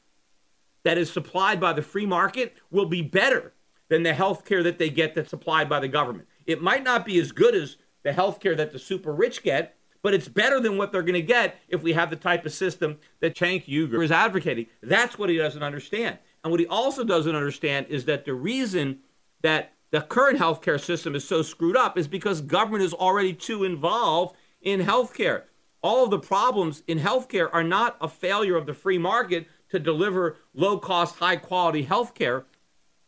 that 0.85 0.99
is 0.99 1.11
supplied 1.11 1.59
by 1.59 1.73
the 1.73 1.83
free 1.83 2.07
market 2.07 2.55
will 2.71 2.87
be 2.87 3.03
better 3.03 3.53
than 3.89 4.05
the 4.05 4.15
health 4.15 4.45
care 4.45 4.63
that 4.63 4.79
they 4.79 4.91
get 4.91 5.15
that's 5.15 5.31
supplied 5.31 5.69
by 5.69 5.81
the 5.81 5.89
government. 5.89 6.29
It 6.45 6.63
might 6.63 6.85
not 6.85 7.05
be 7.05 7.19
as 7.19 7.33
good 7.33 7.57
as 7.57 7.79
the 8.05 8.13
health 8.13 8.39
care 8.39 8.55
that 8.55 8.71
the 8.71 8.79
super 8.79 9.13
rich 9.13 9.43
get, 9.43 9.76
but 10.07 10.15
it's 10.15 10.29
better 10.29 10.61
than 10.61 10.79
what 10.79 10.93
they're 10.93 11.03
going 11.03 11.15
to 11.15 11.21
get 11.21 11.59
if 11.69 11.83
we 11.83 11.93
have 11.95 12.11
the 12.11 12.17
type 12.17 12.47
of 12.47 12.53
system 12.53 12.99
that 13.19 13.35
Cenk 13.35 13.67
Uygur 13.67 14.05
is 14.05 14.13
advocating. 14.13 14.67
That's 14.81 15.19
what 15.19 15.31
he 15.31 15.37
doesn't 15.37 15.65
understand. 15.65 16.19
And 16.45 16.53
what 16.53 16.61
he 16.61 16.67
also 16.67 17.03
doesn't 17.03 17.35
understand 17.35 17.87
is 17.89 18.05
that 18.05 18.25
the 18.25 18.35
reason 18.35 19.01
that 19.43 19.73
the 19.91 20.03
current 20.03 20.39
healthcare 20.39 20.81
system 20.81 21.17
is 21.17 21.27
so 21.27 21.43
screwed 21.43 21.77
up 21.77 21.99
is 21.99 22.07
because 22.07 22.41
government 22.41 22.85
is 22.85 22.95
already 22.95 23.33
too 23.33 23.65
involved 23.65 24.37
in 24.61 24.81
healthcare 24.81 25.43
all 25.87 26.03
of 26.03 26.11
the 26.11 26.19
problems 26.19 26.83
in 26.89 26.99
healthcare 26.99 27.49
are 27.53 27.63
not 27.63 27.97
a 28.01 28.09
failure 28.09 28.57
of 28.57 28.67
the 28.67 28.75
free 28.75 28.99
market 28.99 29.47
to 29.69 29.79
deliver 29.79 30.37
low 30.53 30.79
cost, 30.79 31.17
high 31.17 31.37
quality 31.37 31.87
healthcare. 31.87 32.45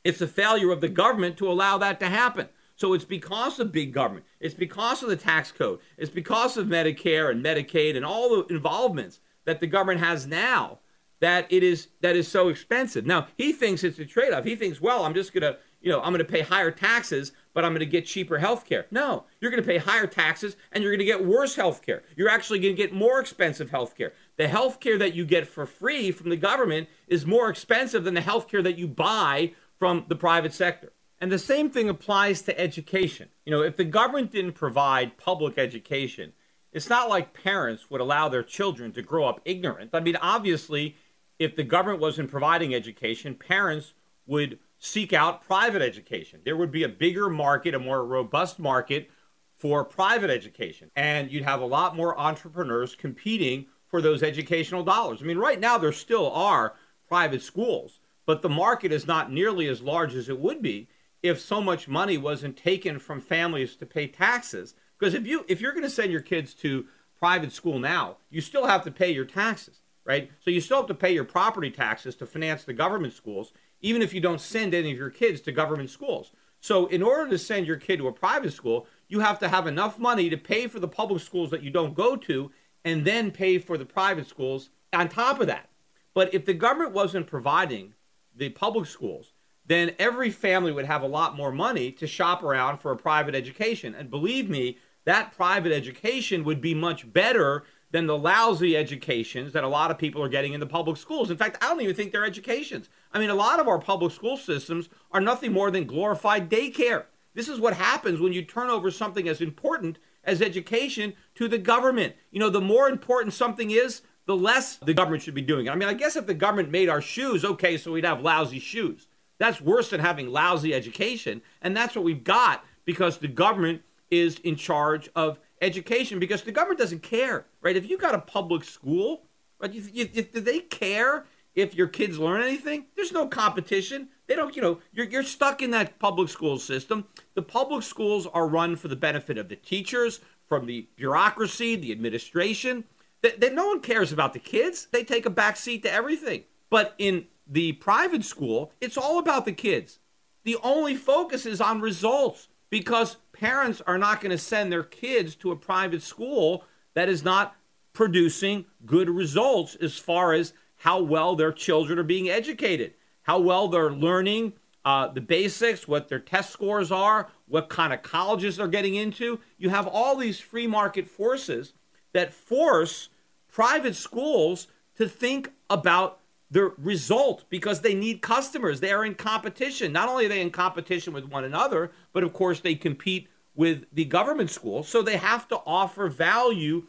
It's 0.04 0.20
a 0.20 0.28
failure 0.28 0.70
of 0.70 0.80
the 0.80 0.88
government 0.88 1.36
to 1.38 1.50
allow 1.50 1.78
that 1.78 1.98
to 1.98 2.06
happen. 2.06 2.48
So 2.78 2.92
it's 2.94 3.04
because 3.04 3.58
of 3.58 3.72
big 3.72 3.92
government. 3.92 4.24
It's 4.38 4.54
because 4.54 5.02
of 5.02 5.08
the 5.08 5.16
tax 5.16 5.50
code. 5.50 5.80
It's 5.96 6.10
because 6.10 6.56
of 6.56 6.68
Medicare 6.68 7.30
and 7.30 7.44
Medicaid 7.44 7.96
and 7.96 8.06
all 8.06 8.30
the 8.30 8.54
involvements 8.54 9.18
that 9.46 9.58
the 9.58 9.66
government 9.66 9.98
has 9.98 10.28
now 10.28 10.78
that 11.18 11.52
it 11.52 11.64
is 11.64 11.88
that 12.02 12.14
is 12.14 12.28
so 12.28 12.48
expensive. 12.48 13.04
Now 13.04 13.26
he 13.36 13.52
thinks 13.52 13.82
it's 13.82 13.98
a 13.98 14.04
trade-off. 14.04 14.44
He 14.44 14.54
thinks, 14.54 14.80
well, 14.80 15.04
I'm 15.04 15.12
just 15.12 15.32
gonna, 15.32 15.56
you 15.80 15.90
know, 15.90 16.00
I'm 16.00 16.12
gonna 16.12 16.22
pay 16.22 16.42
higher 16.42 16.70
taxes, 16.70 17.32
but 17.52 17.64
I'm 17.64 17.72
gonna 17.72 17.84
get 17.84 18.06
cheaper 18.06 18.38
health 18.38 18.64
care. 18.64 18.86
No, 18.92 19.24
you're 19.40 19.50
gonna 19.50 19.64
pay 19.64 19.78
higher 19.78 20.06
taxes 20.06 20.56
and 20.70 20.84
you're 20.84 20.92
gonna 20.92 21.02
get 21.02 21.26
worse 21.26 21.56
health 21.56 21.82
care. 21.82 22.04
You're 22.14 22.28
actually 22.28 22.60
gonna 22.60 22.74
get 22.74 22.92
more 22.92 23.18
expensive 23.18 23.70
health 23.70 23.96
care. 23.96 24.12
The 24.36 24.46
health 24.46 24.78
care 24.78 24.98
that 24.98 25.14
you 25.14 25.24
get 25.24 25.48
for 25.48 25.66
free 25.66 26.12
from 26.12 26.30
the 26.30 26.36
government 26.36 26.88
is 27.08 27.26
more 27.26 27.48
expensive 27.48 28.04
than 28.04 28.14
the 28.14 28.20
health 28.20 28.46
care 28.46 28.62
that 28.62 28.78
you 28.78 28.86
buy 28.86 29.54
from 29.80 30.04
the 30.06 30.14
private 30.14 30.52
sector. 30.52 30.92
And 31.20 31.32
the 31.32 31.38
same 31.38 31.70
thing 31.70 31.88
applies 31.88 32.42
to 32.42 32.58
education. 32.58 33.28
You 33.44 33.52
know, 33.52 33.62
if 33.62 33.76
the 33.76 33.84
government 33.84 34.30
didn't 34.30 34.52
provide 34.52 35.18
public 35.18 35.58
education, 35.58 36.32
it's 36.72 36.88
not 36.88 37.08
like 37.08 37.32
parents 37.32 37.90
would 37.90 38.00
allow 38.00 38.28
their 38.28 38.42
children 38.42 38.92
to 38.92 39.02
grow 39.02 39.24
up 39.24 39.40
ignorant. 39.44 39.90
I 39.92 40.00
mean, 40.00 40.16
obviously, 40.16 40.96
if 41.38 41.56
the 41.56 41.64
government 41.64 42.00
wasn't 42.00 42.30
providing 42.30 42.74
education, 42.74 43.34
parents 43.34 43.94
would 44.26 44.58
seek 44.78 45.12
out 45.12 45.44
private 45.44 45.82
education. 45.82 46.40
There 46.44 46.56
would 46.56 46.70
be 46.70 46.84
a 46.84 46.88
bigger 46.88 47.28
market, 47.28 47.74
a 47.74 47.78
more 47.78 48.04
robust 48.04 48.58
market 48.58 49.10
for 49.56 49.84
private 49.84 50.30
education. 50.30 50.90
And 50.94 51.32
you'd 51.32 51.44
have 51.44 51.60
a 51.60 51.66
lot 51.66 51.96
more 51.96 52.18
entrepreneurs 52.18 52.94
competing 52.94 53.66
for 53.88 54.00
those 54.00 54.22
educational 54.22 54.84
dollars. 54.84 55.20
I 55.20 55.24
mean, 55.24 55.38
right 55.38 55.58
now 55.58 55.78
there 55.78 55.92
still 55.92 56.30
are 56.30 56.74
private 57.08 57.42
schools, 57.42 57.98
but 58.26 58.42
the 58.42 58.48
market 58.48 58.92
is 58.92 59.06
not 59.06 59.32
nearly 59.32 59.66
as 59.66 59.82
large 59.82 60.14
as 60.14 60.28
it 60.28 60.38
would 60.38 60.62
be 60.62 60.88
if 61.22 61.40
so 61.40 61.60
much 61.60 61.88
money 61.88 62.16
wasn't 62.16 62.56
taken 62.56 62.98
from 62.98 63.20
families 63.20 63.76
to 63.76 63.86
pay 63.86 64.06
taxes. 64.06 64.74
Because 64.98 65.14
if 65.14 65.26
you 65.26 65.44
if 65.48 65.60
you're 65.60 65.72
going 65.72 65.84
to 65.84 65.90
send 65.90 66.12
your 66.12 66.20
kids 66.20 66.54
to 66.54 66.86
private 67.18 67.52
school 67.52 67.78
now, 67.78 68.16
you 68.30 68.40
still 68.40 68.66
have 68.66 68.84
to 68.84 68.90
pay 68.90 69.10
your 69.10 69.24
taxes 69.24 69.80
right? 70.08 70.30
So 70.40 70.50
you 70.50 70.60
still 70.62 70.78
have 70.78 70.86
to 70.86 70.94
pay 70.94 71.12
your 71.12 71.24
property 71.24 71.70
taxes 71.70 72.16
to 72.16 72.26
finance 72.26 72.64
the 72.64 72.72
government 72.72 73.12
schools, 73.12 73.52
even 73.82 74.00
if 74.00 74.14
you 74.14 74.22
don't 74.22 74.40
send 74.40 74.72
any 74.74 74.90
of 74.90 74.96
your 74.96 75.10
kids 75.10 75.42
to 75.42 75.52
government 75.52 75.90
schools. 75.90 76.32
So 76.60 76.86
in 76.86 77.02
order 77.02 77.30
to 77.30 77.38
send 77.38 77.66
your 77.66 77.76
kid 77.76 77.98
to 77.98 78.08
a 78.08 78.12
private 78.12 78.54
school, 78.54 78.86
you 79.08 79.20
have 79.20 79.38
to 79.40 79.48
have 79.48 79.66
enough 79.66 79.98
money 79.98 80.30
to 80.30 80.36
pay 80.36 80.66
for 80.66 80.80
the 80.80 80.88
public 80.88 81.22
schools 81.22 81.50
that 81.50 81.62
you 81.62 81.70
don't 81.70 81.94
go 81.94 82.16
to 82.16 82.50
and 82.84 83.04
then 83.04 83.30
pay 83.30 83.58
for 83.58 83.76
the 83.76 83.84
private 83.84 84.26
schools 84.26 84.70
on 84.94 85.08
top 85.08 85.40
of 85.40 85.46
that. 85.46 85.68
But 86.14 86.32
if 86.32 86.46
the 86.46 86.54
government 86.54 86.92
wasn't 86.92 87.26
providing 87.26 87.92
the 88.34 88.48
public 88.48 88.86
schools, 88.86 89.34
then 89.68 89.94
every 89.98 90.30
family 90.30 90.72
would 90.72 90.86
have 90.86 91.02
a 91.02 91.06
lot 91.06 91.36
more 91.36 91.52
money 91.52 91.92
to 91.92 92.06
shop 92.06 92.42
around 92.42 92.78
for 92.78 92.90
a 92.90 92.96
private 92.96 93.34
education. 93.34 93.94
And 93.94 94.10
believe 94.10 94.48
me, 94.48 94.78
that 95.04 95.36
private 95.36 95.72
education 95.72 96.42
would 96.44 96.60
be 96.60 96.74
much 96.74 97.10
better 97.12 97.64
than 97.90 98.06
the 98.06 98.18
lousy 98.18 98.76
educations 98.76 99.52
that 99.52 99.64
a 99.64 99.68
lot 99.68 99.90
of 99.90 99.98
people 99.98 100.22
are 100.22 100.28
getting 100.28 100.52
in 100.52 100.60
the 100.60 100.66
public 100.66 100.96
schools. 100.96 101.30
In 101.30 101.36
fact, 101.36 101.62
I 101.62 101.68
don't 101.68 101.80
even 101.80 101.94
think 101.94 102.12
they're 102.12 102.24
educations. 102.24 102.88
I 103.12 103.18
mean, 103.18 103.30
a 103.30 103.34
lot 103.34 103.60
of 103.60 103.68
our 103.68 103.78
public 103.78 104.12
school 104.12 104.36
systems 104.36 104.88
are 105.10 105.20
nothing 105.20 105.52
more 105.52 105.70
than 105.70 105.86
glorified 105.86 106.50
daycare. 106.50 107.04
This 107.34 107.48
is 107.48 107.60
what 107.60 107.74
happens 107.74 108.20
when 108.20 108.32
you 108.32 108.42
turn 108.42 108.68
over 108.68 108.90
something 108.90 109.28
as 109.28 109.40
important 109.40 109.98
as 110.24 110.42
education 110.42 111.14
to 111.34 111.48
the 111.48 111.58
government. 111.58 112.14
You 112.30 112.40
know, 112.40 112.50
the 112.50 112.60
more 112.60 112.88
important 112.88 113.34
something 113.34 113.70
is, 113.70 114.02
the 114.26 114.36
less 114.36 114.76
the 114.76 114.94
government 114.94 115.22
should 115.22 115.34
be 115.34 115.40
doing 115.40 115.66
it. 115.66 115.70
I 115.70 115.74
mean, 115.74 115.88
I 115.88 115.94
guess 115.94 116.14
if 116.14 116.26
the 116.26 116.34
government 116.34 116.70
made 116.70 116.90
our 116.90 117.00
shoes, 117.00 117.44
okay, 117.44 117.78
so 117.78 117.92
we'd 117.92 118.04
have 118.04 118.20
lousy 118.20 118.58
shoes. 118.58 119.06
That's 119.38 119.60
worse 119.60 119.90
than 119.90 120.00
having 120.00 120.30
lousy 120.30 120.74
education. 120.74 121.42
And 121.62 121.76
that's 121.76 121.94
what 121.94 122.04
we've 122.04 122.24
got 122.24 122.64
because 122.84 123.18
the 123.18 123.28
government 123.28 123.82
is 124.10 124.38
in 124.40 124.56
charge 124.56 125.08
of 125.14 125.38
education 125.60 126.18
because 126.18 126.42
the 126.42 126.52
government 126.52 126.80
doesn't 126.80 127.02
care, 127.02 127.46
right? 127.60 127.76
If 127.76 127.88
you 127.88 127.98
got 127.98 128.14
a 128.14 128.20
public 128.20 128.64
school, 128.64 129.22
right, 129.60 129.72
you, 129.72 129.82
you, 129.92 130.04
do 130.06 130.40
they 130.40 130.60
care 130.60 131.26
if 131.54 131.74
your 131.74 131.88
kids 131.88 132.18
learn 132.18 132.42
anything? 132.42 132.86
There's 132.96 133.12
no 133.12 133.26
competition. 133.26 134.08
They 134.26 134.34
don't, 134.34 134.54
you 134.54 134.62
know, 134.62 134.80
you're, 134.92 135.06
you're 135.06 135.22
stuck 135.22 135.62
in 135.62 135.70
that 135.72 135.98
public 135.98 136.28
school 136.28 136.58
system. 136.58 137.06
The 137.34 137.42
public 137.42 137.82
schools 137.82 138.26
are 138.26 138.48
run 138.48 138.76
for 138.76 138.88
the 138.88 138.96
benefit 138.96 139.38
of 139.38 139.48
the 139.48 139.56
teachers, 139.56 140.20
from 140.46 140.66
the 140.66 140.88
bureaucracy, 140.96 141.76
the 141.76 141.92
administration. 141.92 142.84
That, 143.22 143.40
that 143.40 143.54
no 143.54 143.66
one 143.66 143.80
cares 143.80 144.12
about 144.12 144.32
the 144.32 144.38
kids. 144.38 144.88
They 144.92 145.02
take 145.02 145.26
a 145.26 145.30
back 145.30 145.56
seat 145.56 145.82
to 145.82 145.92
everything. 145.92 146.44
But 146.70 146.94
in 146.98 147.26
the 147.48 147.72
private 147.72 148.24
school, 148.24 148.72
it's 148.80 148.96
all 148.96 149.18
about 149.18 149.44
the 149.44 149.52
kids. 149.52 149.98
The 150.44 150.56
only 150.62 150.94
focus 150.94 151.46
is 151.46 151.60
on 151.60 151.80
results 151.80 152.48
because 152.70 153.16
parents 153.32 153.80
are 153.86 153.98
not 153.98 154.20
going 154.20 154.30
to 154.30 154.38
send 154.38 154.70
their 154.70 154.82
kids 154.82 155.34
to 155.36 155.50
a 155.50 155.56
private 155.56 156.02
school 156.02 156.64
that 156.94 157.08
is 157.08 157.24
not 157.24 157.56
producing 157.92 158.66
good 158.84 159.08
results 159.08 159.74
as 159.76 159.96
far 159.96 160.32
as 160.32 160.52
how 160.76 161.00
well 161.00 161.34
their 161.34 161.52
children 161.52 161.98
are 161.98 162.04
being 162.04 162.28
educated, 162.28 162.94
how 163.22 163.38
well 163.38 163.68
they're 163.68 163.90
learning 163.90 164.52
uh, 164.84 165.08
the 165.08 165.20
basics, 165.20 165.88
what 165.88 166.08
their 166.08 166.18
test 166.18 166.50
scores 166.50 166.90
are, 166.90 167.28
what 167.46 167.68
kind 167.68 167.92
of 167.92 168.02
colleges 168.02 168.56
they're 168.56 168.68
getting 168.68 168.94
into. 168.94 169.40
You 169.58 169.70
have 169.70 169.86
all 169.86 170.16
these 170.16 170.40
free 170.40 170.66
market 170.66 171.08
forces 171.08 171.72
that 172.12 172.32
force 172.32 173.08
private 173.48 173.96
schools 173.96 174.68
to 174.96 175.08
think 175.08 175.50
about 175.68 176.20
the 176.50 176.72
result 176.78 177.44
because 177.50 177.80
they 177.80 177.94
need 177.94 178.22
customers. 178.22 178.80
They 178.80 178.92
are 178.92 179.04
in 179.04 179.14
competition. 179.14 179.92
Not 179.92 180.08
only 180.08 180.26
are 180.26 180.28
they 180.30 180.40
in 180.40 180.50
competition 180.50 181.12
with 181.12 181.26
one 181.26 181.44
another, 181.44 181.90
but 182.12 182.24
of 182.24 182.32
course 182.32 182.60
they 182.60 182.74
compete 182.74 183.28
with 183.54 183.84
the 183.92 184.04
government 184.04 184.50
school. 184.50 184.82
So 184.82 185.02
they 185.02 185.16
have 185.16 185.48
to 185.48 185.60
offer 185.66 186.08
value 186.08 186.84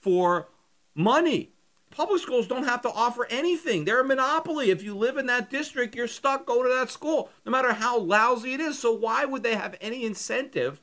for 0.00 0.48
money. 0.94 1.50
Public 1.90 2.20
schools 2.20 2.48
don't 2.48 2.64
have 2.64 2.82
to 2.82 2.90
offer 2.90 3.26
anything. 3.30 3.84
They're 3.84 4.00
a 4.00 4.04
monopoly. 4.04 4.70
If 4.70 4.82
you 4.82 4.96
live 4.96 5.16
in 5.16 5.26
that 5.26 5.48
district, 5.48 5.94
you're 5.94 6.08
stuck 6.08 6.44
going 6.44 6.64
to 6.64 6.74
that 6.74 6.90
school, 6.90 7.30
no 7.46 7.52
matter 7.52 7.72
how 7.72 8.00
lousy 8.00 8.52
it 8.54 8.60
is. 8.60 8.80
So 8.80 8.92
why 8.92 9.24
would 9.24 9.44
they 9.44 9.54
have 9.54 9.76
any 9.80 10.04
incentive 10.04 10.80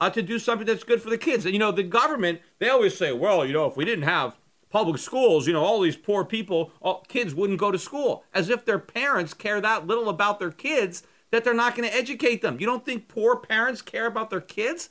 uh, 0.00 0.10
to 0.10 0.20
do 0.20 0.38
something 0.38 0.66
that's 0.66 0.84
good 0.84 1.00
for 1.00 1.08
the 1.08 1.16
kids? 1.16 1.46
And 1.46 1.54
you 1.54 1.58
know, 1.58 1.72
the 1.72 1.82
government, 1.82 2.42
they 2.58 2.68
always 2.68 2.94
say, 2.94 3.10
well, 3.12 3.46
you 3.46 3.54
know, 3.54 3.64
if 3.64 3.76
we 3.76 3.86
didn't 3.86 4.04
have 4.04 4.36
public 4.74 4.98
schools, 4.98 5.46
you 5.46 5.52
know, 5.52 5.62
all 5.62 5.80
these 5.80 5.96
poor 5.96 6.24
people, 6.24 6.72
all, 6.82 7.04
kids 7.06 7.32
wouldn't 7.32 7.60
go 7.60 7.70
to 7.70 7.78
school, 7.78 8.24
as 8.34 8.50
if 8.50 8.64
their 8.64 8.80
parents 8.80 9.32
care 9.32 9.60
that 9.60 9.86
little 9.86 10.08
about 10.08 10.40
their 10.40 10.50
kids 10.50 11.04
that 11.30 11.44
they're 11.44 11.54
not 11.54 11.76
going 11.76 11.88
to 11.88 11.96
educate 11.96 12.42
them. 12.42 12.56
You 12.58 12.66
don't 12.66 12.84
think 12.84 13.06
poor 13.06 13.36
parents 13.36 13.80
care 13.80 14.06
about 14.06 14.30
their 14.30 14.40
kids? 14.40 14.90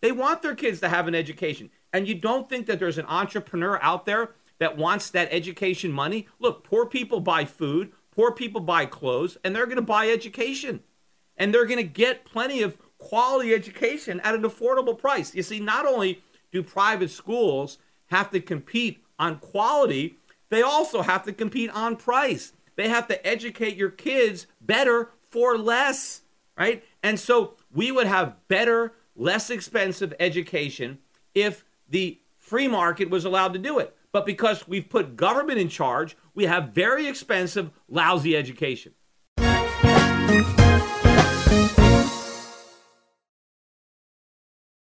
They 0.00 0.12
want 0.12 0.42
their 0.42 0.54
kids 0.54 0.78
to 0.78 0.88
have 0.88 1.08
an 1.08 1.14
education. 1.16 1.70
And 1.92 2.06
you 2.06 2.14
don't 2.14 2.48
think 2.48 2.66
that 2.66 2.78
there's 2.78 2.98
an 2.98 3.06
entrepreneur 3.06 3.80
out 3.82 4.06
there 4.06 4.30
that 4.60 4.76
wants 4.76 5.10
that 5.10 5.28
education 5.32 5.90
money? 5.90 6.28
Look, 6.38 6.62
poor 6.62 6.86
people 6.86 7.18
buy 7.18 7.46
food, 7.46 7.90
poor 8.12 8.30
people 8.30 8.60
buy 8.60 8.86
clothes, 8.86 9.36
and 9.42 9.56
they're 9.56 9.66
going 9.66 9.74
to 9.74 9.82
buy 9.82 10.08
education. 10.08 10.84
And 11.36 11.52
they're 11.52 11.66
going 11.66 11.78
to 11.78 11.82
get 11.82 12.24
plenty 12.24 12.62
of 12.62 12.78
quality 12.98 13.52
education 13.52 14.20
at 14.20 14.36
an 14.36 14.42
affordable 14.42 14.96
price. 14.96 15.34
You 15.34 15.42
see, 15.42 15.58
not 15.58 15.84
only 15.84 16.22
do 16.52 16.62
private 16.62 17.10
schools 17.10 17.78
have 18.06 18.30
to 18.30 18.40
compete 18.40 19.02
on 19.18 19.38
quality, 19.38 20.18
they 20.48 20.62
also 20.62 21.02
have 21.02 21.24
to 21.24 21.32
compete 21.32 21.70
on 21.70 21.96
price. 21.96 22.52
They 22.76 22.88
have 22.88 23.08
to 23.08 23.26
educate 23.26 23.76
your 23.76 23.90
kids 23.90 24.46
better 24.60 25.10
for 25.30 25.56
less, 25.58 26.22
right? 26.56 26.84
And 27.02 27.18
so 27.18 27.54
we 27.72 27.90
would 27.90 28.06
have 28.06 28.36
better, 28.48 28.92
less 29.14 29.50
expensive 29.50 30.14
education 30.20 30.98
if 31.34 31.64
the 31.88 32.20
free 32.38 32.68
market 32.68 33.10
was 33.10 33.24
allowed 33.24 33.52
to 33.54 33.58
do 33.58 33.78
it. 33.78 33.96
But 34.12 34.24
because 34.24 34.66
we've 34.68 34.88
put 34.88 35.16
government 35.16 35.58
in 35.58 35.68
charge, 35.68 36.16
we 36.34 36.44
have 36.44 36.70
very 36.70 37.06
expensive, 37.06 37.70
lousy 37.88 38.36
education. 38.36 38.94